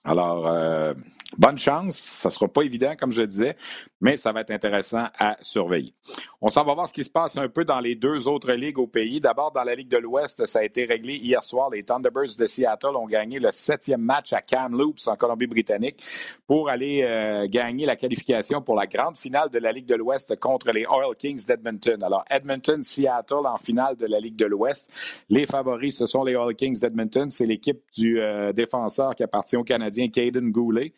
Alors, 0.05 0.49
euh, 0.49 0.95
bonne 1.39 1.59
chance. 1.59 1.97
Ça 1.97 2.31
sera 2.31 2.49
pas 2.49 2.63
évident, 2.63 2.95
comme 2.99 3.13
je 3.13 3.23
disais, 3.23 3.57
mais 4.01 4.17
ça 4.17 4.33
va 4.33 4.41
être 4.41 4.51
intéressant 4.51 5.07
à 5.17 5.37
surveiller. 5.41 5.95
On 6.41 6.49
s'en 6.49 6.65
va 6.65 6.75
voir 6.75 6.89
ce 6.89 6.93
qui 6.93 7.05
se 7.05 7.11
passe 7.11 7.37
un 7.37 7.49
peu 7.49 7.65
dans 7.65 7.79
les 7.79 7.95
deux 7.95 8.27
autres 8.27 8.53
ligues 8.53 8.79
au 8.79 8.89
pays. 8.89 9.21
D'abord, 9.21 9.53
dans 9.53 9.63
la 9.63 9.77
Ligue 9.77 9.89
de 9.89 9.99
l'Ouest, 9.99 10.45
ça 10.47 10.59
a 10.59 10.65
été 10.65 10.85
réglé 10.85 11.15
hier 11.15 11.45
soir. 11.45 11.71
Les 11.71 11.85
Thunderbirds 11.85 12.37
de 12.37 12.47
Seattle 12.47 12.97
ont 12.97 13.07
gagné 13.07 13.39
le 13.39 13.53
septième 13.53 14.01
match 14.01 14.33
à 14.33 14.43
Kamloops, 14.43 15.07
en 15.07 15.15
Colombie-Britannique, 15.15 16.03
pour 16.49 16.69
aller 16.69 17.03
euh, 17.05 17.47
gagner 17.49 17.87
la 17.87 17.95
qualification 17.95 18.61
pour 18.61 18.75
la 18.75 18.87
grande 18.87 19.17
finale 19.17 19.51
de 19.51 19.61
la 19.61 19.71
Ligue 19.71 19.87
de 19.87 19.95
l'Ouest 19.95 20.35
contre 20.41 20.73
les 20.73 20.85
Oil 20.85 21.15
Kings 21.17 21.45
d'Edmonton. 21.47 22.03
Alors, 22.03 22.25
Edmonton-Seattle 22.29 23.47
en 23.47 23.57
finale 23.57 23.97
de 23.97 24.07
la 24.07 24.19
Ligue 24.19 24.37
de 24.37 24.47
l'Ouest. 24.47 24.91
Les 25.29 25.47
favoris, 25.47 25.97
ce 25.97 26.07
sont 26.07 26.25
les 26.25 26.35
Oil 26.35 26.57
Kings 26.57 26.81
d'Edmonton. 26.81 27.31
C'est 27.31 27.47
l'équipe 27.47 27.83
du 27.97 28.21
euh, 28.21 28.53
défenseur 28.53 29.15
qui 29.15 29.23
appartient 29.23 29.57
au 29.57 29.63
Canadien, 29.63 29.92
Caden 30.11 30.51
Goulet. 30.51 30.93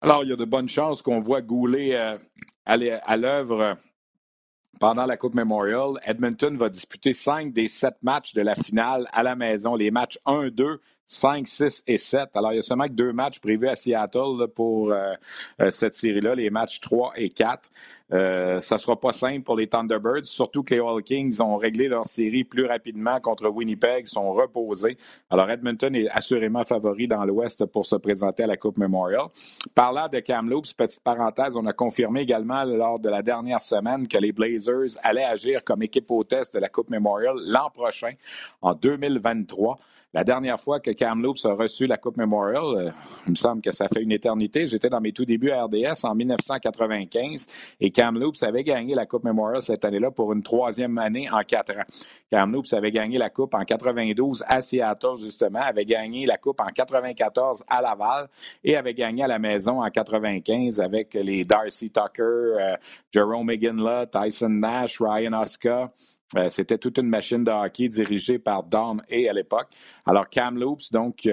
Alors, 0.00 0.24
il 0.24 0.30
y 0.30 0.32
a 0.32 0.36
de 0.36 0.44
bonnes 0.44 0.68
chances 0.68 1.02
qu'on 1.02 1.20
voit 1.20 1.42
Goulet 1.42 1.94
euh, 1.94 2.16
aller 2.64 2.98
à 3.02 3.16
l'œuvre 3.16 3.76
pendant 4.78 5.06
la 5.06 5.16
Coupe 5.16 5.34
Memorial. 5.34 6.00
Edmonton 6.04 6.56
va 6.56 6.68
disputer 6.68 7.12
cinq 7.12 7.52
des 7.52 7.68
sept 7.68 7.96
matchs 8.02 8.32
de 8.32 8.40
la 8.40 8.54
finale 8.54 9.06
à 9.12 9.22
la 9.22 9.36
maison. 9.36 9.76
Les 9.76 9.90
matchs 9.90 10.18
1, 10.24 10.48
2, 10.48 10.80
5, 11.12 11.44
6 11.44 11.82
et 11.88 11.98
7. 11.98 12.36
Alors, 12.36 12.52
il 12.52 12.56
y 12.56 12.58
a 12.60 12.62
seulement 12.62 12.84
que 12.84 12.92
deux 12.92 13.12
matchs 13.12 13.40
prévus 13.40 13.66
à 13.66 13.74
Seattle 13.74 14.46
pour 14.54 14.92
euh, 14.92 15.12
euh, 15.60 15.70
cette 15.70 15.96
série-là, 15.96 16.36
les 16.36 16.50
matchs 16.50 16.78
3 16.78 17.14
et 17.16 17.28
4. 17.30 17.68
Euh, 18.12 18.60
ça 18.60 18.76
ne 18.76 18.80
sera 18.80 18.98
pas 18.98 19.12
simple 19.12 19.42
pour 19.42 19.56
les 19.56 19.66
Thunderbirds, 19.66 20.24
surtout 20.24 20.62
que 20.62 20.72
les 20.72 20.80
All 20.80 21.02
Kings 21.02 21.40
ont 21.40 21.56
réglé 21.56 21.88
leur 21.88 22.06
série 22.06 22.44
plus 22.44 22.64
rapidement 22.64 23.18
contre 23.18 23.48
Winnipeg, 23.48 24.06
sont 24.06 24.32
reposés. 24.32 24.96
Alors, 25.30 25.50
Edmonton 25.50 25.92
est 25.96 26.08
assurément 26.10 26.62
favori 26.62 27.08
dans 27.08 27.24
l'Ouest 27.24 27.66
pour 27.66 27.86
se 27.86 27.96
présenter 27.96 28.44
à 28.44 28.46
la 28.46 28.56
Coupe 28.56 28.78
Memorial. 28.78 29.26
Parlant 29.74 30.06
de 30.06 30.20
Kamloops, 30.20 30.74
petite 30.74 31.02
parenthèse, 31.02 31.56
on 31.56 31.66
a 31.66 31.72
confirmé 31.72 32.20
également 32.20 32.62
lors 32.62 33.00
de 33.00 33.08
la 33.08 33.22
dernière 33.22 33.62
semaine 33.62 34.06
que 34.06 34.18
les 34.18 34.30
Blazers 34.30 34.96
allaient 35.02 35.24
agir 35.24 35.64
comme 35.64 35.82
équipe 35.82 36.08
hôtesse 36.08 36.52
de 36.52 36.60
la 36.60 36.68
Coupe 36.68 36.88
Memorial 36.88 37.34
l'an 37.46 37.68
prochain, 37.70 38.12
en 38.62 38.74
2023. 38.74 39.76
La 40.12 40.24
dernière 40.24 40.58
fois 40.58 40.80
que 40.80 40.90
Kamloops 40.90 41.44
a 41.46 41.54
reçu 41.54 41.86
la 41.86 41.96
Coupe 41.96 42.16
Memorial, 42.16 42.64
euh, 42.64 42.90
il 43.26 43.30
me 43.30 43.34
semble 43.36 43.62
que 43.62 43.70
ça 43.70 43.86
fait 43.86 44.02
une 44.02 44.10
éternité. 44.10 44.66
J'étais 44.66 44.90
dans 44.90 45.00
mes 45.00 45.12
tout 45.12 45.24
débuts 45.24 45.52
à 45.52 45.64
RDS 45.66 46.04
en 46.04 46.16
1995 46.16 47.46
et 47.78 47.92
Kamloops 47.92 48.42
avait 48.42 48.64
gagné 48.64 48.96
la 48.96 49.06
Coupe 49.06 49.22
Memorial 49.22 49.62
cette 49.62 49.84
année-là 49.84 50.10
pour 50.10 50.32
une 50.32 50.42
troisième 50.42 50.98
année 50.98 51.30
en 51.30 51.42
quatre 51.42 51.78
ans. 51.78 51.84
Kamloops 52.32 52.72
avait 52.72 52.90
gagné 52.90 53.18
la 53.18 53.30
Coupe 53.30 53.54
en 53.54 53.64
92 53.64 54.42
à 54.48 54.62
Seattle, 54.62 55.16
justement, 55.16 55.60
avait 55.60 55.84
gagné 55.84 56.26
la 56.26 56.38
Coupe 56.38 56.60
en 56.60 56.66
94 56.66 57.62
à 57.68 57.80
Laval 57.80 58.28
et 58.64 58.76
avait 58.76 58.94
gagné 58.94 59.22
à 59.22 59.28
la 59.28 59.38
maison 59.38 59.80
en 59.80 59.90
95 59.90 60.80
avec 60.80 61.14
les 61.14 61.44
Darcy 61.44 61.88
Tucker, 61.90 62.22
euh, 62.24 62.76
Jerome 63.12 63.46
McGinley, 63.46 64.08
Tyson 64.08 64.48
Nash, 64.48 65.00
Ryan 65.00 65.34
Oscar. 65.34 65.90
Euh, 66.36 66.48
c'était 66.48 66.78
toute 66.78 66.98
une 66.98 67.08
machine 67.08 67.42
de 67.42 67.50
hockey 67.50 67.88
dirigée 67.88 68.38
par 68.38 68.62
Don 68.62 68.98
A 68.98 69.30
à 69.30 69.32
l'époque. 69.32 69.66
Alors, 70.06 70.28
Kamloops, 70.28 70.92
donc 70.92 71.26
28 71.26 71.28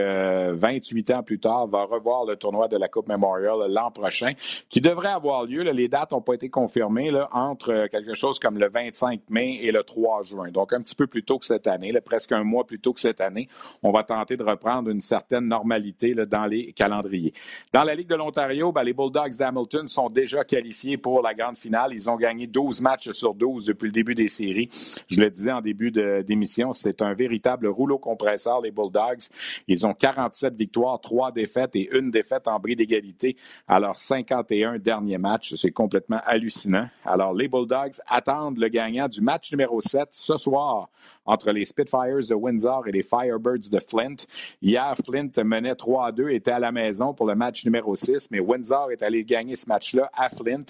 euh, 1.11 1.15
ans 1.15 1.23
plus 1.23 1.39
tard, 1.39 1.67
va 1.67 1.83
revoir 1.83 2.25
le 2.25 2.35
tournoi 2.35 2.67
de 2.67 2.77
la 2.77 2.87
Coupe 2.87 3.07
Memorial 3.07 3.71
l'an 3.71 3.91
prochain, 3.91 4.33
qui 4.69 4.81
devrait 4.81 5.09
avoir 5.09 5.45
lieu. 5.45 5.61
les 5.61 5.87
dates 5.87 6.11
n'ont 6.11 6.21
pas 6.21 6.33
été 6.33 6.49
confirmées 6.49 7.11
entre 7.31 7.71
euh, 7.71 7.87
quelque 7.87 8.15
chose 8.15 8.39
comme 8.39 8.57
le 8.57 8.69
25 8.69 9.21
mai 9.29 9.59
et 9.61 9.71
le 9.71 9.83
3 9.83 10.23
juin. 10.23 10.49
Donc, 10.49 10.73
un 10.73 10.81
petit 10.81 10.95
peu 10.95 11.05
plus 11.05 11.23
tôt 11.23 11.37
que 11.37 11.45
cette 11.45 11.67
année, 11.67 11.93
presque 12.03 12.31
un 12.31 12.43
mois 12.43 12.65
plus 12.65 12.79
tôt 12.79 12.93
que 12.93 12.99
cette 12.99 13.21
année. 13.21 13.47
On 13.83 13.91
va 13.91 14.03
tenter 14.03 14.35
de 14.35 14.43
reprendre 14.43 14.89
une 14.89 15.01
certaine 15.01 15.47
normalité 15.47 16.15
dans 16.15 16.45
les 16.45 16.73
calendriers. 16.73 17.33
Dans 17.71 17.83
la 17.83 17.93
Ligue 17.93 18.07
de 18.07 18.15
l'Ontario, 18.15 18.71
ben, 18.71 18.83
les 18.83 18.93
Bulldogs 18.93 19.37
d'Hamilton 19.37 19.87
sont 19.87 20.09
déjà 20.09 20.43
qualifiés 20.43 20.97
pour 20.97 21.21
la 21.21 21.33
grande 21.35 21.57
finale. 21.57 21.91
Ils 21.93 22.09
ont 22.09 22.15
gagné 22.15 22.47
12 22.47 22.81
matchs 22.81 23.11
sur 23.11 23.35
12 23.35 23.65
depuis 23.65 23.87
le 23.87 23.91
début 23.91 24.15
des 24.15 24.27
séries. 24.27 24.69
Je 25.07 25.19
le 25.19 25.29
disais 25.29 25.51
en 25.51 25.61
début 25.61 25.91
d'émission, 25.91 26.73
c'est 26.73 27.01
un 27.01 27.13
véritable 27.13 27.67
rouleau 27.67 27.97
compresseur, 27.97 28.61
les 28.61 28.71
Bulldogs. 28.71 29.27
Ils 29.67 29.85
ont 29.85 29.93
47 29.93 30.55
victoires, 30.55 30.99
3 31.01 31.31
défaites 31.31 31.75
et 31.75 31.89
une 31.95 32.11
défaite 32.11 32.47
en 32.47 32.59
bris 32.59 32.75
d'égalité 32.75 33.35
à 33.67 33.79
leurs 33.79 33.95
51 33.95 34.79
derniers 34.79 35.17
matchs. 35.17 35.55
C'est 35.55 35.71
complètement 35.71 36.19
hallucinant. 36.25 36.87
Alors, 37.05 37.33
les 37.33 37.47
Bulldogs 37.47 37.99
attendent 38.07 38.57
le 38.57 38.67
gagnant 38.67 39.07
du 39.07 39.21
match 39.21 39.51
numéro 39.51 39.81
7 39.81 40.09
ce 40.11 40.37
soir 40.37 40.89
entre 41.25 41.51
les 41.51 41.65
Spitfires 41.65 42.27
de 42.29 42.33
Windsor 42.33 42.87
et 42.87 42.91
les 42.91 43.03
Firebirds 43.03 43.69
de 43.69 43.79
Flint. 43.79 44.15
Hier, 44.61 44.95
Flint 45.05 45.31
menait 45.43 45.75
3 45.75 46.07
à 46.07 46.11
2, 46.11 46.29
était 46.29 46.51
à 46.51 46.59
la 46.59 46.71
maison 46.71 47.13
pour 47.13 47.27
le 47.27 47.35
match 47.35 47.65
numéro 47.65 47.95
6, 47.95 48.31
mais 48.31 48.39
Windsor 48.39 48.91
est 48.91 49.03
allé 49.03 49.23
gagner 49.23 49.55
ce 49.55 49.67
match-là 49.67 50.09
à 50.13 50.29
Flint. 50.29 50.65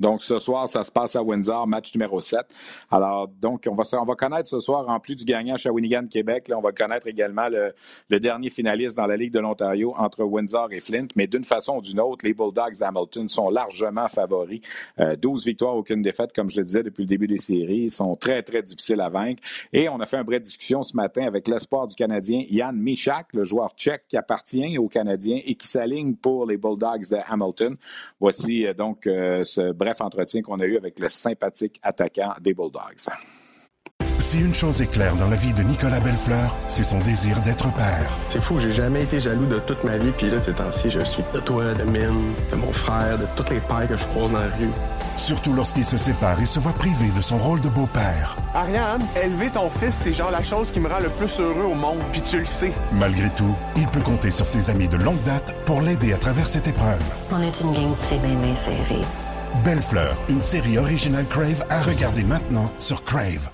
Donc, 0.00 0.22
ce 0.22 0.38
soir, 0.38 0.68
ça 0.68 0.84
se 0.84 0.92
passe 0.92 1.16
à 1.16 1.22
Windsor, 1.22 1.66
match 1.66 1.94
numéro 1.94 2.20
7. 2.20 2.40
Alors, 2.90 3.28
donc, 3.28 3.66
on 3.68 3.74
va, 3.74 3.84
on 4.00 4.04
va 4.04 4.14
connaître 4.14 4.48
ce 4.48 4.60
soir, 4.60 4.88
en 4.88 5.00
plus 5.00 5.16
du 5.16 5.24
gagnant 5.24 5.56
Shawinigan 5.56 6.06
Québec, 6.06 6.48
là, 6.48 6.58
on 6.58 6.60
va 6.60 6.72
connaître 6.72 7.06
également 7.06 7.48
le, 7.48 8.20
dernier 8.20 8.50
finaliste 8.50 8.96
dans 8.96 9.06
la 9.06 9.16
Ligue 9.16 9.32
de 9.32 9.40
l'Ontario 9.40 9.94
entre 9.96 10.24
Windsor 10.24 10.68
et 10.72 10.80
Flint. 10.80 11.08
Mais 11.16 11.26
d'une 11.26 11.44
façon 11.44 11.78
ou 11.78 11.82
d'une 11.82 12.00
autre, 12.00 12.24
les 12.24 12.34
Bulldogs 12.34 12.78
d'Hamilton 12.78 13.28
sont 13.28 13.48
largement 13.48 14.08
favoris. 14.08 14.60
Euh, 14.98 15.16
12 15.16 15.44
victoires, 15.44 15.76
aucune 15.76 16.02
défaite, 16.02 16.32
comme 16.32 16.50
je 16.50 16.58
le 16.58 16.64
disais 16.64 16.82
depuis 16.82 17.02
le 17.02 17.08
début 17.08 17.26
des 17.26 17.38
séries. 17.38 17.84
Ils 17.84 17.90
sont 17.90 18.16
très, 18.16 18.42
très 18.42 18.62
difficiles 18.62 19.00
à 19.00 19.08
vaincre. 19.08 19.42
Et 19.72 19.88
on 19.88 20.00
a 20.00 20.06
fait 20.06 20.16
une 20.16 20.26
vraie 20.26 20.40
discussion 20.40 20.82
ce 20.82 20.96
matin 20.96 21.26
avec 21.26 21.48
l'espoir 21.48 21.86
du 21.86 21.94
Canadien, 21.94 22.44
Yann 22.50 22.76
Michak, 22.76 23.28
le 23.32 23.44
joueur 23.44 23.74
tchèque 23.76 24.04
qui 24.08 24.16
appartient 24.16 24.78
aux 24.78 24.88
Canadiens 24.88 25.40
et 25.44 25.54
qui 25.54 25.66
s'aligne 25.66 26.14
pour 26.14 26.46
les 26.46 26.56
Bulldogs 26.56 27.08
de 27.10 27.18
Hamilton. 27.28 27.76
Voici 28.20 28.66
euh, 28.66 28.74
donc 28.74 29.06
euh, 29.06 29.44
ce 29.44 29.72
bref 29.72 29.87
bref 29.88 30.00
entretien 30.02 30.42
qu'on 30.42 30.60
a 30.60 30.66
eu 30.66 30.76
avec 30.76 30.98
le 30.98 31.08
sympathique 31.08 31.80
attaquant 31.82 32.34
des 32.40 32.52
Bulldogs. 32.52 33.08
Si 34.18 34.38
une 34.38 34.52
chose 34.52 34.82
est 34.82 34.88
claire 34.88 35.16
dans 35.16 35.28
la 35.28 35.36
vie 35.36 35.54
de 35.54 35.62
Nicolas 35.62 36.00
Bellefleur, 36.00 36.58
c'est 36.68 36.82
son 36.82 36.98
désir 36.98 37.40
d'être 37.40 37.72
père. 37.72 38.18
C'est 38.28 38.42
fou, 38.42 38.60
j'ai 38.60 38.72
jamais 38.72 39.04
été 39.04 39.20
jaloux 39.20 39.46
de 39.46 39.58
toute 39.60 39.82
ma 39.84 39.96
vie, 39.96 40.10
puis 40.10 40.28
là, 40.28 40.38
de 40.38 40.42
ces 40.42 40.52
temps-ci, 40.52 40.90
je 40.90 41.00
suis 41.00 41.22
de 41.32 41.40
toi, 41.40 41.72
de 41.72 41.84
Mine, 41.84 42.34
de 42.50 42.56
mon 42.56 42.72
frère, 42.72 43.16
de 43.16 43.24
toutes 43.36 43.48
les 43.48 43.60
pères 43.60 43.88
que 43.88 43.96
je 43.96 44.04
croise 44.08 44.30
dans 44.32 44.40
la 44.40 44.54
rue. 44.56 44.70
Surtout 45.16 45.54
lorsqu'il 45.54 45.84
se 45.84 45.96
sépare 45.96 46.38
et 46.42 46.46
se 46.46 46.58
voit 46.58 46.74
privé 46.74 47.06
de 47.16 47.22
son 47.22 47.38
rôle 47.38 47.62
de 47.62 47.68
beau-père. 47.68 48.36
Ariane, 48.54 49.02
élever 49.22 49.48
ton 49.50 49.70
fils, 49.70 49.94
c'est 49.94 50.12
genre 50.12 50.30
la 50.30 50.42
chose 50.42 50.70
qui 50.72 50.80
me 50.80 50.88
rend 50.88 51.00
le 51.00 51.08
plus 51.08 51.40
heureux 51.40 51.70
au 51.70 51.74
monde, 51.74 52.00
puis 52.12 52.20
tu 52.20 52.38
le 52.38 52.46
sais. 52.46 52.72
Malgré 52.92 53.30
tout, 53.30 53.54
il 53.76 53.86
peut 53.86 54.02
compter 54.02 54.30
sur 54.30 54.46
ses 54.46 54.68
amis 54.68 54.88
de 54.88 54.98
longue 54.98 55.22
date 55.22 55.54
pour 55.64 55.80
l'aider 55.80 56.12
à 56.12 56.18
travers 56.18 56.46
cette 56.46 56.66
épreuve. 56.66 57.10
On 57.32 57.40
est 57.40 57.60
une 57.62 57.72
gang 57.72 57.94
de 57.94 58.18
bien, 58.18 58.36
bien 58.36 58.54
serré. 59.48 59.64
Belle 59.64 59.78
une 60.28 60.40
série 60.40 60.78
originale 60.78 61.26
Crave 61.26 61.64
à 61.70 61.82
regarder 61.82 62.24
maintenant 62.24 62.70
sur 62.80 63.02
Crave. 63.04 63.48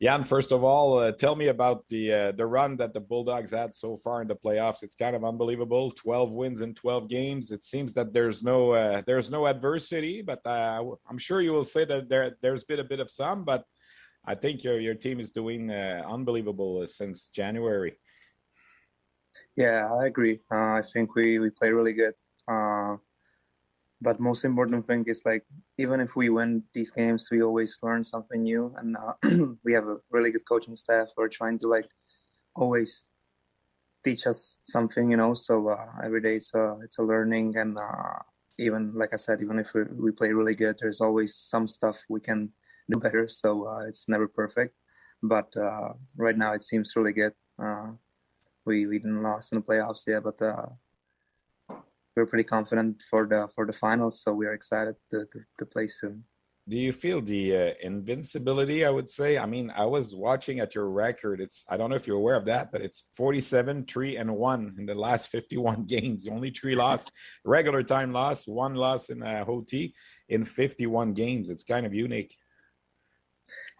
Jan, 0.00 0.24
first 0.24 0.50
of 0.50 0.64
all, 0.64 0.98
uh, 0.98 1.12
tell 1.12 1.36
me 1.36 1.48
about 1.48 1.84
the 1.90 2.10
uh, 2.10 2.32
the 2.32 2.46
run 2.46 2.78
that 2.78 2.94
the 2.94 3.00
Bulldogs 3.00 3.52
had 3.52 3.74
so 3.74 3.98
far 3.98 4.22
in 4.22 4.28
the 4.28 4.34
playoffs. 4.34 4.82
It's 4.82 4.94
kind 4.94 5.14
of 5.14 5.24
unbelievable. 5.24 5.90
Twelve 5.90 6.30
wins 6.30 6.62
in 6.62 6.74
twelve 6.74 7.06
games. 7.06 7.50
It 7.50 7.62
seems 7.62 7.92
that 7.94 8.14
there's 8.14 8.42
no 8.42 8.72
uh, 8.72 9.02
there's 9.06 9.30
no 9.30 9.46
adversity, 9.46 10.22
but 10.22 10.40
uh, 10.46 10.82
I'm 11.06 11.18
sure 11.18 11.42
you 11.42 11.52
will 11.52 11.64
say 11.64 11.84
that 11.84 12.08
there 12.08 12.34
there's 12.40 12.64
been 12.64 12.80
a 12.80 12.84
bit 12.84 12.98
of 12.98 13.10
some. 13.10 13.44
But 13.44 13.64
I 14.24 14.36
think 14.36 14.64
your 14.64 14.80
your 14.80 14.94
team 14.94 15.20
is 15.20 15.30
doing 15.30 15.70
uh, 15.70 16.02
unbelievable 16.08 16.86
since 16.86 17.28
January. 17.28 17.98
Yeah, 19.54 19.92
I 19.92 20.06
agree. 20.06 20.40
Uh, 20.50 20.80
I 20.80 20.82
think 20.82 21.14
we 21.14 21.38
we 21.40 21.50
play 21.50 21.72
really 21.72 21.92
good 21.92 22.14
but 24.02 24.18
most 24.18 24.44
important 24.44 24.86
thing 24.86 25.04
is 25.06 25.22
like 25.26 25.44
even 25.78 26.00
if 26.00 26.16
we 26.16 26.30
win 26.30 26.62
these 26.72 26.90
games 26.90 27.28
we 27.30 27.42
always 27.42 27.78
learn 27.82 28.04
something 28.04 28.42
new. 28.42 28.74
And 28.78 28.96
uh, 28.96 29.14
we 29.64 29.72
have 29.74 29.86
a 29.86 29.98
really 30.10 30.30
good 30.30 30.48
coaching 30.48 30.76
staff 30.76 31.08
who 31.14 31.22
are 31.22 31.28
trying 31.28 31.58
to 31.60 31.68
like 31.68 31.88
always 32.56 33.06
teach 34.02 34.26
us 34.26 34.60
something 34.64 35.10
you 35.10 35.16
know? 35.16 35.34
So 35.34 35.68
uh, 35.68 35.86
every 36.02 36.22
day 36.22 36.36
it's 36.36 36.54
a 36.54 36.78
it's 36.82 36.98
a 36.98 37.02
learning. 37.02 37.56
And 37.56 37.76
uh, 37.78 38.18
even 38.58 38.92
like 38.94 39.14
i 39.14 39.16
said 39.16 39.40
even 39.40 39.58
if 39.58 39.72
we, 39.72 39.84
we, 39.84 40.10
play 40.12 40.30
really 40.32 40.54
good 40.54 40.76
there's 40.78 41.00
always 41.00 41.34
some 41.34 41.66
stuff 41.66 41.96
we 42.08 42.20
can 42.20 42.50
do 42.90 42.98
better. 42.98 43.28
So 43.28 43.66
uh, 43.68 43.84
it's 43.86 44.08
never 44.08 44.28
perfect. 44.28 44.74
But 45.22 45.54
uh, 45.56 45.92
right 46.16 46.36
now 46.36 46.52
it 46.54 46.62
seems 46.62 46.96
really 46.96 47.12
good. 47.12 47.34
Uh, 47.62 47.92
we 48.64 48.86
we 48.86 48.98
didn't 48.98 49.22
lost 49.22 49.52
in 49.52 49.58
the 49.58 49.64
playoffs 49.64 50.06
yet 50.06 50.22
but 50.22 50.40
we're 52.16 52.26
pretty 52.26 52.44
confident 52.44 53.02
for 53.08 53.26
the 53.26 53.48
for 53.54 53.66
the 53.66 53.72
finals. 53.72 54.22
So 54.22 54.32
we 54.32 54.46
are 54.46 54.54
excited 54.54 54.96
to 55.10 55.26
to, 55.32 55.40
to 55.58 55.66
play 55.66 55.86
soon. 55.86 56.24
Do 56.68 56.76
you 56.76 56.92
feel 56.92 57.20
the 57.20 57.56
uh, 57.56 57.72
invincibility? 57.82 58.84
I 58.84 58.90
would 58.90 59.10
say. 59.10 59.38
I 59.38 59.46
mean, 59.46 59.72
I 59.74 59.86
was 59.86 60.14
watching 60.14 60.60
at 60.60 60.74
your 60.74 60.88
record. 60.88 61.40
It's 61.40 61.64
I 61.68 61.76
don't 61.76 61.90
know 61.90 61.96
if 61.96 62.06
you're 62.06 62.16
aware 62.16 62.36
of 62.36 62.44
that, 62.44 62.70
but 62.70 62.80
it's 62.80 63.06
47, 63.16 63.86
three 63.86 64.16
and 64.16 64.36
one 64.36 64.76
in 64.78 64.86
the 64.86 64.94
last 64.94 65.30
51 65.32 65.86
games. 65.86 66.28
Only 66.28 66.50
three 66.50 66.76
loss, 66.76 67.10
regular 67.44 67.82
time 67.82 68.12
loss, 68.12 68.46
one 68.46 68.74
loss 68.74 69.08
in 69.08 69.22
uh, 69.22 69.44
OT 69.48 69.94
in 70.28 70.44
51 70.44 71.14
games. 71.14 71.48
It's 71.48 71.64
kind 71.64 71.86
of 71.86 71.94
unique. 71.94 72.36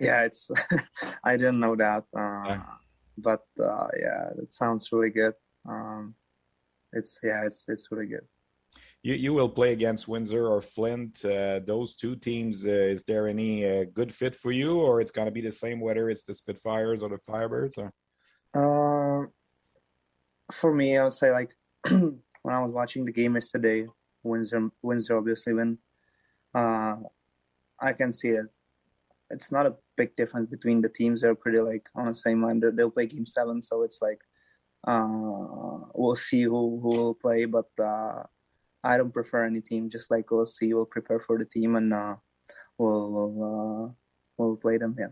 Yeah, 0.00 0.22
it's. 0.22 0.50
I 1.24 1.36
didn't 1.36 1.60
know 1.60 1.76
that, 1.76 2.04
uh, 2.16 2.42
yeah. 2.46 2.62
but 3.18 3.44
uh, 3.62 3.86
yeah, 4.00 4.30
it 4.42 4.52
sounds 4.52 4.90
really 4.90 5.10
good. 5.10 5.34
Um, 5.68 6.14
it's 6.92 7.20
yeah, 7.22 7.44
it's 7.44 7.64
it's 7.68 7.88
really 7.90 8.06
good. 8.06 8.26
You 9.02 9.14
you 9.14 9.32
will 9.32 9.48
play 9.48 9.72
against 9.72 10.08
Windsor 10.08 10.46
or 10.46 10.60
Flint. 10.60 11.24
Uh, 11.24 11.60
those 11.66 11.94
two 11.94 12.16
teams. 12.16 12.66
Uh, 12.66 12.70
is 12.70 13.04
there 13.04 13.28
any 13.28 13.64
uh, 13.64 13.84
good 13.92 14.12
fit 14.12 14.34
for 14.34 14.52
you, 14.52 14.78
or 14.78 15.00
it's 15.00 15.10
gonna 15.10 15.30
be 15.30 15.40
the 15.40 15.52
same 15.52 15.80
whether 15.80 16.10
it's 16.10 16.24
the 16.24 16.34
Spitfires 16.34 17.02
or 17.02 17.08
the 17.08 17.18
Firebirds? 17.18 17.78
Or 17.78 17.92
uh, 18.54 19.26
for 20.52 20.74
me, 20.74 20.98
I 20.98 21.04
would 21.04 21.14
say 21.14 21.30
like 21.30 21.54
when 21.88 22.54
I 22.54 22.60
was 22.60 22.72
watching 22.72 23.04
the 23.04 23.12
game 23.12 23.34
yesterday, 23.34 23.86
Windsor 24.22 24.70
Windsor 24.82 25.16
obviously 25.16 25.54
win. 25.54 25.78
Uh, 26.54 26.96
I 27.80 27.92
can 27.92 28.12
see 28.12 28.28
it. 28.30 28.46
It's 29.30 29.52
not 29.52 29.66
a 29.66 29.76
big 29.96 30.14
difference 30.16 30.46
between 30.46 30.82
the 30.82 30.88
teams. 30.88 31.22
They're 31.22 31.34
pretty 31.34 31.60
like 31.60 31.88
on 31.94 32.06
the 32.06 32.14
same 32.14 32.42
line. 32.42 32.60
They'll 32.60 32.90
play 32.90 33.06
game 33.06 33.24
seven, 33.24 33.62
so 33.62 33.82
it's 33.82 34.02
like 34.02 34.20
uh, 34.86 35.78
we'll 35.94 36.16
see 36.16 36.42
who, 36.42 36.80
who 36.82 36.88
will 36.88 37.14
play, 37.14 37.44
but 37.44 37.68
uh, 37.78 38.22
I 38.82 38.96
don't 38.96 39.12
prefer 39.12 39.44
any 39.44 39.60
team. 39.60 39.90
Just 39.90 40.10
like 40.10 40.30
we'll 40.30 40.46
see, 40.46 40.72
we'll 40.72 40.86
prepare 40.86 41.20
for 41.20 41.38
the 41.38 41.44
team 41.44 41.76
and 41.76 41.92
uh, 41.92 42.16
we'll 42.78 43.12
we'll, 43.12 43.84
uh, 43.84 43.92
we'll 44.38 44.56
play 44.56 44.78
them. 44.78 44.96
Yeah. 44.98 45.08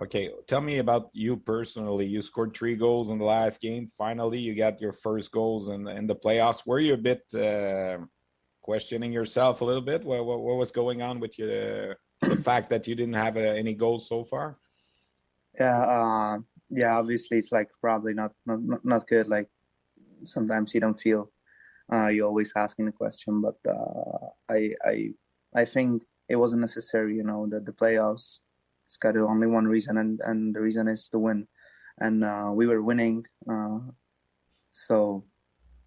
Okay, 0.00 0.30
tell 0.48 0.60
me 0.60 0.78
about 0.78 1.10
you 1.12 1.36
personally. 1.36 2.06
You 2.06 2.22
scored 2.22 2.56
three 2.56 2.76
goals 2.76 3.10
in 3.10 3.18
the 3.18 3.24
last 3.24 3.60
game. 3.60 3.86
Finally, 3.86 4.38
you 4.38 4.54
got 4.54 4.80
your 4.80 4.92
first 4.92 5.30
goals 5.30 5.68
in 5.68 5.86
in 5.88 6.06
the 6.06 6.16
playoffs. 6.16 6.66
Were 6.66 6.80
you 6.80 6.94
a 6.94 6.96
bit 6.96 7.22
uh, 7.34 7.98
questioning 8.62 9.12
yourself 9.12 9.60
a 9.60 9.64
little 9.64 9.82
bit? 9.82 10.04
What, 10.04 10.24
what, 10.24 10.40
what 10.40 10.56
was 10.56 10.70
going 10.70 11.02
on 11.02 11.20
with 11.20 11.38
you? 11.38 11.94
the 12.22 12.36
fact 12.36 12.70
that 12.70 12.86
you 12.86 12.94
didn't 12.94 13.14
have 13.14 13.36
uh, 13.36 13.40
any 13.40 13.74
goals 13.74 14.08
so 14.08 14.24
far? 14.24 14.56
Yeah, 15.58 16.38
yeah, 16.72 16.96
obviously 16.98 17.38
it's 17.38 17.52
like 17.52 17.68
probably 17.80 18.14
not 18.14 18.32
not 18.46 18.84
not 18.84 19.06
good. 19.06 19.28
Like 19.28 19.48
sometimes 20.24 20.74
you 20.74 20.80
don't 20.80 21.00
feel 21.00 21.30
uh, 21.92 22.08
you're 22.08 22.26
always 22.26 22.52
asking 22.56 22.86
the 22.86 22.92
question, 22.92 23.42
but 23.42 23.56
uh, 23.68 24.28
I 24.48 24.70
I 24.84 25.12
I 25.54 25.64
think 25.64 26.02
it 26.28 26.36
wasn't 26.36 26.62
necessary. 26.62 27.16
You 27.16 27.24
know, 27.24 27.46
the 27.46 27.60
the 27.60 27.72
playoffs. 27.72 28.40
It's 28.84 28.96
got 28.96 29.16
only 29.16 29.46
one 29.46 29.66
reason, 29.66 29.98
and 29.98 30.20
and 30.24 30.54
the 30.54 30.60
reason 30.60 30.88
is 30.88 31.08
to 31.10 31.18
win. 31.18 31.46
And 31.98 32.24
uh, 32.24 32.50
we 32.52 32.66
were 32.66 32.82
winning, 32.82 33.26
uh, 33.48 33.78
so 34.70 35.24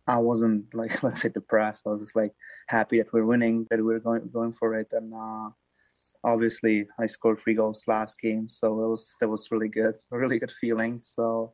I 0.07 0.19
wasn't 0.19 0.73
like 0.73 1.01
let's 1.03 1.21
say 1.21 1.29
depressed. 1.29 1.87
I 1.87 1.89
was 1.89 2.01
just 2.01 2.15
like 2.15 2.33
happy 2.67 2.99
that 2.99 3.11
we're 3.11 3.25
winning, 3.25 3.65
that 3.69 3.83
we're 3.83 3.99
going 3.99 4.29
going 4.31 4.53
for 4.53 4.75
it, 4.75 4.93
and 4.93 5.13
uh, 5.13 5.49
obviously 6.25 6.87
I 6.99 7.05
scored 7.05 7.39
three 7.39 7.53
goals 7.53 7.83
last 7.87 8.19
game, 8.19 8.47
so 8.47 8.67
it 8.83 8.87
was 8.87 9.15
that 9.21 9.29
was 9.29 9.51
really 9.51 9.69
good, 9.69 9.95
really 10.09 10.39
good 10.39 10.51
feeling. 10.51 10.99
So 10.99 11.53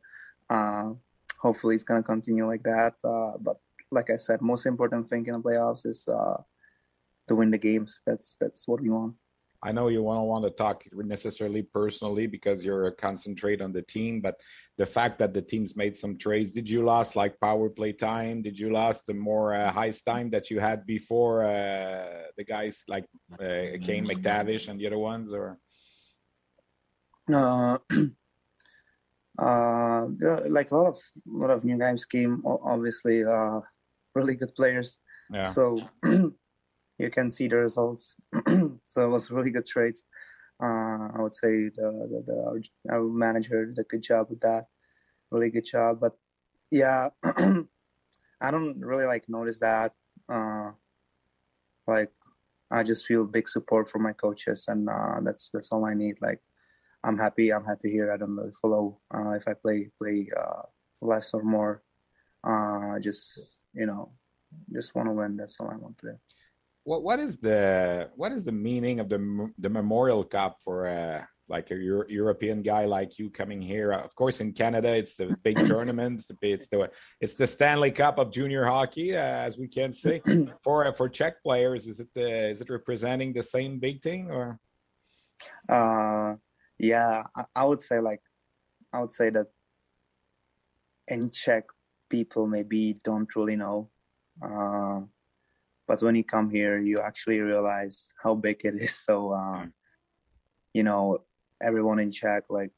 uh, 0.50 0.90
hopefully 1.38 1.74
it's 1.74 1.84
gonna 1.84 2.02
continue 2.02 2.46
like 2.46 2.62
that. 2.64 2.94
Uh, 3.04 3.38
but 3.38 3.58
like 3.90 4.10
I 4.10 4.16
said, 4.16 4.40
most 4.40 4.66
important 4.66 5.10
thing 5.10 5.26
in 5.26 5.34
the 5.34 5.40
playoffs 5.40 5.86
is 5.86 6.08
uh, 6.08 6.38
to 7.28 7.36
win 7.36 7.50
the 7.50 7.58
games. 7.58 8.00
That's 8.06 8.36
that's 8.40 8.66
what 8.66 8.80
we 8.80 8.88
want. 8.88 9.14
I 9.64 9.70
know 9.70 9.88
you 9.88 10.02
don't 10.02 10.26
want 10.26 10.44
to 10.44 10.50
talk 10.50 10.84
necessarily 10.92 11.62
personally 11.62 12.26
because 12.26 12.64
you're 12.64 12.90
concentrate 12.90 13.62
on 13.62 13.72
the 13.72 13.82
team, 13.82 14.20
but 14.20 14.40
the 14.76 14.86
fact 14.86 15.20
that 15.20 15.32
the 15.32 15.42
teams 15.42 15.76
made 15.76 15.96
some 15.96 16.18
trades, 16.18 16.50
did 16.50 16.68
you 16.68 16.84
lost 16.84 17.14
like 17.14 17.38
power 17.38 17.68
play 17.68 17.92
time? 17.92 18.42
Did 18.42 18.58
you 18.58 18.72
lost 18.72 19.06
the 19.06 19.14
more 19.14 19.54
uh, 19.54 19.72
heist 19.72 20.04
time 20.04 20.30
that 20.30 20.50
you 20.50 20.58
had 20.58 20.84
before 20.84 21.44
uh, 21.44 22.24
the 22.36 22.44
guys 22.44 22.82
like 22.88 23.04
uh, 23.34 23.78
Kane 23.86 24.06
McTavish 24.06 24.68
and 24.68 24.80
the 24.80 24.86
other 24.88 24.98
ones, 24.98 25.32
or? 25.32 25.58
Uh, 29.38 30.06
uh, 30.22 30.40
like 30.50 30.70
a 30.72 30.76
lot 30.76 30.86
of 30.86 30.96
a 30.96 31.36
lot 31.38 31.50
of 31.50 31.64
new 31.64 31.78
guys 31.78 32.04
came. 32.04 32.42
Obviously, 32.44 33.24
uh, 33.24 33.60
really 34.14 34.34
good 34.34 34.54
players. 34.54 35.00
Yeah. 35.32 35.48
So 35.48 35.80
you 37.02 37.10
can 37.10 37.30
see 37.30 37.48
the 37.48 37.56
results. 37.56 38.14
so 38.84 39.04
it 39.04 39.08
was 39.08 39.30
really 39.30 39.50
good 39.50 39.66
trades. 39.66 40.04
Uh, 40.62 41.10
I 41.14 41.18
would 41.18 41.34
say 41.34 41.68
the, 41.74 41.88
the, 42.10 42.24
the 42.26 42.36
our, 42.90 42.98
our, 42.98 43.04
manager 43.04 43.66
did 43.66 43.78
a 43.78 43.82
good 43.84 44.02
job 44.02 44.28
with 44.30 44.40
that, 44.40 44.66
really 45.30 45.50
good 45.50 45.66
job. 45.66 45.98
But 46.00 46.12
yeah, 46.70 47.08
I 47.24 48.50
don't 48.50 48.78
really 48.80 49.06
like 49.06 49.28
notice 49.28 49.58
that. 49.58 49.92
Uh, 50.28 50.70
like 51.88 52.12
I 52.70 52.84
just 52.84 53.06
feel 53.06 53.24
big 53.24 53.48
support 53.48 53.90
from 53.90 54.04
my 54.04 54.12
coaches, 54.12 54.66
and 54.68 54.88
uh, 54.88 55.18
that's 55.24 55.50
that's 55.52 55.72
all 55.72 55.84
I 55.84 55.94
need. 55.94 56.16
Like 56.22 56.40
I'm 57.02 57.18
happy. 57.18 57.52
I'm 57.52 57.64
happy 57.64 57.90
here. 57.90 58.12
I 58.12 58.16
don't 58.16 58.36
really 58.36 58.54
follow 58.62 59.00
uh, 59.12 59.32
if 59.32 59.48
I 59.48 59.54
play 59.54 59.90
play 60.00 60.28
uh, 60.38 60.62
less 61.00 61.34
or 61.34 61.42
more. 61.42 61.82
Uh, 62.44 63.00
just 63.00 63.58
you 63.74 63.86
know, 63.86 64.12
just 64.72 64.94
want 64.94 65.08
to 65.08 65.12
win. 65.12 65.36
That's 65.36 65.58
all 65.58 65.70
I 65.70 65.76
want 65.76 65.98
to 65.98 66.12
do 66.12 66.18
what 66.84 67.02
what 67.02 67.20
is 67.20 67.38
the 67.38 68.10
what 68.16 68.32
is 68.32 68.44
the 68.44 68.52
meaning 68.52 69.00
of 69.00 69.08
the 69.08 69.50
the 69.58 69.68
Memorial 69.68 70.24
Cup 70.24 70.58
for 70.64 70.86
uh, 70.86 71.24
like 71.48 71.70
a 71.70 71.76
Euro 71.76 72.04
European 72.08 72.62
guy 72.62 72.84
like 72.86 73.18
you 73.18 73.30
coming 73.30 73.62
here? 73.62 73.92
Of 73.92 74.14
course, 74.14 74.40
in 74.40 74.52
Canada, 74.52 74.94
it's 74.94 75.16
the 75.16 75.36
big 75.42 75.56
tournament. 75.66 76.18
It's 76.18 76.26
the 76.26 76.36
it's 76.42 76.68
the 76.68 76.90
it's 77.20 77.34
the 77.34 77.46
Stanley 77.46 77.92
Cup 77.92 78.18
of 78.18 78.32
junior 78.32 78.64
hockey, 78.64 79.16
uh, 79.16 79.20
as 79.20 79.58
we 79.58 79.68
can 79.68 79.92
say. 79.92 80.22
for 80.62 80.86
uh, 80.86 80.92
for 80.92 81.08
Czech 81.08 81.42
players, 81.42 81.86
is 81.86 82.00
it 82.00 82.08
uh, 82.16 82.50
is 82.50 82.60
it 82.60 82.70
representing 82.70 83.32
the 83.32 83.42
same 83.42 83.78
big 83.78 84.02
thing 84.02 84.30
or? 84.30 84.58
Uh, 85.68 86.36
yeah, 86.78 87.22
I, 87.36 87.44
I 87.54 87.64
would 87.64 87.80
say 87.80 88.00
like 88.00 88.22
I 88.92 89.00
would 89.00 89.12
say 89.12 89.30
that 89.30 89.46
in 91.08 91.30
Czech 91.30 91.64
people 92.10 92.46
maybe 92.46 92.98
don't 93.04 93.34
really 93.36 93.56
know. 93.56 93.90
Uh, 94.42 95.00
but 95.86 96.02
when 96.02 96.14
you 96.14 96.24
come 96.24 96.50
here 96.50 96.78
you 96.78 97.00
actually 97.00 97.40
realize 97.40 98.08
how 98.22 98.34
big 98.34 98.64
it 98.64 98.74
is 98.74 98.94
so 99.06 99.32
um, 99.32 99.72
you 100.74 100.82
know 100.82 101.18
everyone 101.62 101.98
in 101.98 102.10
Czech, 102.10 102.44
like 102.50 102.72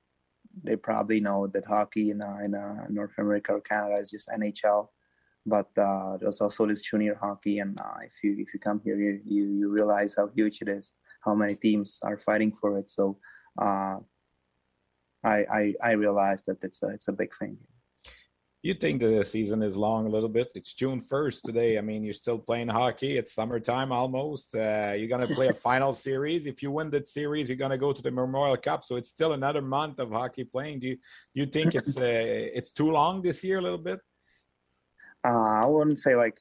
they 0.63 0.77
probably 0.77 1.21
know 1.21 1.47
that 1.49 1.65
hockey 1.65 2.11
in, 2.11 2.23
uh, 2.23 2.39
in 2.45 2.55
uh, 2.55 2.87
North 2.89 3.13
America 3.19 3.53
or 3.53 3.61
Canada 3.61 3.97
is 3.97 4.11
just 4.11 4.29
NHL. 4.29 4.89
But 5.47 5.69
uh, 5.77 6.17
there's 6.19 6.41
also 6.41 6.67
this 6.67 6.81
junior 6.81 7.19
hockey, 7.21 7.59
and 7.59 7.79
uh, 7.79 8.01
if 8.03 8.13
you 8.23 8.37
if 8.39 8.55
you 8.55 8.61
come 8.61 8.81
here, 8.83 8.97
you, 8.97 9.21
you 9.27 9.45
you 9.45 9.69
realize 9.69 10.15
how 10.17 10.31
huge 10.35 10.63
it 10.63 10.69
is, 10.69 10.95
how 11.21 11.35
many 11.35 11.55
teams 11.55 12.01
are 12.03 12.17
fighting 12.17 12.51
for 12.59 12.79
it. 12.79 12.89
So 12.91 13.19
uh, 13.61 13.99
I, 15.23 15.45
I 15.53 15.75
I 15.83 15.93
realized 15.93 16.47
that 16.47 16.65
it's 16.65 16.83
a 16.83 16.87
it's 16.89 17.09
a 17.09 17.13
big 17.13 17.29
thing. 17.39 17.59
You 18.65 18.73
think 18.73 19.03
the 19.03 19.23
season 19.23 19.63
is 19.63 19.77
long 19.77 20.07
a 20.07 20.09
little 20.09 20.31
bit? 20.31 20.51
It's 20.55 20.73
June 20.73 20.99
first 20.99 21.45
today. 21.45 21.77
I 21.77 21.83
mean, 21.83 22.03
you're 22.03 22.15
still 22.15 22.39
playing 22.39 22.69
hockey. 22.69 23.19
It's 23.19 23.35
summertime 23.35 23.93
almost. 23.93 24.55
Uh, 24.55 24.95
you're 24.97 25.07
gonna 25.07 25.27
play 25.27 25.49
a 25.49 25.53
final 25.53 25.93
series. 26.09 26.47
If 26.47 26.63
you 26.63 26.71
win 26.71 26.89
that 26.93 27.07
series, 27.07 27.51
you're 27.51 27.59
gonna 27.59 27.77
go 27.77 27.93
to 27.93 28.01
the 28.01 28.11
Memorial 28.11 28.57
Cup. 28.57 28.83
So 28.83 28.97
it's 28.97 29.11
still 29.11 29.35
another 29.35 29.61
month 29.61 29.99
of 29.99 30.13
hockey 30.13 30.45
playing. 30.45 30.81
Do 30.81 30.87
you 30.87 30.97
you 31.35 31.45
think 31.45 31.75
it's 31.75 31.95
uh, 31.95 32.01
it's 32.59 32.73
too 32.73 32.91
long 32.91 33.21
this 33.21 33.45
year 33.45 33.59
a 33.59 33.61
little 33.61 33.85
bit? 33.91 34.01
Uh, 35.23 35.65
I 35.65 35.67
wouldn't 35.67 36.01
say 36.01 36.17
like 36.17 36.41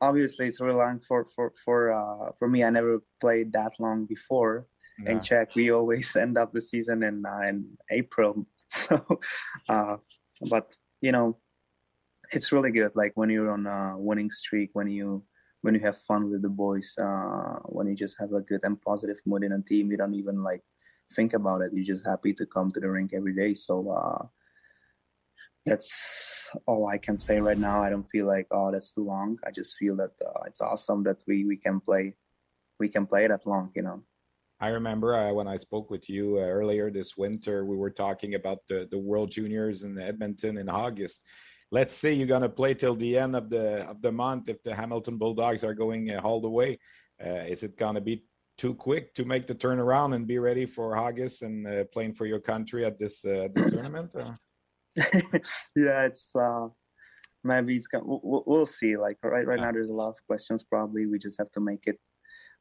obviously 0.00 0.46
it's 0.46 0.60
really 0.60 0.76
long 0.76 1.00
for 1.00 1.26
for 1.34 1.52
for 1.64 1.90
uh, 1.90 2.30
for 2.38 2.48
me. 2.48 2.62
I 2.62 2.70
never 2.70 3.02
played 3.20 3.52
that 3.54 3.72
long 3.80 4.06
before. 4.06 4.68
Yeah. 5.02 5.10
In 5.10 5.20
Czech, 5.20 5.56
we 5.56 5.72
always 5.72 6.14
end 6.24 6.38
up 6.38 6.52
the 6.52 6.60
season 6.60 7.02
in 7.02 7.26
uh, 7.26 7.48
in 7.48 7.76
April. 7.90 8.46
So, 8.68 9.00
uh, 9.68 9.96
but 10.50 10.74
you 11.00 11.12
know, 11.12 11.38
it's 12.32 12.52
really 12.52 12.70
good. 12.70 12.92
Like 12.94 13.12
when 13.14 13.30
you're 13.30 13.50
on 13.50 13.66
a 13.66 13.96
winning 13.98 14.30
streak, 14.30 14.70
when 14.72 14.88
you 14.88 15.24
when 15.62 15.74
you 15.74 15.80
have 15.80 15.98
fun 16.02 16.30
with 16.30 16.42
the 16.42 16.48
boys, 16.48 16.94
uh, 17.00 17.58
when 17.64 17.88
you 17.88 17.94
just 17.94 18.16
have 18.20 18.32
a 18.32 18.40
good 18.40 18.60
and 18.62 18.80
positive 18.82 19.18
mood 19.26 19.42
in 19.42 19.52
a 19.52 19.62
team, 19.62 19.90
you 19.90 19.96
don't 19.96 20.14
even 20.14 20.42
like 20.42 20.62
think 21.14 21.34
about 21.34 21.62
it. 21.62 21.72
You're 21.72 21.84
just 21.84 22.06
happy 22.06 22.32
to 22.34 22.46
come 22.46 22.70
to 22.72 22.80
the 22.80 22.88
rink 22.88 23.12
every 23.14 23.34
day. 23.34 23.54
So 23.54 23.88
uh, 23.90 24.26
that's 25.64 26.48
all 26.66 26.86
I 26.86 26.98
can 26.98 27.18
say 27.18 27.40
right 27.40 27.58
now. 27.58 27.82
I 27.82 27.90
don't 27.90 28.08
feel 28.10 28.26
like 28.26 28.46
oh 28.50 28.70
that's 28.70 28.92
too 28.92 29.04
long. 29.04 29.38
I 29.46 29.50
just 29.50 29.76
feel 29.76 29.96
that 29.96 30.12
uh, 30.24 30.40
it's 30.46 30.60
awesome 30.60 31.02
that 31.04 31.22
we 31.26 31.44
we 31.44 31.56
can 31.56 31.80
play 31.80 32.14
we 32.78 32.88
can 32.88 33.06
play 33.06 33.26
that 33.26 33.46
long. 33.46 33.72
You 33.74 33.82
know. 33.82 34.02
I 34.58 34.68
remember 34.68 35.14
uh, 35.14 35.32
when 35.34 35.48
I 35.48 35.56
spoke 35.56 35.90
with 35.90 36.08
you 36.08 36.38
uh, 36.38 36.40
earlier 36.40 36.90
this 36.90 37.16
winter, 37.16 37.66
we 37.66 37.76
were 37.76 37.90
talking 37.90 38.36
about 38.36 38.60
the, 38.68 38.88
the 38.90 38.98
World 38.98 39.30
Juniors 39.30 39.82
in 39.82 39.98
Edmonton 39.98 40.56
in 40.56 40.70
August. 40.70 41.24
Let's 41.70 41.94
say 41.94 42.12
you're 42.12 42.26
going 42.26 42.42
to 42.42 42.48
play 42.48 42.74
till 42.74 42.94
the 42.94 43.18
end 43.18 43.34
of 43.34 43.50
the 43.50 43.88
of 43.88 44.00
the 44.00 44.12
month 44.12 44.48
if 44.48 44.62
the 44.62 44.74
Hamilton 44.74 45.18
Bulldogs 45.18 45.64
are 45.64 45.74
going 45.74 46.10
uh, 46.10 46.20
all 46.22 46.40
the 46.40 46.48
way. 46.48 46.78
Uh, 47.24 47.44
is 47.48 47.62
it 47.62 47.76
going 47.76 47.94
to 47.94 48.00
be 48.00 48.24
too 48.56 48.74
quick 48.74 49.14
to 49.14 49.24
make 49.24 49.46
the 49.46 49.54
turnaround 49.54 50.14
and 50.14 50.26
be 50.26 50.38
ready 50.38 50.66
for 50.66 50.96
August 50.96 51.42
and 51.42 51.66
uh, 51.66 51.84
playing 51.92 52.14
for 52.14 52.26
your 52.26 52.40
country 52.40 52.84
at 52.84 52.98
this 52.98 53.24
uh, 53.24 53.48
this 53.54 53.70
tournament? 53.70 54.10
yeah, 55.76 56.04
it's 56.04 56.32
maybe 57.42 57.76
it's 57.76 57.88
gonna, 57.88 58.04
we'll, 58.06 58.44
we'll 58.46 58.66
see. 58.66 58.96
Like 58.96 59.18
right 59.22 59.46
right 59.46 59.60
now, 59.60 59.72
there's 59.72 59.90
a 59.90 59.94
lot 59.94 60.10
of 60.10 60.16
questions. 60.26 60.64
Probably 60.64 61.06
we 61.06 61.18
just 61.18 61.38
have 61.38 61.50
to 61.52 61.60
make 61.60 61.84
it 61.86 61.98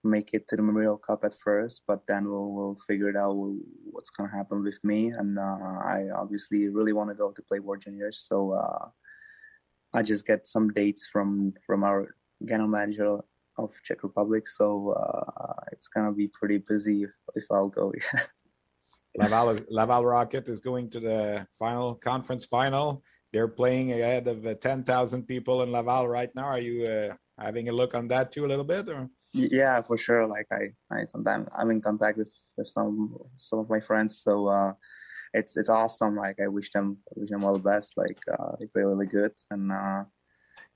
make 0.06 0.34
it 0.34 0.48
to 0.48 0.56
the 0.56 0.62
Memorial 0.62 0.98
Cup 0.98 1.24
at 1.24 1.36
first, 1.40 1.84
but 1.88 2.06
then 2.08 2.30
we'll 2.30 2.54
we'll 2.54 2.78
figure 2.88 3.10
it 3.10 3.16
out 3.16 3.36
what's 3.92 4.10
gonna 4.10 4.32
happen 4.32 4.64
with 4.64 4.80
me. 4.84 5.12
And 5.12 5.38
uh, 5.40 5.80
I 5.84 6.10
obviously 6.16 6.68
really 6.70 6.94
want 6.94 7.10
to 7.10 7.16
go 7.16 7.32
to 7.32 7.42
play 7.42 7.60
World 7.60 7.82
Juniors, 7.82 8.20
so 8.20 8.52
uh, 8.52 8.90
I 9.94 10.04
just 10.04 10.26
get 10.26 10.48
some 10.48 10.70
dates 10.70 11.08
from 11.12 11.54
from 11.66 11.84
our 11.84 12.16
general 12.44 12.70
manager 12.70 13.20
of 13.58 13.72
Czech 13.84 14.04
Republic. 14.04 14.48
So 14.48 14.92
uh, 14.92 15.54
it's 15.72 15.88
gonna 15.88 16.12
be 16.12 16.28
pretty 16.28 16.58
busy 16.58 17.04
if, 17.04 17.14
if 17.36 17.46
I'll 17.52 17.70
go. 17.70 17.94
Laval 19.18 19.50
is, 19.52 19.66
Laval 19.70 20.06
Rocket 20.06 20.48
is 20.50 20.60
going 20.60 20.90
to 20.90 21.00
the 21.00 21.48
final 21.58 21.96
conference 21.96 22.46
final. 22.46 23.02
They're 23.32 23.48
playing 23.48 23.92
ahead 23.94 24.28
of 24.28 24.46
uh, 24.46 24.56
ten 24.56 24.84
thousand 24.84 25.24
people 25.24 25.62
in 25.64 25.72
Laval 25.72 26.08
right 26.08 26.34
now. 26.36 26.46
Are 26.46 26.60
you 26.60 26.86
uh, 26.86 27.16
having 27.40 27.70
a 27.70 27.72
look 27.72 27.96
on 27.96 28.08
that 28.10 28.32
too 28.32 28.46
a 28.46 28.48
little 28.48 28.66
bit? 28.66 28.90
Or? 28.90 29.10
Yeah 29.36 29.82
for 29.82 29.98
sure 29.98 30.26
like 30.26 30.48
i 30.52 30.64
i 30.96 31.06
sometimes 31.06 31.48
i'm 31.58 31.70
in 31.70 31.82
contact 31.82 32.18
with 32.18 32.32
with 32.58 32.68
some 32.68 33.18
some 33.38 33.60
of 33.60 33.70
my 33.70 33.80
friends 33.80 34.22
so 34.22 34.48
uh 34.48 34.72
it's 35.34 35.58
it's 35.58 35.70
awesome 35.70 36.16
like 36.16 36.38
i 36.42 36.48
wish 36.48 36.72
them 36.72 36.98
wish 37.16 37.30
them 37.30 37.44
all 37.44 37.54
the 37.54 37.60
best 37.60 37.98
like 37.98 38.18
uh 38.40 38.52
they 38.60 38.66
play 38.68 38.84
really 38.84 39.06
good 39.06 39.32
and 39.52 39.72
uh 39.72 40.04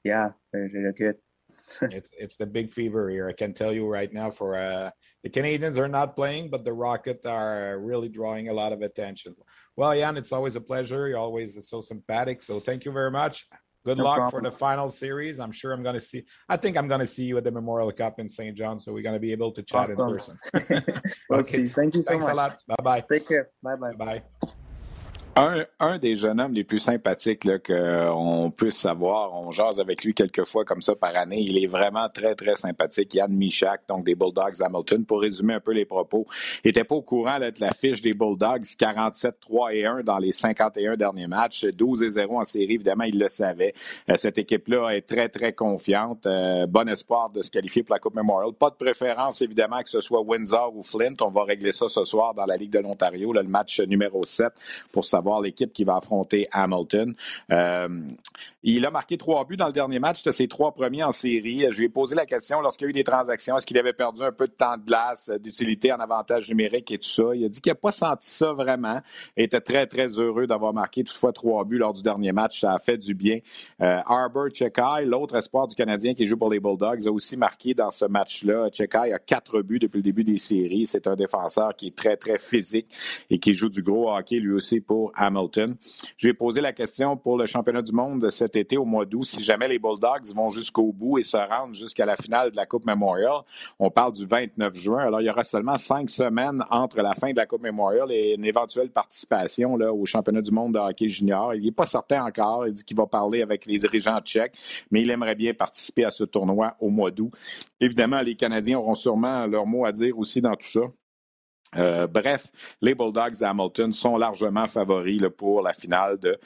yeah 0.03 0.29
they're, 0.51 0.69
they're 0.71 0.93
good. 0.93 1.15
It's 1.81 2.09
it's 2.17 2.37
the 2.37 2.45
big 2.45 2.71
fever 2.71 3.09
here 3.09 3.27
i 3.27 3.33
can 3.33 3.53
tell 3.53 3.73
you 3.73 3.87
right 3.87 4.13
now 4.13 4.29
for 4.29 4.55
uh 4.55 4.91
the 5.23 5.29
canadians 5.29 5.77
are 5.79 5.87
not 5.87 6.15
playing 6.15 6.49
but 6.49 6.63
the 6.63 6.73
rocket 6.73 7.25
are 7.25 7.79
really 7.79 8.07
drawing 8.07 8.49
a 8.49 8.53
lot 8.53 8.71
of 8.71 8.81
attention. 8.81 9.35
Well 9.75 9.95
jan 9.95 10.15
it's 10.17 10.31
always 10.31 10.55
a 10.55 10.61
pleasure 10.61 11.07
you're 11.07 11.17
always 11.17 11.57
so 11.67 11.81
sympathetic 11.81 12.43
so 12.43 12.59
thank 12.59 12.85
you 12.85 12.91
very 12.91 13.11
much 13.11 13.47
Good 13.85 13.97
no 13.97 14.03
luck 14.03 14.17
problem. 14.17 14.43
for 14.43 14.49
the 14.49 14.55
final 14.55 14.89
series. 14.89 15.39
I'm 15.39 15.51
sure 15.51 15.71
I'm 15.71 15.83
going 15.83 15.95
to 15.95 16.01
see. 16.01 16.23
I 16.49 16.57
think 16.57 16.77
I'm 16.77 16.87
going 16.87 16.99
to 16.99 17.07
see 17.07 17.23
you 17.23 17.37
at 17.37 17.43
the 17.43 17.51
Memorial 17.51 17.91
Cup 17.91 18.19
in 18.19 18.27
St. 18.27 18.55
John, 18.55 18.79
so 18.79 18.91
we're 18.91 19.03
going 19.03 19.15
to 19.15 19.19
be 19.19 19.31
able 19.31 19.51
to 19.53 19.63
chat 19.63 19.89
awesome. 19.89 20.09
in 20.09 20.13
person. 20.13 20.39
we'll 21.29 21.39
okay. 21.39 21.65
See. 21.65 21.67
Thank 21.67 21.95
you 21.95 22.01
so 22.01 22.11
Thanks 22.11 22.25
much. 22.25 22.33
a 22.33 22.35
lot. 22.35 22.63
Bye 22.67 22.75
bye. 22.83 22.99
Take 23.01 23.27
care. 23.27 23.49
Bye 23.63 23.75
bye. 23.75 23.93
Bye. 23.93 24.49
Un, 25.35 25.97
des 25.99 26.15
jeunes 26.17 26.41
hommes 26.41 26.53
les 26.53 26.65
plus 26.65 26.79
sympathiques 26.79 27.47
qu'on 27.65 28.51
puisse 28.51 28.77
savoir. 28.77 29.33
On 29.33 29.51
jase 29.51 29.79
avec 29.79 30.03
lui 30.03 30.13
quelques 30.13 30.43
fois 30.43 30.65
comme 30.65 30.81
ça 30.81 30.95
par 30.95 31.15
année. 31.15 31.39
Il 31.39 31.63
est 31.63 31.67
vraiment 31.67 32.09
très, 32.09 32.35
très 32.35 32.57
sympathique. 32.57 33.13
Yann 33.13 33.31
Michak, 33.31 33.83
donc 33.87 34.05
des 34.05 34.15
Bulldogs 34.15 34.57
d'Hamilton. 34.59 35.05
Pour 35.05 35.21
résumer 35.21 35.53
un 35.53 35.59
peu 35.61 35.71
les 35.71 35.85
propos, 35.85 36.25
il 36.63 36.67
n'était 36.67 36.83
pas 36.83 36.95
au 36.95 37.01
courant 37.01 37.39
de 37.39 37.53
la 37.59 37.71
fiche 37.71 38.01
des 38.01 38.13
Bulldogs 38.13 38.65
47, 38.77 39.39
3 39.39 39.73
et 39.73 39.85
1 39.85 40.03
dans 40.03 40.17
les 40.17 40.33
51 40.33 40.97
derniers 40.97 41.27
matchs. 41.27 41.65
12 41.65 42.03
et 42.03 42.09
0 42.09 42.39
en 42.39 42.43
série, 42.43 42.73
évidemment, 42.73 43.05
il 43.05 43.17
le 43.17 43.29
savait. 43.29 43.73
Euh, 44.09 44.15
cette 44.17 44.37
équipe-là 44.37 44.89
est 44.89 45.07
très, 45.07 45.29
très 45.29 45.53
confiante. 45.53 46.25
Euh, 46.25 46.65
bon 46.67 46.89
espoir 46.89 47.29
de 47.29 47.41
se 47.41 47.51
qualifier 47.51 47.83
pour 47.83 47.95
la 47.95 47.99
Coupe 47.99 48.15
Memorial. 48.15 48.51
Pas 48.53 48.71
de 48.71 48.75
préférence, 48.75 49.41
évidemment, 49.41 49.81
que 49.81 49.89
ce 49.89 50.01
soit 50.01 50.21
Windsor 50.21 50.75
ou 50.75 50.83
Flint. 50.83 51.15
On 51.21 51.29
va 51.29 51.45
régler 51.45 51.71
ça 51.71 51.87
ce 51.87 52.03
soir 52.03 52.33
dans 52.33 52.45
la 52.45 52.57
Ligue 52.57 52.71
de 52.71 52.79
l'Ontario, 52.79 53.31
le 53.31 53.43
match 53.43 53.79
numéro 53.81 54.25
7, 54.25 54.51
pour 54.91 55.05
l'équipe 55.41 55.71
qui 55.71 55.83
va 55.83 55.95
affronter 55.97 56.47
Hamilton. 56.51 57.13
Euh, 57.51 57.87
il 58.63 58.85
a 58.85 58.91
marqué 58.91 59.17
trois 59.17 59.45
buts 59.45 59.55
dans 59.55 59.67
le 59.67 59.73
dernier 59.73 59.99
match. 59.99 60.17
C'était 60.17 60.33
ses 60.33 60.47
trois 60.47 60.73
premiers 60.73 61.03
en 61.03 61.11
série. 61.11 61.65
Je 61.71 61.77
lui 61.77 61.85
ai 61.85 61.89
posé 61.89 62.15
la 62.15 62.25
question 62.25 62.61
lorsqu'il 62.61 62.85
y 62.85 62.87
a 62.87 62.89
eu 62.89 62.93
des 62.93 63.03
transactions, 63.03 63.57
est-ce 63.57 63.65
qu'il 63.65 63.77
avait 63.77 63.93
perdu 63.93 64.21
un 64.21 64.31
peu 64.31 64.47
de 64.47 64.53
temps 64.53 64.77
de 64.77 64.83
glace, 64.83 65.29
euh, 65.29 65.37
d'utilité 65.37 65.93
en 65.93 65.99
avantage 65.99 66.49
numérique 66.49 66.91
et 66.91 66.97
tout 66.97 67.07
ça? 67.07 67.23
Il 67.35 67.45
a 67.45 67.49
dit 67.49 67.61
qu'il 67.61 67.71
n'a 67.71 67.75
pas 67.75 67.91
senti 67.91 68.29
ça 68.29 68.53
vraiment. 68.53 69.01
Il 69.37 69.43
était 69.45 69.61
très, 69.61 69.87
très 69.87 70.07
heureux 70.19 70.47
d'avoir 70.47 70.73
marqué 70.73 71.03
toutefois 71.03 71.31
trois 71.31 71.63
buts 71.63 71.77
lors 71.77 71.93
du 71.93 72.03
dernier 72.03 72.31
match. 72.31 72.59
Ça 72.59 72.73
a 72.73 72.79
fait 72.79 72.97
du 72.97 73.13
bien. 73.13 73.39
Euh, 73.81 74.01
Arbor 74.05 74.47
Chekai, 74.53 75.05
l'autre 75.05 75.35
espoir 75.35 75.67
du 75.67 75.75
Canadien 75.75 76.13
qui 76.13 76.25
joue 76.25 76.37
pour 76.37 76.49
les 76.49 76.59
Bulldogs, 76.59 77.07
a 77.07 77.11
aussi 77.11 77.37
marqué 77.37 77.73
dans 77.73 77.91
ce 77.91 78.05
match-là. 78.05 78.69
Chekai 78.71 79.13
a 79.13 79.19
quatre 79.19 79.61
buts 79.61 79.79
depuis 79.79 79.97
le 79.97 80.03
début 80.03 80.23
des 80.23 80.37
séries. 80.37 80.85
C'est 80.85 81.07
un 81.07 81.15
défenseur 81.15 81.75
qui 81.75 81.87
est 81.87 81.95
très, 81.95 82.17
très 82.17 82.37
physique 82.37 82.87
et 83.29 83.39
qui 83.39 83.53
joue 83.53 83.69
du 83.69 83.83
gros 83.83 84.11
hockey 84.11 84.39
lui 84.39 84.53
aussi 84.53 84.81
pour 84.81 85.08
Hamilton. 85.15 85.75
Je 86.17 86.27
lui 86.27 86.31
ai 86.31 86.33
posé 86.33 86.61
la 86.61 86.73
question 86.73 87.17
pour 87.17 87.37
le 87.37 87.45
championnat 87.45 87.81
du 87.81 87.91
monde 87.91 88.29
cet 88.29 88.55
été 88.55 88.77
au 88.77 88.85
mois 88.85 89.05
d'août, 89.05 89.25
si 89.25 89.43
jamais 89.43 89.67
les 89.67 89.79
Bulldogs 89.79 90.33
vont 90.35 90.49
jusqu'au 90.49 90.91
bout 90.91 91.17
et 91.17 91.23
se 91.23 91.37
rendent 91.37 91.73
jusqu'à 91.73 92.05
la 92.05 92.15
finale 92.15 92.51
de 92.51 92.57
la 92.57 92.65
Coupe 92.65 92.85
Memorial. 92.85 93.41
On 93.79 93.89
parle 93.89 94.13
du 94.13 94.25
29 94.25 94.73
juin. 94.75 94.99
Alors, 94.99 95.21
il 95.21 95.27
y 95.27 95.29
aura 95.29 95.43
seulement 95.43 95.77
cinq 95.77 96.09
semaines 96.09 96.63
entre 96.69 97.01
la 97.01 97.13
fin 97.13 97.31
de 97.31 97.37
la 97.37 97.45
Coupe 97.45 97.63
Memorial 97.63 98.11
et 98.11 98.35
une 98.35 98.45
éventuelle 98.45 98.89
participation 98.89 99.77
là, 99.77 99.93
au 99.93 100.05
championnat 100.05 100.41
du 100.41 100.51
monde 100.51 100.73
de 100.73 100.79
hockey 100.79 101.07
junior. 101.07 101.53
Il 101.53 101.63
n'est 101.63 101.71
pas 101.71 101.85
certain 101.85 102.25
encore. 102.25 102.67
Il 102.67 102.73
dit 102.73 102.83
qu'il 102.83 102.97
va 102.97 103.05
parler 103.05 103.41
avec 103.41 103.65
les 103.65 103.77
dirigeants 103.77 104.19
tchèques, 104.21 104.57
mais 104.91 105.01
il 105.01 105.09
aimerait 105.09 105.35
bien 105.35 105.53
participer 105.53 106.05
à 106.05 106.11
ce 106.11 106.23
tournoi 106.23 106.75
au 106.79 106.89
mois 106.89 107.11
d'août. 107.11 107.31
Évidemment, 107.79 108.21
les 108.21 108.35
Canadiens 108.35 108.79
auront 108.79 108.95
sûrement 108.95 109.45
leur 109.47 109.65
mot 109.65 109.85
à 109.85 109.91
dire 109.91 110.17
aussi 110.17 110.41
dans 110.41 110.55
tout 110.55 110.67
ça. 110.67 110.81
Euh, 111.77 112.07
bref, 112.07 112.47
les 112.81 112.95
Bulldogs 112.95 113.37
d'Hamilton 113.39 113.91
sont 113.91 114.17
largement 114.17 114.65
favoris 114.65 115.21
pour 115.37 115.61
la 115.61 115.71
finale 115.71 116.17
de 116.17 116.39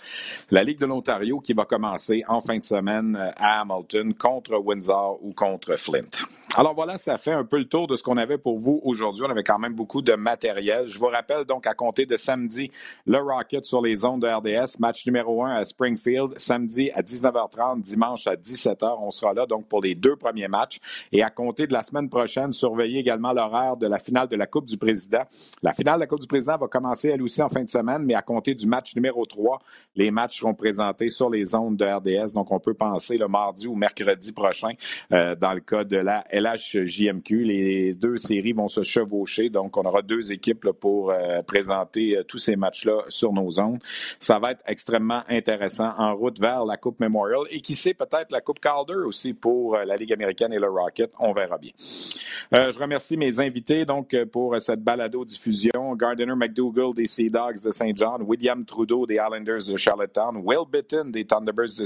la 0.52 0.64
Ligue 0.64 0.80
de 0.80 0.86
l'Ontario 0.86 1.40
qui 1.40 1.54
va 1.54 1.64
commencer 1.64 2.24
en 2.28 2.42
fin 2.42 2.58
de 2.58 2.64
semaine 2.64 3.16
euh, 3.16 3.32
à 3.38 3.62
Hamilton 3.62 4.14
contre 4.14 4.58
Windsor 4.58 5.20
ou 5.22 5.32
contre 5.34 5.78
Flint. 5.78 6.26
Alors 6.56 6.76
voilà, 6.76 6.98
ça 6.98 7.18
fait 7.18 7.32
un 7.32 7.46
peu 7.46 7.58
le 7.58 7.66
tour 7.66 7.88
de 7.88 7.96
ce 7.96 8.04
qu'on 8.04 8.18
avait 8.18 8.38
pour 8.38 8.60
vous 8.60 8.82
aujourd'hui. 8.84 9.24
On 9.26 9.30
avait 9.30 9.44
quand 9.44 9.58
même 9.60 9.74
beaucoup 9.74 10.02
de 10.02 10.14
matériel. 10.14 10.88
Je 10.88 11.00
vous 11.00 11.08
rappelle 11.08 11.46
donc 11.46 11.66
à 11.66 11.74
compter 11.74 12.06
de 12.06 12.18
samedi, 12.18 12.70
le 13.08 13.20
Rocket 13.20 13.66
sur 13.66 13.82
les 13.82 14.06
ondes 14.06 14.22
de 14.22 14.28
RDS, 14.28 14.80
match 14.80 15.06
numéro 15.06 15.44
1 15.44 15.56
à 15.56 15.66
Springfield, 15.66 16.38
samedi 16.38 16.92
à 16.92 17.02
19h30, 17.02 17.82
dimanche 17.82 18.28
à 18.28 18.36
17h. 18.36 18.98
On 19.02 19.10
sera 19.10 19.34
là 19.34 19.46
donc 19.46 19.68
pour 19.68 19.82
les 19.82 19.96
deux 19.96 20.16
premiers 20.16 20.48
matchs. 20.48 20.80
Et 21.12 21.24
à 21.24 21.30
compter 21.30 21.66
de 21.66 21.74
la 21.74 21.82
semaine 21.82 22.10
prochaine, 22.10 22.52
surveillez 22.52 23.00
également 23.00 23.34
l'horaire 23.34 23.78
de 23.78 23.88
la 23.88 23.98
finale 23.98 24.28
de 24.28 24.36
la 24.36 24.46
Coupe 24.46 24.66
du 24.66 24.78
Président 24.78 25.13
La 25.62 25.74
finale 25.74 25.96
de 25.96 26.02
la 26.02 26.08
Coupe 26.08 26.20
du 26.20 26.28
Président 26.28 26.58
va 26.58 26.68
commencer 26.68 27.10
elle 27.10 27.22
aussi 27.22 27.42
en 27.42 27.50
fin 27.50 27.64
de 27.64 27.70
semaine, 27.70 28.04
mais 28.04 28.16
à 28.16 28.22
compter 28.22 28.54
du 28.56 28.68
match 28.68 28.96
numéro 28.96 29.26
3, 29.26 29.60
les 29.96 30.12
matchs 30.12 30.40
seront 30.40 30.54
présentés 30.54 31.10
sur 31.10 31.30
les 31.30 31.56
ondes 31.56 31.78
de 31.78 31.86
RDS. 31.86 32.34
Donc, 32.34 32.52
on 32.52 32.60
peut 32.60 32.74
penser 32.74 33.18
le 33.18 33.28
mardi 33.28 33.68
ou 33.68 33.76
mercredi 33.76 34.32
prochain 34.32 34.74
euh, 35.12 35.36
dans 35.36 35.54
le 35.54 35.60
cas 35.60 35.84
de 35.84 35.98
la 35.98 36.26
LHJMQ. 36.32 37.44
Les 37.44 37.94
deux 37.94 38.18
séries 38.18 38.54
vont 38.54 38.68
se 38.68 38.84
chevaucher. 38.84 39.50
Donc, 39.50 39.78
on 39.78 39.84
aura 39.84 40.02
deux 40.02 40.32
équipes 40.32 40.72
pour 40.72 41.12
euh, 41.12 41.42
présenter 41.44 42.18
euh, 42.18 42.24
tous 42.24 42.38
ces 42.38 42.56
matchs-là 42.56 43.02
sur 43.10 43.34
nos 43.34 43.60
ondes. 43.60 43.80
Ça 44.20 44.40
va 44.40 44.52
être 44.52 44.64
extrêmement 44.66 45.24
intéressant 45.30 45.94
en 45.98 46.16
route 46.16 46.40
vers 46.40 46.66
la 46.66 46.78
Coupe 46.78 47.00
Memorial 47.00 47.42
et 47.50 47.62
qui 47.62 47.76
sait 47.76 47.94
peut-être 47.94 48.32
la 48.32 48.42
Coupe 48.42 48.60
Calder 48.60 49.06
aussi 49.06 49.34
pour 49.34 49.78
la 49.78 49.96
Ligue 49.96 50.14
américaine 50.14 50.54
et 50.54 50.60
le 50.60 50.70
Rocket. 50.70 51.12
On 51.20 51.34
verra 51.34 51.58
bien. 51.58 51.72
je 51.78 52.80
remercie 52.80 53.18
mes 53.18 53.40
invités 53.40 53.86
donc 53.86 54.16
pour 54.32 54.60
cette 54.60 54.82
balado-diffusion. 55.04 55.96
Gardiner 55.96 56.36
McDougall 56.36 56.94
des 56.94 57.08
Sea 57.08 57.30
Dogs 57.30 57.64
de 57.64 57.72
Saint 57.72 57.92
John, 57.96 58.24
William 58.24 58.64
Trudeau 58.66 59.06
des 59.06 59.16
Islanders 59.16 59.66
de 59.68 59.78
Charlottetown, 59.78 60.42
Will 60.44 60.66
Bitton 60.72 61.06
des 61.06 61.26
Thunderbirds 61.26 61.78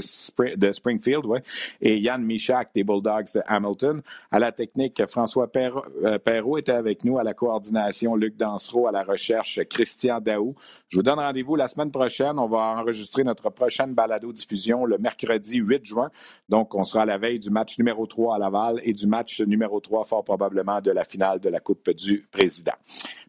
de, 0.56 0.72
Springfield 0.72 1.26
ouais, 1.26 1.42
et 1.80 1.98
Yann 1.98 2.22
Michak 2.22 2.68
des 2.74 2.84
Bulldogs 2.84 3.26
de 3.34 3.42
Hamilton. 3.46 4.02
À 4.30 4.38
la 4.38 4.52
technique, 4.52 5.04
François 5.06 5.50
euh, 5.56 6.18
Perrault 6.18 6.58
était 6.58 6.72
avec 6.72 7.04
nous, 7.04 7.18
à 7.18 7.24
la 7.24 7.34
coordination, 7.34 8.14
Luc 8.14 8.36
Dansereau, 8.36 8.86
à 8.86 8.92
la 8.92 9.02
recherche, 9.02 9.60
Christian 9.68 10.20
Daou. 10.20 10.54
Je 10.88 10.96
vous 10.96 11.02
donne 11.02 11.18
rendez-vous 11.18 11.56
la 11.56 11.68
semaine 11.68 11.90
prochaine. 11.90 12.38
On 12.38 12.48
va 12.48 12.78
enregistrer 12.78 13.24
notre 13.24 13.50
prochaine 13.50 13.94
balado-diffusion 13.94 14.84
le 14.84 14.98
mercredi 14.98 15.58
8 15.58 15.84
juin. 15.84 16.10
Donc, 16.48 16.74
on 16.74 16.84
sera 16.84 17.02
à 17.02 17.06
la 17.06 17.18
veille 17.18 17.40
du 17.40 17.50
match 17.50 17.78
numéro 17.78 18.06
3 18.06 18.36
à 18.36 18.38
Laval 18.38 18.80
et 18.84 18.92
du 18.92 19.06
match 19.06 19.40
numéro 19.40 19.80
3, 19.80 20.04
fort 20.04 20.24
probablement, 20.24 20.80
de 20.80 20.90
la 20.90 21.04
finale 21.04 21.40
de 21.40 21.48
la 21.48 21.60
Coupe 21.60 21.90
du 21.90 22.26
Président. 22.30 22.72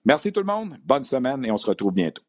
Merci 0.05 0.31
tout 0.31 0.39
le 0.39 0.45
monde. 0.45 0.77
Bonne 0.85 1.03
semaine 1.03 1.45
et 1.45 1.51
on 1.51 1.57
se 1.57 1.67
retrouve 1.67 1.93
bientôt. 1.93 2.23